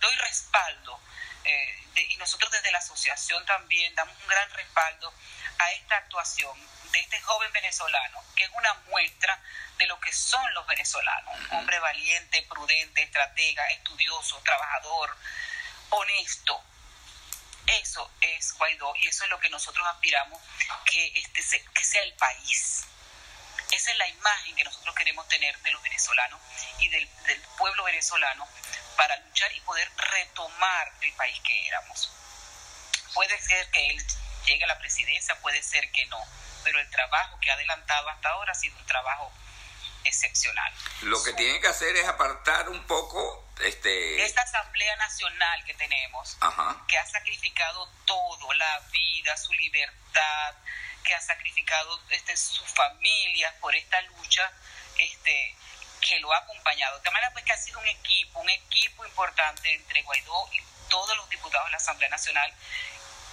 doy 0.00 0.16
respaldo 0.16 1.00
eh, 1.44 1.84
y 2.08 2.16
nosotros 2.16 2.50
desde 2.52 2.70
la 2.70 2.78
asociación 2.78 3.44
también 3.46 3.94
damos 3.94 4.16
un 4.20 4.28
gran 4.28 4.50
respaldo 4.50 5.12
a 5.58 5.72
esta 5.72 5.96
actuación 5.96 6.56
de 6.92 7.00
este 7.00 7.20
joven 7.20 7.52
venezolano, 7.52 8.22
que 8.36 8.44
es 8.44 8.50
una 8.54 8.72
muestra 8.88 9.40
de 9.78 9.86
lo 9.86 9.98
que 10.00 10.12
son 10.12 10.42
los 10.54 10.66
venezolanos, 10.66 11.34
un 11.50 11.56
hombre 11.56 11.78
valiente, 11.80 12.42
prudente, 12.42 13.02
estratega, 13.02 13.66
estudioso, 13.70 14.40
trabajador, 14.44 15.16
honesto. 15.90 16.62
Eso 17.68 18.10
es 18.20 18.54
Guaidó 18.54 18.94
y 18.96 19.08
eso 19.08 19.24
es 19.24 19.30
lo 19.30 19.38
que 19.40 19.50
nosotros 19.50 19.86
aspiramos 19.86 20.40
que, 20.86 21.12
este, 21.34 21.64
que 21.74 21.84
sea 21.84 22.02
el 22.02 22.14
país. 22.14 22.84
Esa 23.70 23.92
es 23.92 23.98
la 23.98 24.08
imagen 24.08 24.56
que 24.56 24.64
nosotros 24.64 24.94
queremos 24.94 25.28
tener 25.28 25.56
de 25.60 25.70
los 25.70 25.82
venezolanos 25.82 26.40
y 26.78 26.88
del, 26.88 27.08
pueblo 27.58 27.84
venezolano 27.84 28.48
para 28.96 29.16
luchar 29.18 29.52
y 29.52 29.60
poder 29.60 29.90
retomar 29.96 30.92
el 31.02 31.12
país 31.12 31.38
que 31.44 31.66
éramos. 31.66 32.10
Puede 33.12 33.38
ser 33.42 33.70
que 33.70 33.90
él 33.90 34.06
llegue 34.46 34.64
a 34.64 34.68
la 34.68 34.78
presidencia, 34.78 35.38
puede 35.40 35.62
ser 35.62 35.90
que 35.92 36.06
no, 36.06 36.24
pero 36.64 36.78
el 36.78 36.88
trabajo 36.90 37.38
que 37.40 37.50
ha 37.50 37.54
adelantado 37.54 38.08
hasta 38.08 38.30
ahora 38.30 38.52
ha 38.52 38.54
sido 38.54 38.78
un 38.78 38.86
trabajo 38.86 39.30
excepcional. 40.04 40.72
Lo 41.02 41.22
que 41.22 41.32
tiene 41.34 41.60
que 41.60 41.68
hacer 41.68 41.94
es 41.96 42.06
apartar 42.06 42.68
un 42.68 42.86
poco 42.86 43.47
este... 43.60 44.24
esta 44.24 44.42
Asamblea 44.42 44.96
Nacional 44.96 45.64
que 45.64 45.74
tenemos, 45.74 46.36
que 46.86 46.98
ha 46.98 47.06
sacrificado 47.06 47.88
todo, 48.06 48.52
la 48.54 48.80
vida, 48.90 49.36
su 49.36 49.52
libertad, 49.52 50.54
que 51.04 51.14
ha 51.14 51.20
sacrificado 51.20 52.00
este, 52.10 52.36
sus 52.36 52.68
familias 52.68 53.54
por 53.60 53.74
esta 53.74 54.00
lucha, 54.02 54.52
este, 54.98 55.56
que 56.00 56.20
lo 56.20 56.32
ha 56.32 56.38
acompañado. 56.38 56.98
De 57.00 57.10
manera 57.10 57.32
pues 57.32 57.44
que 57.44 57.52
ha 57.52 57.56
sido 57.56 57.78
un 57.78 57.88
equipo, 57.88 58.40
un 58.40 58.50
equipo 58.50 59.04
importante 59.04 59.74
entre 59.74 60.02
Guaidó 60.02 60.48
y 60.52 60.62
todos 60.88 61.16
los 61.16 61.28
diputados 61.28 61.66
de 61.66 61.72
la 61.72 61.76
Asamblea 61.76 62.08
Nacional 62.08 62.52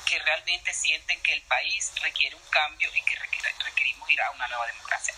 que 0.06 0.20
realmente 0.20 0.74
sienten 0.74 1.22
que 1.22 1.34
el 1.34 1.42
país 1.44 1.92
requiere 2.02 2.36
un 2.36 2.50
cambio 2.50 2.90
y 2.94 3.02
que 3.02 3.16
requerimos 3.66 4.10
ir 4.10 4.22
a 4.22 4.32
una 4.32 4.48
nueva 4.48 4.68
democracia. 4.68 5.14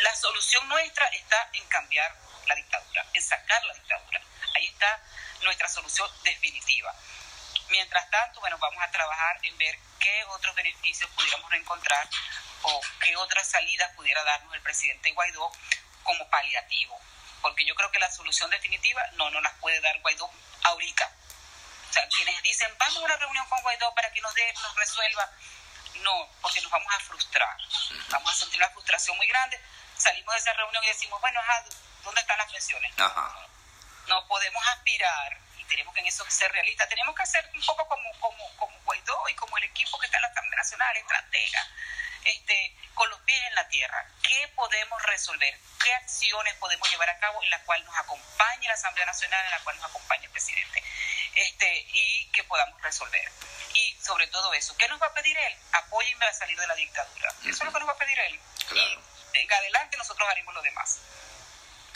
La 0.00 0.14
solución 0.14 0.68
nuestra 0.68 1.06
está 1.08 1.48
en 1.54 1.64
cambiar 1.66 2.14
la 2.48 2.54
dictadura, 2.54 3.06
en 3.12 3.22
sacar 3.22 3.64
la 3.64 3.74
dictadura. 3.74 4.20
Ahí 4.56 4.66
está 4.66 5.00
nuestra 5.42 5.68
solución 5.68 6.10
definitiva. 6.24 6.94
Mientras 7.68 8.10
tanto, 8.10 8.40
bueno, 8.40 8.58
vamos 8.58 8.82
a 8.82 8.90
trabajar 8.90 9.38
en 9.42 9.56
ver 9.58 9.78
qué 10.00 10.24
otros 10.24 10.54
beneficios 10.54 11.10
pudiéramos 11.10 11.52
encontrar 11.52 12.08
o 12.62 12.80
qué 13.04 13.14
otras 13.16 13.46
salidas 13.48 13.92
pudiera 13.94 14.24
darnos 14.24 14.54
el 14.54 14.62
presidente 14.62 15.12
Guaidó 15.12 15.52
como 16.02 16.28
paliativo. 16.30 16.98
Porque 17.42 17.64
yo 17.64 17.74
creo 17.74 17.90
que 17.92 17.98
la 17.98 18.10
solución 18.10 18.50
definitiva 18.50 19.02
no 19.12 19.30
nos 19.30 19.42
las 19.42 19.54
puede 19.54 19.80
dar 19.80 20.00
Guaidó 20.00 20.30
ahorita. 20.64 21.12
O 21.88 21.92
sea, 21.92 22.08
quienes 22.08 22.42
dicen, 22.42 22.74
vamos 22.78 22.96
a 22.96 23.00
una 23.00 23.16
reunión 23.16 23.46
con 23.48 23.62
Guaidó 23.62 23.94
para 23.94 24.10
que 24.12 24.20
nos 24.20 24.34
dé, 24.34 24.52
nos 24.54 24.74
resuelva, 24.74 25.30
no, 26.02 26.28
porque 26.40 26.60
nos 26.60 26.70
vamos 26.70 26.92
a 26.94 27.00
frustrar. 27.00 27.56
Vamos 28.10 28.32
a 28.32 28.34
sentir 28.34 28.58
una 28.58 28.70
frustración 28.70 29.16
muy 29.16 29.26
grande. 29.26 29.60
Salimos 29.96 30.34
de 30.34 30.40
esa 30.40 30.52
reunión 30.54 30.84
y 30.84 30.88
decimos, 30.88 31.20
bueno, 31.20 31.40
¿dónde 32.04 32.20
están 32.20 32.38
las 32.38 32.52
pensiones? 32.52 32.92
No 34.06 34.26
podemos 34.26 34.66
aspirar 34.68 35.48
tenemos 35.68 35.94
que 35.94 36.00
en 36.00 36.06
eso 36.06 36.24
ser 36.28 36.50
realistas, 36.50 36.88
tenemos 36.88 37.14
que 37.14 37.22
hacer 37.22 37.48
un 37.54 37.62
poco 37.62 37.86
como, 37.86 38.10
como, 38.18 38.56
como 38.56 38.80
Guaidó 38.84 39.28
y 39.28 39.34
como 39.34 39.56
el 39.58 39.64
equipo 39.64 39.98
que 39.98 40.06
está 40.06 40.18
en 40.18 40.22
la 40.22 40.28
Asamblea 40.28 40.56
Nacional, 40.56 40.96
estratega, 40.96 41.68
este, 42.24 42.76
con 42.94 43.08
los 43.10 43.20
pies 43.20 43.40
en 43.46 43.54
la 43.54 43.68
tierra. 43.68 44.06
¿Qué 44.22 44.48
podemos 44.56 45.00
resolver? 45.04 45.58
¿Qué 45.82 45.94
acciones 45.94 46.54
podemos 46.54 46.90
llevar 46.90 47.08
a 47.10 47.18
cabo 47.18 47.42
en 47.42 47.50
la 47.50 47.62
cual 47.64 47.84
nos 47.84 47.96
acompañe 47.96 48.66
la 48.66 48.74
Asamblea 48.74 49.06
Nacional, 49.06 49.44
en 49.44 49.50
la 49.50 49.60
cual 49.60 49.76
nos 49.76 49.84
acompañe 49.84 50.24
el 50.24 50.32
presidente? 50.32 50.82
Este, 51.34 51.86
y 51.92 52.30
que 52.32 52.42
podamos 52.44 52.80
resolver. 52.82 53.30
Y 53.74 53.96
sobre 54.02 54.26
todo 54.28 54.52
eso, 54.54 54.76
¿qué 54.76 54.88
nos 54.88 55.00
va 55.00 55.06
a 55.06 55.14
pedir 55.14 55.36
él? 55.36 55.56
Apóyenme 55.72 56.26
a 56.26 56.32
salir 56.32 56.58
de 56.58 56.66
la 56.66 56.74
dictadura. 56.74 57.28
Eso 57.42 57.50
es 57.50 57.62
lo 57.62 57.72
que 57.72 57.78
nos 57.78 57.88
va 57.88 57.92
a 57.92 57.98
pedir 57.98 58.18
él. 58.18 58.40
Y 58.72 59.38
en 59.38 59.52
adelante 59.52 59.96
nosotros 59.96 60.28
haremos 60.28 60.54
lo 60.54 60.62
demás. 60.62 60.98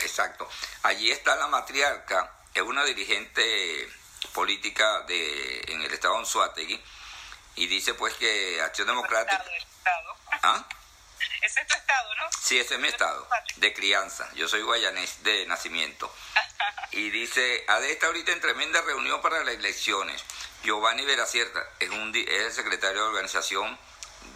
Exacto. 0.02 0.48
Allí 0.82 1.10
está 1.10 1.36
la 1.36 1.48
matriarca 1.48 2.30
es 2.54 2.62
una 2.62 2.84
dirigente 2.84 3.88
política 4.34 5.02
de, 5.02 5.60
en 5.68 5.82
el 5.82 5.92
estado 5.92 6.14
de 6.14 6.20
Anzuategui 6.20 6.82
y 7.56 7.66
dice 7.66 7.94
pues 7.94 8.14
que 8.14 8.60
Acción 8.62 8.88
Democrática... 8.88 9.44
¿Ah? 10.42 10.64
Ese 11.40 11.60
es 11.60 11.66
tu 11.66 11.76
estado, 11.76 12.14
¿no? 12.16 12.24
Sí, 12.40 12.58
ese 12.58 12.74
es 12.74 12.80
mi 12.80 12.88
estado, 12.88 13.28
de 13.56 13.72
crianza. 13.72 14.28
Yo 14.34 14.48
soy 14.48 14.62
guayanés 14.62 15.22
de 15.22 15.46
nacimiento. 15.46 16.12
Y 16.94 17.08
dice, 17.08 17.64
AD 17.68 17.84
está 17.84 18.08
ahorita 18.08 18.32
en 18.32 18.40
tremenda 18.42 18.82
reunión 18.82 19.22
para 19.22 19.42
las 19.42 19.54
elecciones. 19.54 20.22
Giovanni 20.62 21.06
Veracierta 21.06 21.66
es, 21.80 21.88
un, 21.88 22.14
es 22.14 22.28
el 22.28 22.52
secretario 22.52 23.00
de 23.00 23.08
organización 23.08 23.78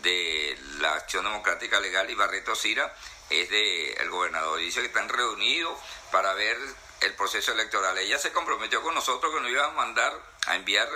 de 0.01 0.59
la 0.79 0.95
Acción 0.95 1.25
Democrática 1.25 1.79
Legal 1.81 2.09
y 2.09 2.15
Barreto 2.15 2.57
Cira 2.57 2.97
es 3.31 3.51
de 3.51 3.93
el 3.95 4.11
gobernador. 4.11 4.59
Dice 4.59 4.81
que 4.81 4.87
están 4.87 5.09
reunidos 5.09 5.79
para 6.11 6.35
ver 6.35 6.57
el 7.01 7.15
proceso 7.15 7.53
electoral. 7.53 7.97
Ella 7.99 8.19
se 8.19 8.33
comprometió 8.33 8.83
con 8.83 8.95
nosotros 8.95 9.33
que 9.35 9.41
nos 9.41 9.51
iba 9.51 9.65
a 9.65 9.71
mandar 9.73 10.13
a 10.47 10.57
enviar 10.57 10.89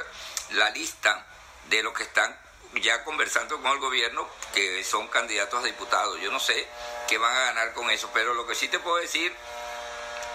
la 0.51 0.71
lista 0.71 1.27
de 1.69 1.83
los 1.83 1.93
que 1.93 2.05
están 2.05 2.37
ya 2.75 3.03
conversando 3.05 3.61
con 3.61 3.73
el 3.73 3.79
gobierno 3.79 4.29
que 4.55 4.85
son 4.85 5.09
candidatos 5.09 5.63
a 5.63 5.67
diputados. 5.67 6.21
Yo 6.21 6.31
no 6.31 6.41
sé 6.41 6.69
qué 7.09 7.19
van 7.19 7.35
a 7.35 7.47
ganar 7.47 7.75
con 7.75 7.91
eso, 7.91 8.11
pero 8.15 8.35
lo 8.35 8.47
que 8.47 8.55
sí 8.55 8.69
te 8.69 8.79
puedo 8.79 8.97
decir 8.97 9.35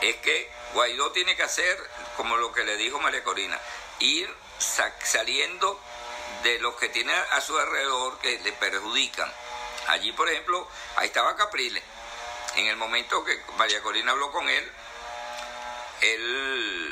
es 0.02 0.18
que 0.18 0.52
Guaidó 0.74 1.12
tiene 1.12 1.36
que 1.36 1.43
hacer, 1.43 1.78
como 2.18 2.36
lo 2.38 2.52
que 2.52 2.64
le 2.64 2.76
dijo 2.76 3.00
María 3.00 3.24
Corina, 3.24 3.60
ir 4.00 4.30
saliendo 5.04 5.80
de 6.43 6.60
los 6.60 6.76
que 6.76 6.89
tiene 6.89 7.14
a 7.14 7.41
su 7.41 7.58
alrededor 7.58 8.20
que 8.20 8.39
le 8.39 8.52
perjudican. 8.54 9.32
Allí, 9.88 10.12
por 10.14 10.30
ejemplo, 10.30 10.68
ahí 10.96 11.08
estaba 11.08 11.36
Capriles. 11.36 11.84
En 12.56 12.68
el 12.68 12.78
momento 12.78 13.24
que 13.24 13.40
María 13.58 13.82
Corina 13.82 14.12
habló 14.12 14.32
con 14.32 14.48
él, 14.48 14.72
él 16.02 16.86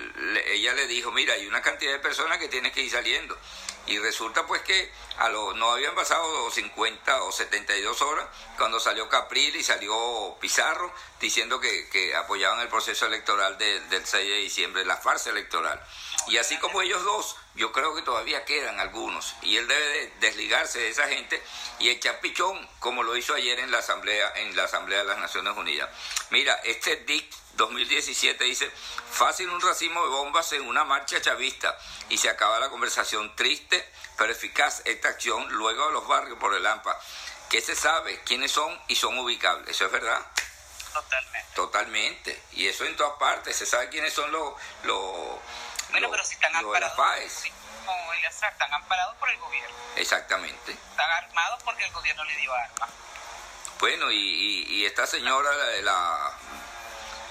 ella 0.47 0.73
le 0.73 0.87
dijo, 0.87 1.11
mira, 1.11 1.33
hay 1.33 1.47
una 1.47 1.61
cantidad 1.61 1.91
de 1.91 1.99
personas 1.99 2.37
que 2.37 2.47
tienes 2.47 2.71
que 2.71 2.81
ir 2.81 2.91
saliendo. 2.91 3.37
Y 3.85 3.99
resulta 3.99 4.45
pues 4.47 4.61
que 4.61 4.91
a 5.17 5.27
lo, 5.27 5.53
no 5.55 5.71
habían 5.71 5.93
pasado 5.93 6.49
50 6.49 7.23
o 7.23 7.31
72 7.31 8.01
horas 8.01 8.25
cuando 8.57 8.79
salió 8.79 9.09
Capril 9.09 9.55
y 9.57 9.63
salió 9.63 10.37
Pizarro 10.39 10.93
diciendo 11.19 11.59
que, 11.59 12.15
apoyaban 12.15 12.61
el 12.61 12.69
proceso 12.69 13.07
electoral 13.07 13.57
del 13.57 14.05
6 14.05 14.11
de 14.11 14.37
diciembre, 14.37 14.85
la 14.85 14.97
farsa 14.97 15.31
electoral. 15.31 15.81
Y 16.27 16.37
así 16.37 16.57
como 16.59 16.81
ellos 16.81 17.03
dos, 17.03 17.35
yo 17.55 17.71
creo 17.71 17.95
que 17.95 18.01
todavía 18.01 18.45
quedan 18.45 18.79
algunos. 18.79 19.35
Y 19.41 19.57
él 19.57 19.67
debe 19.67 20.13
desligarse 20.19 20.79
de 20.79 20.89
esa 20.89 21.07
gente 21.07 21.41
y 21.79 21.89
echar 21.89 22.19
pichón, 22.19 22.67
como 22.79 23.03
lo 23.03 23.15
hizo 23.15 23.33
ayer 23.33 23.59
en 23.59 23.71
la 23.71 23.79
Asamblea, 23.79 24.33
en 24.37 24.55
la 24.55 24.63
Asamblea 24.63 24.99
de 24.99 25.05
las 25.05 25.19
Naciones 25.19 25.55
Unidas. 25.55 25.89
Mira, 26.29 26.53
este 26.63 26.97
DIC 26.97 27.31
2017 27.55 28.43
dice, 28.45 28.71
fácil 29.11 29.49
un 29.49 29.61
racimo 29.61 30.03
de 30.03 30.09
bombas 30.09 30.51
en 30.53 30.67
una 30.67 30.83
marcha 30.83 31.21
chavista 31.21 31.77
y 32.09 32.17
se 32.17 32.29
acaba 32.29 32.59
la 32.59 32.69
conversación 32.69 33.35
triste 33.35 33.87
pero 34.17 34.31
eficaz 34.31 34.81
esta 34.85 35.09
acción 35.09 35.51
luego 35.53 35.87
de 35.87 35.93
los 35.93 36.07
barrios 36.07 36.37
por 36.37 36.53
el 36.53 36.65
AMPA. 36.65 36.99
¿Qué 37.49 37.61
se 37.61 37.75
sabe? 37.75 38.21
¿Quiénes 38.23 38.51
son 38.51 38.79
y 38.87 38.95
son 38.95 39.17
ubicables? 39.19 39.69
¿Eso 39.69 39.85
es 39.85 39.91
verdad? 39.91 40.25
Totalmente. 40.93 41.49
Totalmente. 41.55 42.43
Y 42.53 42.67
eso 42.67 42.85
en 42.85 42.95
todas 42.95 43.17
partes. 43.19 43.55
Se 43.55 43.65
sabe 43.65 43.89
quiénes 43.89 44.13
son 44.13 44.31
los... 44.31 44.53
los 44.83 45.37
bueno, 45.93 46.09
pero 46.11 46.25
si 46.25 46.33
están 46.33 46.55
amparados... 46.55 46.97
Como 47.85 48.13
están 48.13 48.73
amparados 48.73 49.15
por 49.17 49.29
el 49.29 49.37
gobierno. 49.37 49.75
Exactamente. 49.95 50.71
Están 50.71 51.11
armados 51.11 51.61
porque 51.63 51.85
el 51.85 51.91
gobierno 51.91 52.23
le 52.25 52.35
dio 52.37 52.53
armas. 52.53 52.89
Bueno, 53.79 54.11
y, 54.11 54.63
y, 54.67 54.85
esta 54.85 55.05
señora, 55.05 55.53
la, 55.53 55.81
la 55.81 56.37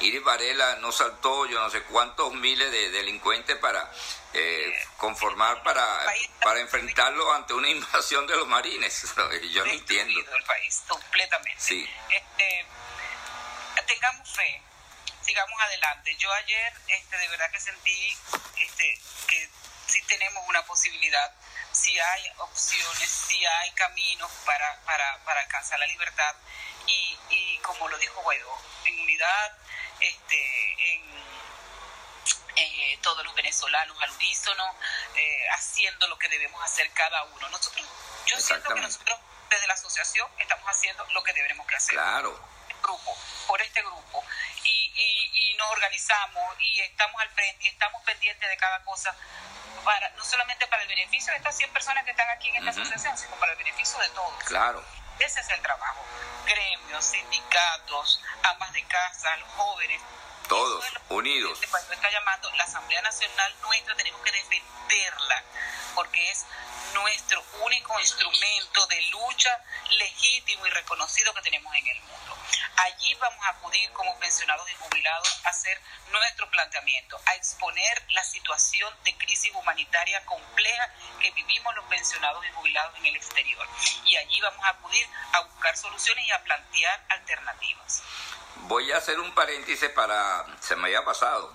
Iris 0.00 0.22
Varela, 0.22 0.76
no 0.76 0.92
saltó 0.92 1.46
yo 1.46 1.58
no 1.58 1.70
sé 1.70 1.82
cuántos 1.84 2.32
miles 2.34 2.70
de 2.70 2.90
delincuentes 2.90 3.56
para 3.56 3.90
eh, 4.34 4.72
conformar 4.96 5.62
para, 5.62 5.84
para 6.42 6.60
enfrentarlo 6.60 7.32
ante 7.32 7.54
una 7.54 7.68
invasión 7.70 8.26
de 8.26 8.36
los 8.36 8.46
marines. 8.46 9.14
Yo 9.52 9.64
no 9.64 9.72
entiendo. 9.72 10.20
el 10.20 10.44
país 10.44 10.82
completamente. 10.88 11.60
Sí. 11.60 11.88
Este, 12.10 12.66
tengamos 13.86 14.30
fe, 14.32 14.62
sigamos 15.24 15.60
adelante. 15.62 16.14
Yo 16.16 16.32
ayer 16.32 16.72
este, 16.88 17.16
de 17.16 17.28
verdad 17.28 17.50
que 17.50 17.60
sentí 17.60 18.16
este, 18.58 19.00
que 19.26 19.50
sí 19.86 20.02
tenemos 20.02 20.44
una 20.48 20.64
posibilidad, 20.64 21.34
si 21.72 21.98
hay 21.98 22.32
opciones, 22.38 23.10
si 23.10 23.44
hay 23.44 23.70
caminos 23.72 24.30
para, 24.44 24.80
para, 24.84 25.24
para 25.24 25.40
alcanzar 25.40 25.78
la 25.78 25.86
libertad. 25.86 26.34
Y, 26.86 27.18
y 27.30 27.58
como 27.58 27.88
lo 27.88 27.98
dijo 27.98 28.20
Guaidó, 28.22 28.58
en 28.84 29.00
unidad, 29.00 29.58
este, 30.00 30.94
en 30.94 31.22
eh, 32.56 32.98
todos 33.02 33.24
los 33.24 33.34
venezolanos 33.34 33.96
al 34.02 34.10
unísono, 34.10 34.76
eh, 35.16 35.46
haciendo 35.54 36.06
lo 36.08 36.18
que 36.18 36.28
debemos 36.28 36.62
hacer 36.62 36.90
cada 36.92 37.22
uno. 37.24 37.48
Nosotros, 37.48 37.86
yo 38.26 38.40
siento 38.40 38.74
que 38.74 38.80
nosotros 38.80 39.18
desde 39.50 39.66
la 39.66 39.74
asociación 39.74 40.28
estamos 40.38 40.64
haciendo 40.66 41.04
lo 41.12 41.22
que 41.22 41.32
debemos 41.32 41.66
que 41.66 41.76
hacer. 41.76 41.94
Claro. 41.94 42.38
Grupo, 42.82 43.16
por 43.46 43.60
este 43.62 43.80
grupo. 43.82 44.24
Y, 44.64 44.81
y, 45.02 45.54
nos 45.58 45.70
organizamos 45.70 46.56
y 46.60 46.80
estamos 46.80 47.20
al 47.20 47.28
frente 47.30 47.64
y 47.64 47.68
estamos 47.68 48.02
pendientes 48.02 48.48
de 48.48 48.56
cada 48.56 48.82
cosa, 48.82 49.14
para, 49.84 50.10
no 50.10 50.24
solamente 50.24 50.66
para 50.66 50.82
el 50.82 50.88
beneficio 50.88 51.32
de 51.32 51.38
estas 51.38 51.56
100 51.56 51.72
personas 51.72 52.04
que 52.04 52.10
están 52.10 52.28
aquí 52.30 52.48
en 52.48 52.56
esta 52.56 52.70
asociación, 52.70 53.16
sino 53.16 53.36
para 53.36 53.52
el 53.52 53.58
beneficio 53.58 53.98
de 53.98 54.08
todos. 54.10 54.44
Claro. 54.44 54.84
Ese 55.18 55.40
es 55.40 55.48
el 55.50 55.60
trabajo. 55.60 56.04
Gremios, 56.46 57.04
sindicatos, 57.04 58.20
amas 58.42 58.72
de 58.72 58.82
casa, 58.84 59.36
los 59.36 59.48
jóvenes, 59.50 60.00
todos, 60.48 60.84
unidos. 61.08 61.58
Cuando 61.70 61.92
está 61.92 62.10
llamando 62.10 62.50
la 62.56 62.64
Asamblea 62.64 63.02
Nacional 63.02 63.54
nuestra, 63.62 63.94
tenemos 63.96 64.20
que 64.22 64.32
defenderla, 64.32 65.42
porque 65.94 66.30
es 66.30 66.46
nuestro 66.94 67.44
único 67.60 67.98
instrumento 68.00 68.86
de 68.86 69.02
lucha 69.02 69.64
legítimo 69.90 70.66
y 70.66 70.70
reconocido 70.70 71.32
que 71.34 71.42
tenemos 71.42 71.74
en 71.74 71.86
el 71.86 72.00
mundo. 72.00 72.36
Allí 72.76 73.14
vamos 73.14 73.44
a 73.46 73.50
acudir 73.50 73.90
como 73.92 74.18
pensionados 74.18 74.68
y 74.70 74.74
jubilados 74.74 75.40
a 75.44 75.50
hacer 75.50 75.80
nuestro 76.10 76.50
planteamiento, 76.50 77.20
a 77.26 77.34
exponer 77.34 78.02
la 78.10 78.24
situación 78.24 78.94
de 79.04 79.16
crisis 79.16 79.52
humanitaria 79.54 80.24
compleja 80.26 80.92
que 81.20 81.30
vivimos 81.30 81.74
los 81.74 81.84
pensionados 81.86 82.44
y 82.44 82.52
jubilados 82.52 82.98
en 82.98 83.06
el 83.06 83.16
exterior. 83.16 83.66
Y 84.04 84.16
allí 84.16 84.40
vamos 84.40 84.64
a 84.64 84.70
acudir 84.70 85.06
a 85.32 85.40
buscar 85.40 85.76
soluciones 85.76 86.26
y 86.26 86.30
a 86.30 86.42
plantear 86.42 87.04
alternativas. 87.08 88.02
Voy 88.68 88.92
a 88.92 88.98
hacer 88.98 89.18
un 89.18 89.34
paréntesis 89.34 89.90
para, 89.90 90.46
se 90.60 90.76
me 90.76 90.84
había 90.84 91.04
pasado, 91.04 91.52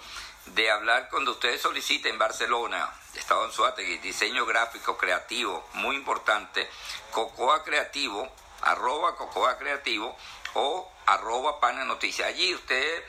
de 0.47 0.69
hablar 0.69 1.09
cuando 1.09 1.31
ustedes 1.31 1.61
soliciten 1.61 2.17
Barcelona, 2.17 2.93
Estado 3.15 3.45
en 3.45 3.51
Suátegui, 3.51 3.97
diseño 3.99 4.45
gráfico 4.45 4.97
creativo, 4.97 5.67
muy 5.73 5.95
importante, 5.95 6.69
Cocoa 7.11 7.63
Creativo, 7.63 8.29
arroba 8.61 9.15
Cocoa 9.15 9.57
Creativo 9.57 10.17
o 10.53 10.91
arroba 11.05 11.59
Pana 11.59 11.85
Noticias. 11.85 12.27
Allí 12.27 12.53
usted, 12.53 13.03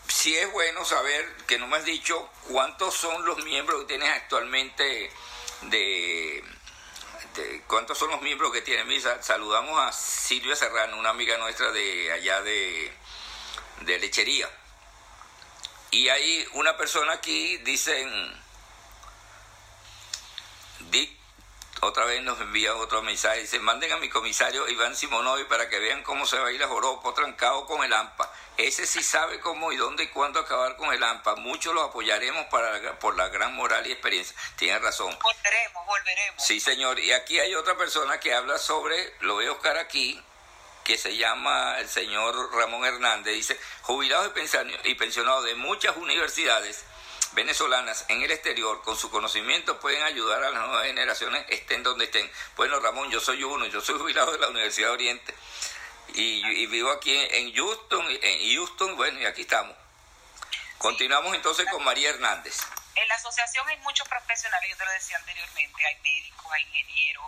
sí 0.08 0.36
es 0.36 0.50
bueno 0.52 0.84
saber 0.84 1.36
que 1.46 1.58
no 1.58 1.66
me 1.66 1.76
has 1.76 1.84
dicho 1.84 2.28
cuántos 2.48 2.94
son 2.94 3.24
los 3.24 3.44
miembros 3.44 3.80
que 3.82 3.86
tienes 3.86 4.10
actualmente 4.10 5.12
de, 5.62 6.44
cuántos 7.66 7.98
son 7.98 8.10
los 8.10 8.22
miembros 8.22 8.52
que 8.52 8.62
tienes. 8.62 8.86
Misa, 8.86 9.22
saludamos 9.22 9.78
a 9.80 9.92
Silvia 9.92 10.56
Serrano, 10.56 10.98
una 10.98 11.10
amiga 11.10 11.36
nuestra 11.38 11.70
de 11.70 12.12
allá 12.12 12.42
de, 12.42 12.92
de 13.82 13.98
lechería. 13.98 14.48
Y 15.90 16.08
hay 16.08 16.46
una 16.52 16.76
persona 16.76 17.14
aquí, 17.14 17.56
dicen, 17.58 18.08
otra 21.80 22.04
vez 22.04 22.22
nos 22.22 22.40
envía 22.40 22.74
otro 22.74 23.02
mensaje. 23.02 23.40
Dice, 23.40 23.60
manden 23.60 23.92
a 23.92 23.96
mi 23.98 24.08
comisario 24.08 24.68
Iván 24.68 24.96
Simonovi 24.96 25.44
para 25.44 25.68
que 25.68 25.78
vean 25.78 26.02
cómo 26.02 26.26
se 26.26 26.38
va 26.38 26.48
a 26.48 26.52
ir 26.52 26.62
a 26.62 26.68
Joropo 26.68 27.14
trancado 27.14 27.66
con 27.66 27.84
el 27.84 27.92
AMPA. 27.92 28.32
Ese 28.56 28.86
sí 28.86 29.02
sabe 29.02 29.38
cómo 29.40 29.70
y 29.70 29.76
dónde 29.76 30.04
y 30.04 30.08
cuándo 30.08 30.40
acabar 30.40 30.76
con 30.76 30.92
el 30.92 31.02
AMPA. 31.02 31.36
Muchos 31.36 31.74
lo 31.74 31.82
apoyaremos 31.82 32.46
para, 32.46 32.98
por 32.98 33.16
la 33.16 33.28
gran 33.28 33.54
moral 33.54 33.86
y 33.86 33.92
experiencia. 33.92 34.36
Tiene 34.56 34.78
razón. 34.78 35.16
Volveremos, 35.22 35.86
volveremos. 35.86 36.44
Sí, 36.44 36.60
señor. 36.60 36.98
Y 36.98 37.12
aquí 37.12 37.38
hay 37.38 37.54
otra 37.54 37.76
persona 37.76 38.18
que 38.18 38.34
habla 38.34 38.58
sobre, 38.58 39.14
lo 39.20 39.36
veo 39.36 39.52
Oscar 39.52 39.78
aquí, 39.78 40.20
que 40.84 40.98
se 40.98 41.16
llama 41.16 41.78
el 41.78 41.88
señor 41.88 42.52
Ramón 42.54 42.84
Hernández. 42.84 43.34
Dice, 43.34 43.60
jubilados 43.82 44.32
y 44.84 44.94
pensionados 44.94 45.44
de 45.44 45.54
muchas 45.54 45.96
universidades 45.96 46.84
venezolanas 47.32 48.04
en 48.08 48.22
el 48.22 48.30
exterior 48.30 48.82
con 48.82 48.96
su 48.96 49.10
conocimiento 49.10 49.78
pueden 49.80 50.02
ayudar 50.02 50.42
a 50.44 50.50
las 50.50 50.66
nuevas 50.66 50.86
generaciones 50.86 51.44
estén 51.48 51.82
donde 51.82 52.06
estén. 52.06 52.30
Bueno, 52.56 52.80
Ramón, 52.80 53.10
yo 53.10 53.20
soy 53.20 53.42
uno, 53.44 53.66
yo 53.66 53.80
soy 53.80 53.98
jubilado 53.98 54.32
de 54.32 54.38
la 54.38 54.48
Universidad 54.48 54.88
de 54.88 54.94
Oriente 54.94 55.34
y, 56.14 56.66
vivo 56.66 56.90
aquí 56.90 57.14
en 57.16 57.54
Houston, 57.54 58.04
en 58.08 58.54
Houston, 58.54 58.96
bueno, 58.96 59.20
y 59.20 59.26
aquí 59.26 59.42
estamos. 59.42 59.76
Continuamos 60.78 61.34
entonces 61.34 61.66
con 61.70 61.82
María 61.84 62.10
Hernández. 62.10 62.60
En 62.94 63.06
la 63.08 63.14
asociación 63.14 63.68
hay 63.68 63.76
muchos 63.78 64.08
profesionales, 64.08 64.70
yo 64.70 64.76
te 64.76 64.84
lo 64.84 64.90
decía 64.92 65.16
anteriormente, 65.18 65.86
hay 65.86 65.96
médicos, 66.02 66.46
hay 66.52 66.62
ingenieros, 66.62 67.26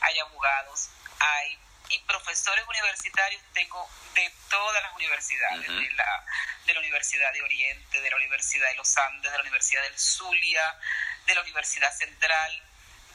hay 0.00 0.18
abogados, 0.18 0.88
hay 1.18 1.58
y 1.90 1.98
profesores 2.00 2.66
universitarios 2.66 3.42
tengo 3.54 3.88
de 4.14 4.32
todas 4.50 4.82
las 4.82 4.94
universidades, 4.94 5.66
de, 5.66 5.90
la, 5.92 6.24
de 6.66 6.74
la 6.74 6.80
Universidad 6.80 7.32
de 7.32 7.42
Oriente, 7.42 8.00
de 8.00 8.10
la 8.10 8.16
Universidad 8.16 8.68
de 8.68 8.76
los 8.76 8.96
Andes, 8.96 9.30
de 9.30 9.38
la 9.38 9.42
Universidad 9.42 9.82
del 9.82 9.98
Zulia, 9.98 10.78
de 11.26 11.34
la 11.34 11.40
Universidad 11.42 11.94
Central, 11.96 12.62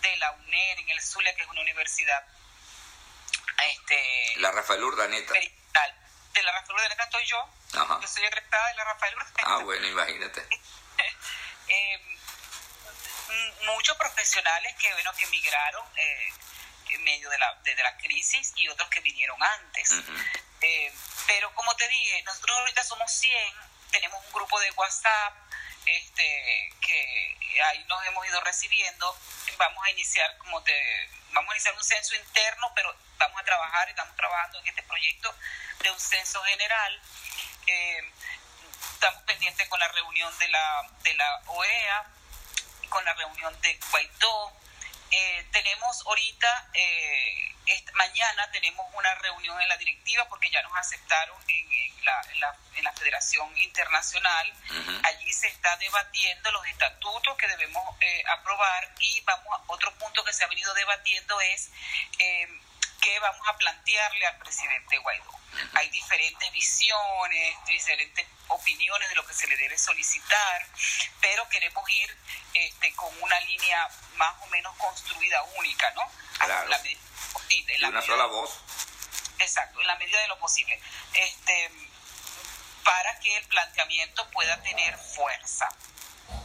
de 0.01 0.15
la 0.17 0.31
UNER 0.31 0.79
en 0.79 0.89
el 0.89 1.01
Zulia, 1.01 1.35
que 1.35 1.43
es 1.43 1.49
una 1.49 1.61
universidad. 1.61 2.25
Este, 3.69 4.33
la 4.37 4.51
Rafael 4.51 4.83
Urdaneta. 4.83 5.33
De 5.33 6.41
la 6.41 6.51
Rafael 6.51 6.75
Urdaneta 6.75 7.03
estoy 7.03 7.25
yo. 7.25 7.49
Yo 7.73 8.07
soy 8.07 8.23
egresada 8.23 8.67
de 8.69 8.73
la 8.75 8.83
Rafael 8.85 9.15
Urdaneta. 9.15 9.43
Ah, 9.45 9.57
bueno, 9.59 9.87
imagínate. 9.87 10.41
eh, 11.67 12.17
muchos 13.65 13.95
profesionales 13.97 14.75
que, 14.79 14.91
bueno, 14.93 15.11
que 15.13 15.25
emigraron. 15.25 15.85
Eh, 15.95 16.33
en 16.93 17.03
medio 17.03 17.29
de 17.29 17.37
la, 17.37 17.53
de, 17.63 17.75
la 17.75 17.97
crisis 17.97 18.53
y 18.55 18.67
otros 18.67 18.89
que 18.89 19.01
vinieron 19.01 19.41
antes. 19.41 19.91
Eh, 20.61 20.93
pero 21.27 21.53
como 21.55 21.75
te 21.75 21.87
dije, 21.87 22.23
nosotros 22.23 22.57
ahorita 22.57 22.83
somos 22.83 23.11
100, 23.11 23.53
tenemos 23.91 24.23
un 24.25 24.31
grupo 24.31 24.59
de 24.59 24.71
WhatsApp 24.71 25.33
este, 25.85 26.73
que 26.81 27.61
ahí 27.61 27.83
nos 27.85 28.05
hemos 28.07 28.25
ido 28.27 28.41
recibiendo. 28.41 29.17
Vamos 29.57 29.85
a 29.85 29.91
iniciar, 29.91 30.37
como 30.37 30.61
te, 30.63 31.09
vamos 31.31 31.51
a 31.51 31.55
iniciar 31.55 31.75
un 31.75 31.83
censo 31.83 32.15
interno, 32.15 32.71
pero 32.75 32.95
vamos 33.17 33.39
a 33.39 33.43
trabajar, 33.43 33.89
estamos 33.89 34.15
trabajando 34.15 34.59
en 34.59 34.67
este 34.67 34.83
proyecto 34.83 35.35
de 35.79 35.91
un 35.91 35.99
censo 35.99 36.41
general. 36.43 37.01
Eh, 37.67 38.11
estamos 38.93 39.23
pendientes 39.23 39.67
con 39.69 39.79
la 39.79 39.87
reunión 39.89 40.37
de 40.39 40.47
la, 40.49 40.89
de 41.03 41.13
la 41.15 41.41
OEA, 41.47 42.05
con 42.89 43.03
la 43.05 43.13
reunión 43.13 43.59
de 43.61 43.79
Guaidó, 43.91 44.53
eh, 45.15 45.45
tenemos 45.51 46.03
ahorita, 46.07 46.69
eh, 46.73 47.53
mañana 47.93 48.49
tenemos 48.51 48.85
una 48.95 49.13
reunión 49.15 49.61
en 49.61 49.69
la 49.69 49.77
directiva 49.77 50.27
porque 50.27 50.49
ya 50.49 50.59
nos 50.63 50.75
aceptaron 50.75 51.37
en, 51.47 52.05
la, 52.05 52.21
en 52.75 52.83
la, 52.83 52.93
Federación 52.93 53.55
Internacional. 53.57 54.53
Allí 55.03 55.31
se 55.31 55.47
está 55.47 55.75
debatiendo 55.77 56.51
los 56.51 56.65
estatutos 56.65 57.37
que 57.37 57.47
debemos 57.47 57.83
eh, 58.01 58.23
aprobar 58.39 58.89
y 58.99 59.21
vamos 59.21 59.47
a, 59.53 59.63
otro 59.67 59.93
punto 59.99 60.23
que 60.23 60.33
se 60.33 60.43
ha 60.43 60.47
venido 60.47 60.73
debatiendo 60.73 61.39
es 61.41 61.69
qué 63.03 63.19
vamos 63.19 63.47
a 63.47 63.57
plantearle 63.57 64.25
al 64.25 64.37
presidente 64.37 64.97
Guaidó. 64.97 65.31
Hay 65.73 65.89
diferentes 65.89 66.51
visiones, 66.51 67.55
diferentes 67.67 68.25
opiniones 68.47 69.09
de 69.09 69.15
lo 69.15 69.27
que 69.27 69.33
se 69.33 69.45
le 69.47 69.57
debe 69.57 69.77
solicitar, 69.77 70.67
pero 71.21 71.47
queremos 71.49 71.87
ir 71.89 72.17
este, 72.53 72.93
con 72.95 73.09
una 73.21 73.39
línea 73.41 73.89
más 74.15 74.33
o 74.41 74.47
menos 74.47 74.75
construida 74.77 75.43
única, 75.57 75.91
¿no? 75.91 76.01
Claro. 76.39 76.69
La, 76.69 77.89
una 77.89 78.01
sola 78.01 78.25
voz. 78.25 78.61
Exacto, 79.39 79.81
en 79.81 79.87
la 79.87 79.95
medida 79.97 80.19
de 80.21 80.27
lo 80.27 80.39
posible. 80.39 80.79
Este, 81.13 81.71
para 82.83 83.19
que 83.19 83.35
el 83.37 83.45
planteamiento 83.47 84.29
pueda 84.31 84.61
tener 84.61 84.97
fuerza 84.97 85.69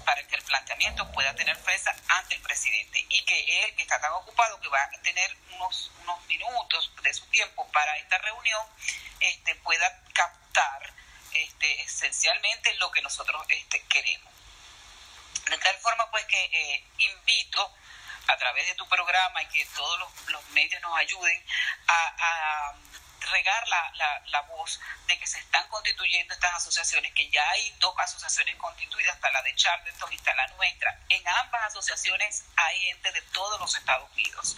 para 0.08 0.26
que 0.26 0.36
el 0.36 0.42
planteamiento 0.42 1.12
pueda 1.12 1.34
tener 1.34 1.54
fuerza 1.58 1.94
ante 2.08 2.34
el 2.34 2.40
presidente 2.40 3.04
y 3.10 3.22
que 3.26 3.62
él, 3.62 3.76
que 3.76 3.82
está 3.82 4.00
tan 4.00 4.10
ocupado, 4.12 4.58
que 4.58 4.68
va 4.68 4.82
a 4.82 5.02
tener 5.02 5.36
unos, 5.50 5.90
unos 6.00 6.24
minutos 6.24 6.90
de 7.02 7.12
su 7.12 7.26
tiempo 7.26 7.70
para 7.72 7.94
esta 7.98 8.16
reunión, 8.16 8.66
este, 9.20 9.54
pueda 9.56 10.02
captar 10.14 10.94
este, 11.34 11.82
esencialmente 11.82 12.72
lo 12.76 12.90
que 12.90 13.02
nosotros 13.02 13.44
este, 13.50 13.82
queremos. 13.82 14.32
De 15.50 15.58
tal 15.58 15.76
forma 15.76 16.10
pues 16.10 16.24
que 16.24 16.42
eh, 16.42 16.84
invito 16.96 17.70
a 18.28 18.36
través 18.38 18.66
de 18.66 18.76
tu 18.76 18.88
programa 18.88 19.42
y 19.42 19.46
que 19.48 19.66
todos 19.76 20.10
los, 20.28 20.48
medios 20.52 20.80
nos 20.80 20.96
ayuden 20.96 21.44
a 21.86 22.74
regar 23.30 23.68
la, 23.68 23.90
la, 23.94 24.22
la, 24.26 24.40
voz 24.42 24.80
de 25.06 25.18
que 25.18 25.26
se 25.26 25.38
están 25.38 25.66
constituyendo 25.68 26.34
estas 26.34 26.54
asociaciones, 26.54 27.12
que 27.14 27.28
ya 27.30 27.48
hay 27.50 27.74
dos 27.78 27.94
asociaciones 27.98 28.56
constituidas, 28.56 29.14
está 29.14 29.30
la 29.30 29.42
de 29.42 29.54
Charleston 29.54 30.12
y 30.12 30.16
está 30.16 30.34
la 30.34 30.46
nuestra. 30.48 31.00
En 31.08 31.26
ambas 31.28 31.64
asociaciones 31.64 32.44
hay 32.56 32.80
gente 32.80 33.12
de 33.12 33.22
todos 33.22 33.60
los 33.60 33.76
Estados 33.76 34.10
Unidos, 34.12 34.56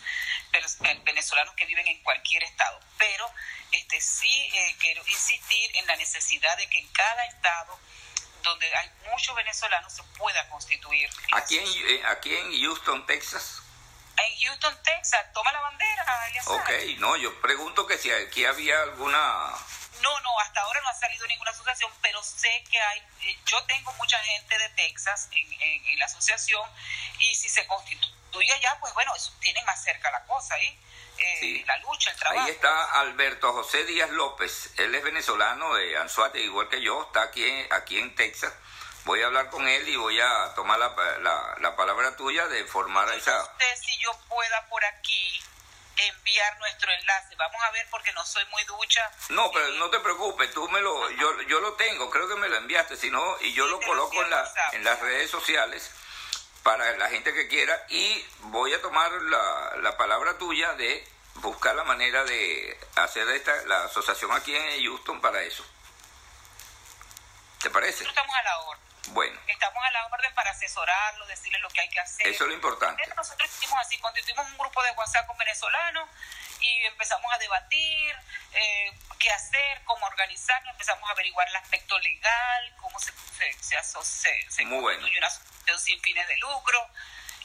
pero, 0.52 0.66
eh, 0.66 1.00
venezolanos 1.04 1.54
que 1.54 1.66
viven 1.66 1.86
en 1.86 2.02
cualquier 2.02 2.42
estado. 2.44 2.80
Pero 2.98 3.30
este 3.72 4.00
sí 4.00 4.50
eh, 4.52 4.76
quiero 4.78 5.06
insistir 5.06 5.76
en 5.76 5.86
la 5.86 5.96
necesidad 5.96 6.56
de 6.56 6.68
que 6.68 6.78
en 6.78 6.88
cada 6.88 7.24
estado 7.26 7.78
donde 8.42 8.74
hay 8.74 8.90
muchos 9.10 9.34
venezolanos 9.36 9.92
se 9.92 10.02
pueda 10.18 10.48
constituir. 10.48 11.10
Aquí 11.32 11.58
en, 11.58 12.06
aquí 12.06 12.34
en 12.34 12.62
Houston, 12.62 13.04
Texas 13.06 13.62
en 14.16 14.38
Houston, 14.40 14.76
Texas. 14.82 15.32
Toma 15.32 15.52
la 15.52 15.61
bandera, 15.61 16.04
Ok, 16.46 16.70
no, 16.98 17.16
yo 17.16 17.40
pregunto 17.40 17.86
que 17.86 17.98
si 17.98 18.11
aquí 18.11 18.44
había 18.44 18.82
alguna... 18.82 19.18
No, 20.00 20.20
no, 20.20 20.40
hasta 20.40 20.61
ahora 20.62 20.80
no 20.80 20.88
ha 20.88 20.94
salido 20.94 21.26
ninguna 21.26 21.50
asociación, 21.50 21.90
pero 22.00 22.22
sé 22.22 22.64
que 22.70 22.80
hay, 22.80 23.00
eh, 23.22 23.38
yo 23.44 23.62
tengo 23.64 23.92
mucha 23.94 24.18
gente 24.20 24.58
de 24.58 24.68
Texas 24.70 25.28
en, 25.32 25.62
en, 25.62 25.98
la 25.98 26.06
asociación 26.06 26.66
y 27.18 27.34
si 27.34 27.50
se 27.50 27.66
constituye 27.66 28.52
allá, 28.52 28.78
pues 28.80 28.94
bueno, 28.94 29.14
eso 29.14 29.32
tiene 29.40 29.62
más 29.64 29.82
cerca 29.82 30.11
la 30.11 30.24
cosa, 30.24 30.58
¿eh? 30.58 30.78
eh 31.18 31.64
la 31.66 31.76
lucha, 31.78 32.11
el 32.11 32.16
trabajo. 32.16 32.46
Ahí 32.46 32.52
está 32.52 33.00
Alberto 33.00 33.52
José 33.52 33.84
Díaz 33.84 34.08
López, 34.11 34.72
él 34.78 34.94
es 34.94 35.02
venezolano 35.02 35.74
de 35.74 35.98
Anzuate, 35.98 36.40
igual 36.40 36.70
que 36.70 36.80
yo, 36.80 37.02
está 37.02 37.22
aquí, 37.22 37.66
aquí 37.70 37.98
en 37.98 38.14
Texas 38.14 38.54
voy 39.05 39.22
a 39.22 39.26
hablar 39.26 39.51
con 39.51 39.66
él 39.66 39.88
y 39.88 39.96
voy 39.96 40.20
a 40.20 40.53
tomar 40.55 40.78
la, 40.78 41.57
la, 41.61 41.76
palabra 41.76 42.16
tuya 42.16 42.46
de 42.48 42.64
formar 42.64 43.09
no 43.09 43.14
esa... 43.14 43.44
sé 43.59 43.76
si 43.76 43.98
yo 43.98 44.12
pueda 44.28 44.66
por 44.68 44.84
aquí 44.84 45.42
enviar 45.96 46.59
nuestro 46.59 46.90
enlace. 46.92 47.34
Vamos 47.36 47.62
a 47.62 47.70
ver 47.70 47.86
porque 47.90 48.12
no 48.12 48.24
soy 48.24 48.44
muy 48.46 48.62
ducha. 48.64 49.11
No, 49.30 49.51
pero 49.53 49.68
no 49.72 49.90
te 49.90 50.01
preocupes, 50.01 50.53
tú 50.53 50.68
me 50.68 50.80
lo, 50.80 51.11
yo, 51.11 51.42
yo 51.42 51.61
lo 51.61 51.74
tengo, 51.74 52.11
creo 52.11 52.28
que 52.28 52.36
me 52.36 52.48
lo 52.48 52.57
enviaste, 52.57 52.96
si 52.96 53.11
no, 53.11 53.36
y 53.40 53.53
yo 53.53 53.66
lo 53.66 53.80
coloco 53.80 54.22
en, 54.22 54.30
la, 54.30 54.53
en 54.72 54.84
las 54.84 54.98
redes 55.01 55.30
sociales 55.30 55.90
para 56.62 56.96
la 56.96 57.09
gente 57.09 57.32
que 57.32 57.48
quiera 57.48 57.86
y 57.88 58.24
voy 58.40 58.74
a 58.74 58.82
tomar 58.82 59.11
la, 59.11 59.76
la 59.82 59.96
palabra 59.96 60.36
tuya 60.36 60.74
de 60.74 61.07
buscar 61.36 61.74
la 61.74 61.84
manera 61.84 62.24
de 62.24 62.78
hacer 62.96 63.28
esta, 63.30 63.55
la 63.66 63.84
asociación 63.84 64.32
aquí 64.32 64.55
en 64.55 64.84
Houston 64.84 65.20
para 65.20 65.42
eso. 65.42 65.64
¿Te 67.62 67.70
parece? 67.70 68.05
estamos 68.05 68.34
a 68.34 68.42
la 68.42 68.59
orden. 68.61 68.89
Bueno. 69.12 69.38
Estamos 69.46 69.84
a 69.84 69.90
la 69.90 70.06
orden 70.06 70.32
para 70.34 70.50
asesorarlo, 70.50 71.26
decirles 71.26 71.61
lo 71.62 71.68
que 71.70 71.80
hay 71.80 71.88
que 71.88 72.00
hacer. 72.00 72.26
Eso 72.26 72.44
es 72.44 72.48
lo 72.48 72.54
importante. 72.54 73.02
Nosotros 73.16 73.50
hicimos 73.50 73.78
así, 73.80 73.98
constituimos 73.98 74.46
un 74.46 74.58
grupo 74.58 74.82
de 74.82 74.90
WhatsApp 74.92 75.26
con 75.26 75.36
venezolanos 75.36 76.08
y 76.61 76.86
empezamos 76.86 77.32
a 77.32 77.38
debatir 77.38 78.16
eh, 78.52 78.92
qué 79.18 79.30
hacer, 79.30 79.82
cómo 79.84 80.06
organizarnos, 80.06 80.72
empezamos 80.72 81.08
a 81.08 81.12
averiguar 81.12 81.46
el 81.48 81.56
aspecto 81.56 81.98
legal, 81.98 82.74
cómo 82.80 82.98
se, 82.98 83.12
se, 83.36 83.82
se, 83.82 84.44
se, 84.48 84.64
Muy 84.64 84.80
bueno. 84.80 85.06
una 85.06 85.26
asociación 85.26 85.78
sin 85.78 86.00
fines 86.00 86.26
de 86.26 86.36
lucro. 86.38 86.86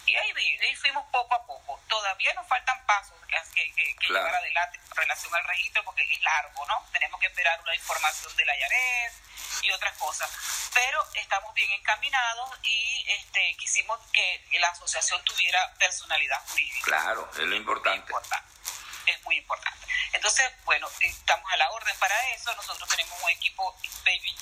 Y 0.08 0.16
ahí, 0.16 0.32
ahí, 0.62 0.76
fuimos 0.76 1.06
poco 1.12 1.34
a 1.36 1.46
poco. 1.46 1.80
Todavía 1.88 2.34
nos 2.34 2.48
faltan 2.48 2.86
pasos 2.86 3.16
que, 3.54 3.74
que, 3.74 3.96
que 3.96 4.08
llevar 4.08 4.36
adelante 4.36 4.78
en 4.78 4.96
relación 4.96 5.34
al 5.36 5.44
registro 5.46 5.84
porque 5.84 6.04
es 6.04 6.22
largo, 6.22 6.66
¿no? 6.68 6.86
Tenemos 6.92 7.20
que 7.20 7.28
esperar 7.28 7.60
una 7.62 7.76
información 7.76 8.36
de 8.36 8.46
la 8.46 8.58
IARES 8.58 9.14
y 9.64 9.72
otras 9.72 9.98
cosas. 9.98 10.30
Pero 10.74 11.04
estamos 11.16 11.54
bien 11.54 11.72
encaminados 11.72 12.50
y 12.64 13.06
este, 13.08 13.56
quisimos 13.58 14.00
que 14.12 14.60
la 14.60 14.70
asociación 14.70 15.24
tuviera 15.24 15.74
personalidad 15.80 16.42
jurídica. 16.50 16.86
Claro, 16.86 17.30
es 17.34 17.40
lo 17.40 17.56
importante. 17.56 18.14
Es 18.14 18.85
muy 19.24 19.38
importante. 19.38 19.86
Entonces, 20.14 20.52
bueno, 20.64 20.88
estamos 21.02 21.52
a 21.52 21.58
la 21.58 21.70
orden 21.72 21.96
para 21.98 22.16
eso. 22.32 22.54
Nosotros 22.56 22.88
tenemos 22.90 23.22
un 23.22 23.30
equipo 23.30 23.76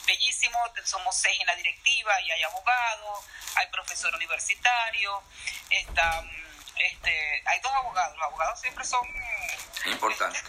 bellísimo, 0.05 0.59
somos 0.83 1.15
seis 1.15 1.39
en 1.39 1.47
la 1.47 1.55
directiva 1.55 2.19
y 2.21 2.31
hay 2.31 2.43
abogados, 2.43 3.25
hay 3.55 3.67
profesor 3.67 4.13
universitario, 4.15 5.23
está 5.69 6.23
este, 6.79 7.43
hay 7.45 7.59
dos 7.59 7.71
abogados, 7.73 8.17
los 8.17 8.25
abogados 8.25 8.59
siempre 8.59 8.83
son 8.83 9.07
importantes. 9.85 10.43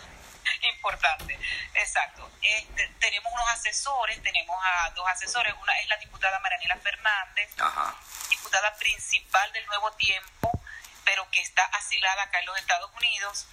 importante, 0.62 1.39
exacto. 1.75 2.31
Este, 2.43 2.89
tenemos 3.01 3.33
unos 3.33 3.49
asesores, 3.51 4.23
tenemos 4.23 4.59
a 4.62 4.91
dos 4.91 5.07
asesores, 5.09 5.55
una 5.61 5.79
es 5.81 5.89
la 5.89 5.97
diputada 5.97 6.39
Marianela 6.41 6.77
Fernández, 6.77 7.51
diputada 8.31 8.75
principal 8.77 9.53
del 9.53 9.67
Nuevo 9.67 9.93
Tiempo, 9.93 10.51
pero 11.05 11.29
que 11.31 11.41
está 11.41 11.65
asilada 11.67 12.23
acá 12.23 12.41
en 12.41 12.47
los 12.47 12.59
Estados 12.59 12.91
Unidos. 12.95 13.47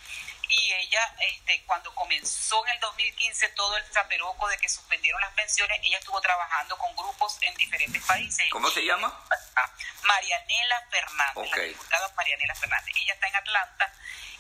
Y 0.52 0.74
ella, 0.74 1.16
este, 1.20 1.64
cuando 1.66 1.94
comenzó 1.96 2.66
en 2.66 2.74
el 2.74 2.80
2015 2.82 3.50
todo 3.50 3.78
el 3.78 3.84
zaperoco 3.86 4.48
de 4.50 4.58
que 4.58 4.68
suspendieron 4.68 5.22
las 5.22 5.32
pensiones, 5.34 5.80
ella 5.82 5.98
estuvo 5.98 6.20
trabajando 6.20 6.78
con 6.78 6.94
grupos 6.96 7.38
en 7.42 7.56
diferentes 7.56 8.04
países. 8.04 8.48
¿Cómo 8.52 8.70
se 8.70 8.86
llama? 8.86 9.08
Ah, 9.56 9.72
Marianela 10.04 10.88
Fernández, 10.90 11.52
la 11.56 11.64
diputada 11.64 12.14
Marianela 12.18 12.56
Fernández. 12.56 12.96
Ella 12.98 13.14
está 13.14 13.28
en 13.28 13.36
Atlanta 13.38 13.94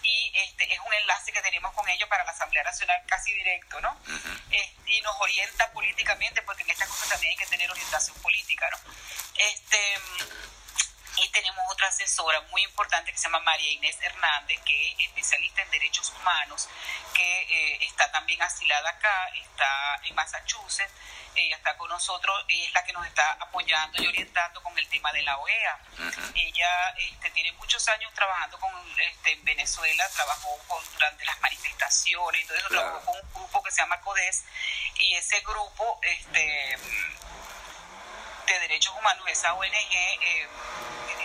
y 0.03 0.31
este 0.35 0.73
es 0.73 0.79
un 0.79 0.93
enlace 0.93 1.31
que 1.31 1.41
tenemos 1.41 1.73
con 1.73 1.87
ellos 1.89 2.09
para 2.09 2.25
la 2.25 2.31
Asamblea 2.31 2.63
Nacional 2.63 3.01
casi 3.07 3.33
directo, 3.33 3.79
¿no? 3.81 3.95
y 4.85 5.01
nos 5.01 5.15
orienta 5.21 5.71
políticamente, 5.71 6.41
porque 6.41 6.63
en 6.63 6.71
estas 6.71 6.89
cosas 6.89 7.09
también 7.09 7.31
hay 7.31 7.37
que 7.37 7.45
tener 7.45 7.71
orientación 7.71 8.17
política, 8.21 8.69
¿no? 8.69 8.77
Este 9.37 9.77
y 11.21 11.29
tenemos 11.29 11.63
otra 11.69 11.87
asesora 11.87 12.41
muy 12.49 12.63
importante 12.63 13.11
que 13.11 13.17
se 13.17 13.25
llama 13.25 13.39
María 13.41 13.71
Inés 13.71 13.97
Hernández, 14.01 14.59
que 14.65 14.91
es 14.91 14.99
especialista 14.99 15.61
en 15.61 15.71
derechos 15.71 16.11
humanos, 16.19 16.67
que 17.13 17.41
eh, 17.41 17.77
está 17.85 18.11
también 18.11 18.41
asilada 18.41 18.89
acá, 18.89 19.29
está 19.35 20.01
en 20.03 20.15
Massachusetts, 20.15 20.91
ella 21.35 21.55
está 21.57 21.77
con 21.77 21.89
nosotros, 21.89 22.43
ella 22.47 22.65
es 22.65 22.73
la 22.73 22.83
que 22.83 22.93
nos 22.93 23.05
está 23.05 23.33
apoyando 23.33 24.01
y 24.01 24.07
orientando 24.07 24.61
con 24.63 24.77
el 24.77 24.87
tema 24.89 25.11
de 25.13 25.21
la 25.21 25.37
OEA. 25.37 25.79
Ella 26.35 26.89
este, 26.97 27.29
tiene 27.31 27.51
muchos 27.53 27.87
años 27.89 28.11
trabajando 28.13 28.59
con 28.59 28.71
este, 28.99 29.33
en 29.33 29.45
Venezuela, 29.45 30.09
trabajó 30.09 30.59
durante 30.93 31.25
las 31.25 31.39
manifestaciones, 31.39 32.41
entonces 32.41 32.67
trabajó 32.67 33.05
con 33.05 33.15
un 33.15 33.33
grupo 33.33 33.63
que 33.63 33.71
se 33.71 33.81
llama 33.81 34.01
CODES, 34.01 34.43
y 34.95 35.13
ese 35.13 35.39
grupo 35.41 35.99
este, 36.01 36.77
de 38.45 38.59
derechos 38.59 38.93
humanos, 38.97 39.25
esa 39.27 39.53
ONG, 39.53 39.95
eh, 40.21 40.47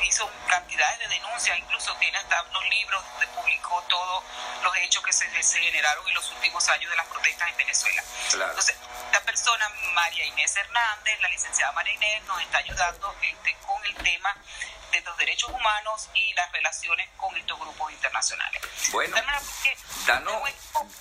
hizo 0.05 0.31
cantidades 0.49 0.99
de 1.01 1.09
denuncias, 1.09 1.59
incluso 1.59 1.95
tiene 1.97 2.17
hasta 2.19 2.43
unos 2.43 2.65
libros 2.69 3.03
donde 3.13 3.27
publicó 3.29 3.83
todos 3.89 4.25
los 4.63 4.77
hechos 4.77 5.03
que 5.03 5.13
se, 5.13 5.27
generaron 5.27 6.07
en 6.09 6.15
los 6.15 6.31
últimos 6.31 6.69
años 6.69 6.91
de 6.91 6.97
las 6.97 7.07
protestas 7.07 7.49
en 7.49 7.57
Venezuela. 7.57 8.03
Entonces, 8.33 8.77
esta 9.07 9.21
persona, 9.23 9.69
María 9.95 10.25
Inés 10.27 10.57
Hernández, 10.57 11.21
la 11.21 11.29
licenciada 11.29 11.73
María 11.73 11.95
Inés, 11.95 12.23
nos 12.25 12.41
está 12.41 12.59
ayudando 12.59 13.17
este, 13.23 13.55
con 13.67 13.85
el 13.85 13.95
tema 13.97 14.37
de 15.01 15.11
los 15.11 15.17
derechos 15.19 15.51
humanos 15.51 16.09
y 16.15 16.33
las 16.35 16.51
relaciones 16.53 17.09
con 17.17 17.37
estos 17.37 17.59
grupos 17.59 17.93
internacionales. 17.93 18.63
Bueno, 18.93 19.17
danos, 20.07 20.53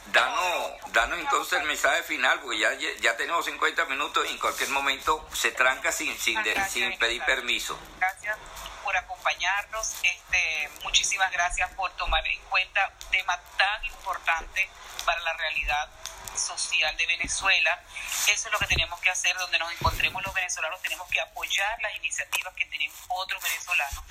danos, 0.08 0.72
danos 0.88 1.20
entonces 1.20 1.60
el 1.60 1.68
mensaje 1.68 2.04
final, 2.04 2.40
porque 2.42 2.60
ya, 2.60 2.74
ya 2.74 3.16
tenemos 3.16 3.46
50 3.46 3.86
minutos 3.86 4.26
y 4.28 4.32
en 4.32 4.38
cualquier 4.38 4.70
momento 4.70 5.28
se 5.34 5.52
tranca 5.52 5.92
sin, 5.92 6.18
sin, 6.20 6.38
sin 6.70 6.98
pedir 6.98 7.24
permiso. 7.24 7.80
Gracias 7.98 8.38
por 8.84 8.96
acompañarnos. 8.98 9.96
Este, 10.04 10.70
muchísimas 10.84 11.32
gracias 11.32 11.70
por 11.72 11.92
tomar 11.92 12.26
en 12.28 12.42
cuenta 12.44 12.82
un 13.02 13.12
tema 13.12 13.40
tan 13.58 13.86
importante 13.86 14.70
para 15.06 15.22
la 15.22 15.34
realidad 15.34 15.90
social 16.38 16.96
de 16.98 17.06
Venezuela. 17.08 17.84
Eso 18.28 18.48
es 18.48 18.52
lo 18.52 18.60
que 18.60 18.68
tenemos 18.68 19.00
que 19.00 19.10
hacer, 19.10 19.36
donde 19.38 19.60
nos 19.60 19.72
encontremos 19.72 20.24
los 20.24 20.34
venezolanos, 20.34 20.82
tenemos 20.82 21.08
que 21.10 21.20
apoyar 21.22 21.82
las 21.82 21.96
iniciativas 21.96 22.54
que 22.56 22.66
tienen 22.66 22.92
otros 23.10 23.42
venezolanos, 23.42 24.04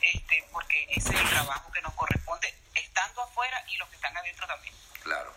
este, 0.00 0.44
porque 0.52 0.86
ese 0.90 1.14
es 1.14 1.20
el 1.20 1.28
trabajo 1.30 1.70
que 1.72 1.82
nos 1.82 1.94
corresponde, 1.94 2.54
estando 2.74 3.22
afuera 3.22 3.64
y 3.68 3.76
los 3.76 3.88
que 3.88 3.96
están 3.96 4.16
adentro 4.16 4.46
también. 4.46 4.74
Claro. 5.02 5.32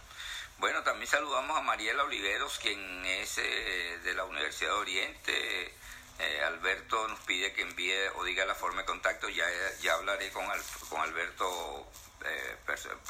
Bueno, 0.58 0.84
también 0.84 1.10
saludamos 1.10 1.58
a 1.58 1.62
Mariela 1.62 2.04
Oliveros, 2.04 2.60
quien 2.60 3.06
es 3.06 3.38
eh, 3.38 4.00
de 4.04 4.14
la 4.14 4.24
Universidad 4.24 4.70
de 4.70 4.76
Oriente 4.76 5.74
eh, 6.18 6.41
Alberto 6.43 7.08
nos 7.10 7.20
pide 7.22 7.52
que 7.52 7.62
envíe 7.62 8.08
o 8.16 8.24
diga 8.24 8.46
la 8.46 8.56
forma 8.56 8.82
de 8.82 8.86
contacto, 8.86 9.28
ya, 9.28 9.46
ya 9.82 9.96
hablaré 9.96 10.32
con, 10.32 10.46
con 10.89 11.02
Alberto 11.02 11.91
eh, 12.24 12.58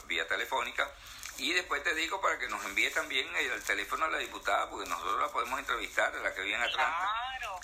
vía 0.07 0.27
telefónica. 0.27 0.89
Y 1.37 1.53
después 1.53 1.83
te 1.83 1.93
digo 1.95 2.21
para 2.21 2.39
que 2.39 2.47
nos 2.47 2.63
envíe 2.65 2.89
también 2.91 3.27
el 3.35 3.63
teléfono 3.63 4.05
a 4.05 4.09
la 4.09 4.17
diputada, 4.19 4.69
porque 4.69 4.89
nosotros 4.89 5.19
la 5.19 5.27
podemos 5.29 5.59
entrevistar, 5.59 6.13
la 6.15 6.33
que 6.33 6.41
viene 6.41 6.63
atrás 6.63 6.93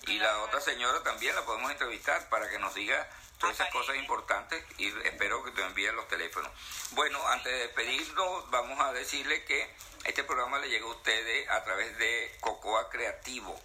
Y 0.08 0.20
la 0.20 0.40
otra 0.40 0.60
señora 0.60 1.02
también 1.04 1.36
la 1.36 1.46
podemos 1.46 1.72
entrevistar 1.72 2.28
para 2.30 2.50
que 2.50 2.60
nos 2.60 2.74
diga 2.74 3.08
todas 3.42 3.56
esas 3.56 3.72
cosas 3.72 3.96
importantes 3.96 4.64
y 4.78 4.88
espero 4.88 5.44
que 5.44 5.52
te 5.52 5.64
envíen 5.64 5.96
los 5.96 6.08
teléfonos. 6.08 6.52
Bueno, 6.92 7.26
antes 7.28 7.52
de 7.52 7.60
despedirnos, 7.60 8.50
vamos 8.52 8.80
a 8.80 8.94
decirle 8.94 9.44
que 9.46 9.74
este 10.06 10.24
programa 10.24 10.60
le 10.60 10.70
llega 10.70 10.86
a 10.86 10.90
ustedes 10.90 11.50
a 11.50 11.64
través 11.64 11.98
de 11.98 12.38
Cocoa 12.40 12.90
Creativo. 12.90 13.60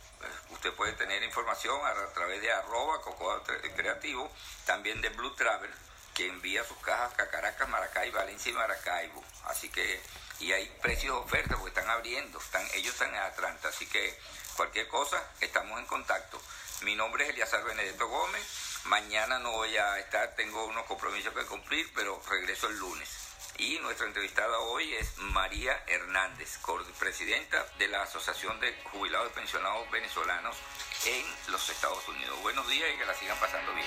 Usted 0.51 0.73
puede 0.73 0.93
tener 0.93 1.23
información 1.23 1.79
a, 1.85 1.95
través 2.15 2.41
de 2.41 2.51
arroba 2.53 3.03
Cocoa 3.03 3.43
Creativo, 3.77 4.31
también 4.65 5.01
de 5.03 5.11
Blue 5.11 5.35
Travel, 5.35 5.71
que 6.17 6.27
envía 6.27 6.65
sus 6.65 6.79
cajas 6.79 7.13
a 7.19 7.29
Caracas, 7.29 7.69
Maracay, 7.69 8.11
Valencia 8.11 8.51
y 8.51 8.55
Maracaibo. 8.55 9.23
Así 9.45 9.69
que, 9.69 10.01
y 10.41 10.51
hay 10.51 10.67
precios 10.81 11.15
de 11.15 11.21
oferta 11.21 11.57
porque 11.57 11.79
están 11.79 11.91
abriendo, 11.91 12.39
están, 12.39 12.67
ellos 12.75 12.95
están 12.95 13.11
en 13.11 13.21
Atlanta, 13.21 13.69
así 13.69 13.87
que 13.87 14.19
cualquier 14.57 14.89
cosa, 14.89 15.23
estamos 15.41 15.79
en 15.79 15.85
contacto. 15.85 16.41
Mi 16.81 16.95
nombre 16.95 17.25
es 17.25 17.31
Eliazar 17.31 17.63
Benedetto 17.65 18.09
Gómez. 18.09 18.43
Mañana 18.85 19.39
no 19.39 19.53
voy 19.53 19.77
a 19.77 19.99
estar, 19.99 20.35
tengo 20.37 20.65
unos 20.65 20.87
compromisos 20.87 21.35
que 21.35 21.45
cumplir, 21.45 21.93
pero 21.95 22.21
regreso 22.31 22.69
el 22.69 22.79
lunes. 22.79 23.11
Y 23.59 23.79
nuestra 23.81 24.07
entrevistada 24.07 24.59
hoy 24.59 24.95
es 24.95 25.17
María 25.19 25.83
Hernández, 25.87 26.59
presidenta 26.99 27.63
de 27.79 27.89
la 27.89 28.03
Asociación 28.03 28.59
de 28.61 28.75
Jubilados 28.85 29.31
y 29.33 29.35
Pensionados 29.35 29.91
Venezolanos 29.91 30.57
en 31.05 31.53
los 31.53 31.69
Estados 31.69 32.07
Unidos. 32.09 32.41
Buenos 32.41 32.67
días 32.69 32.89
y 32.95 32.99
que 32.99 33.05
la 33.05 33.15
sigan 33.15 33.39
pasando 33.39 33.73
bien. 33.75 33.87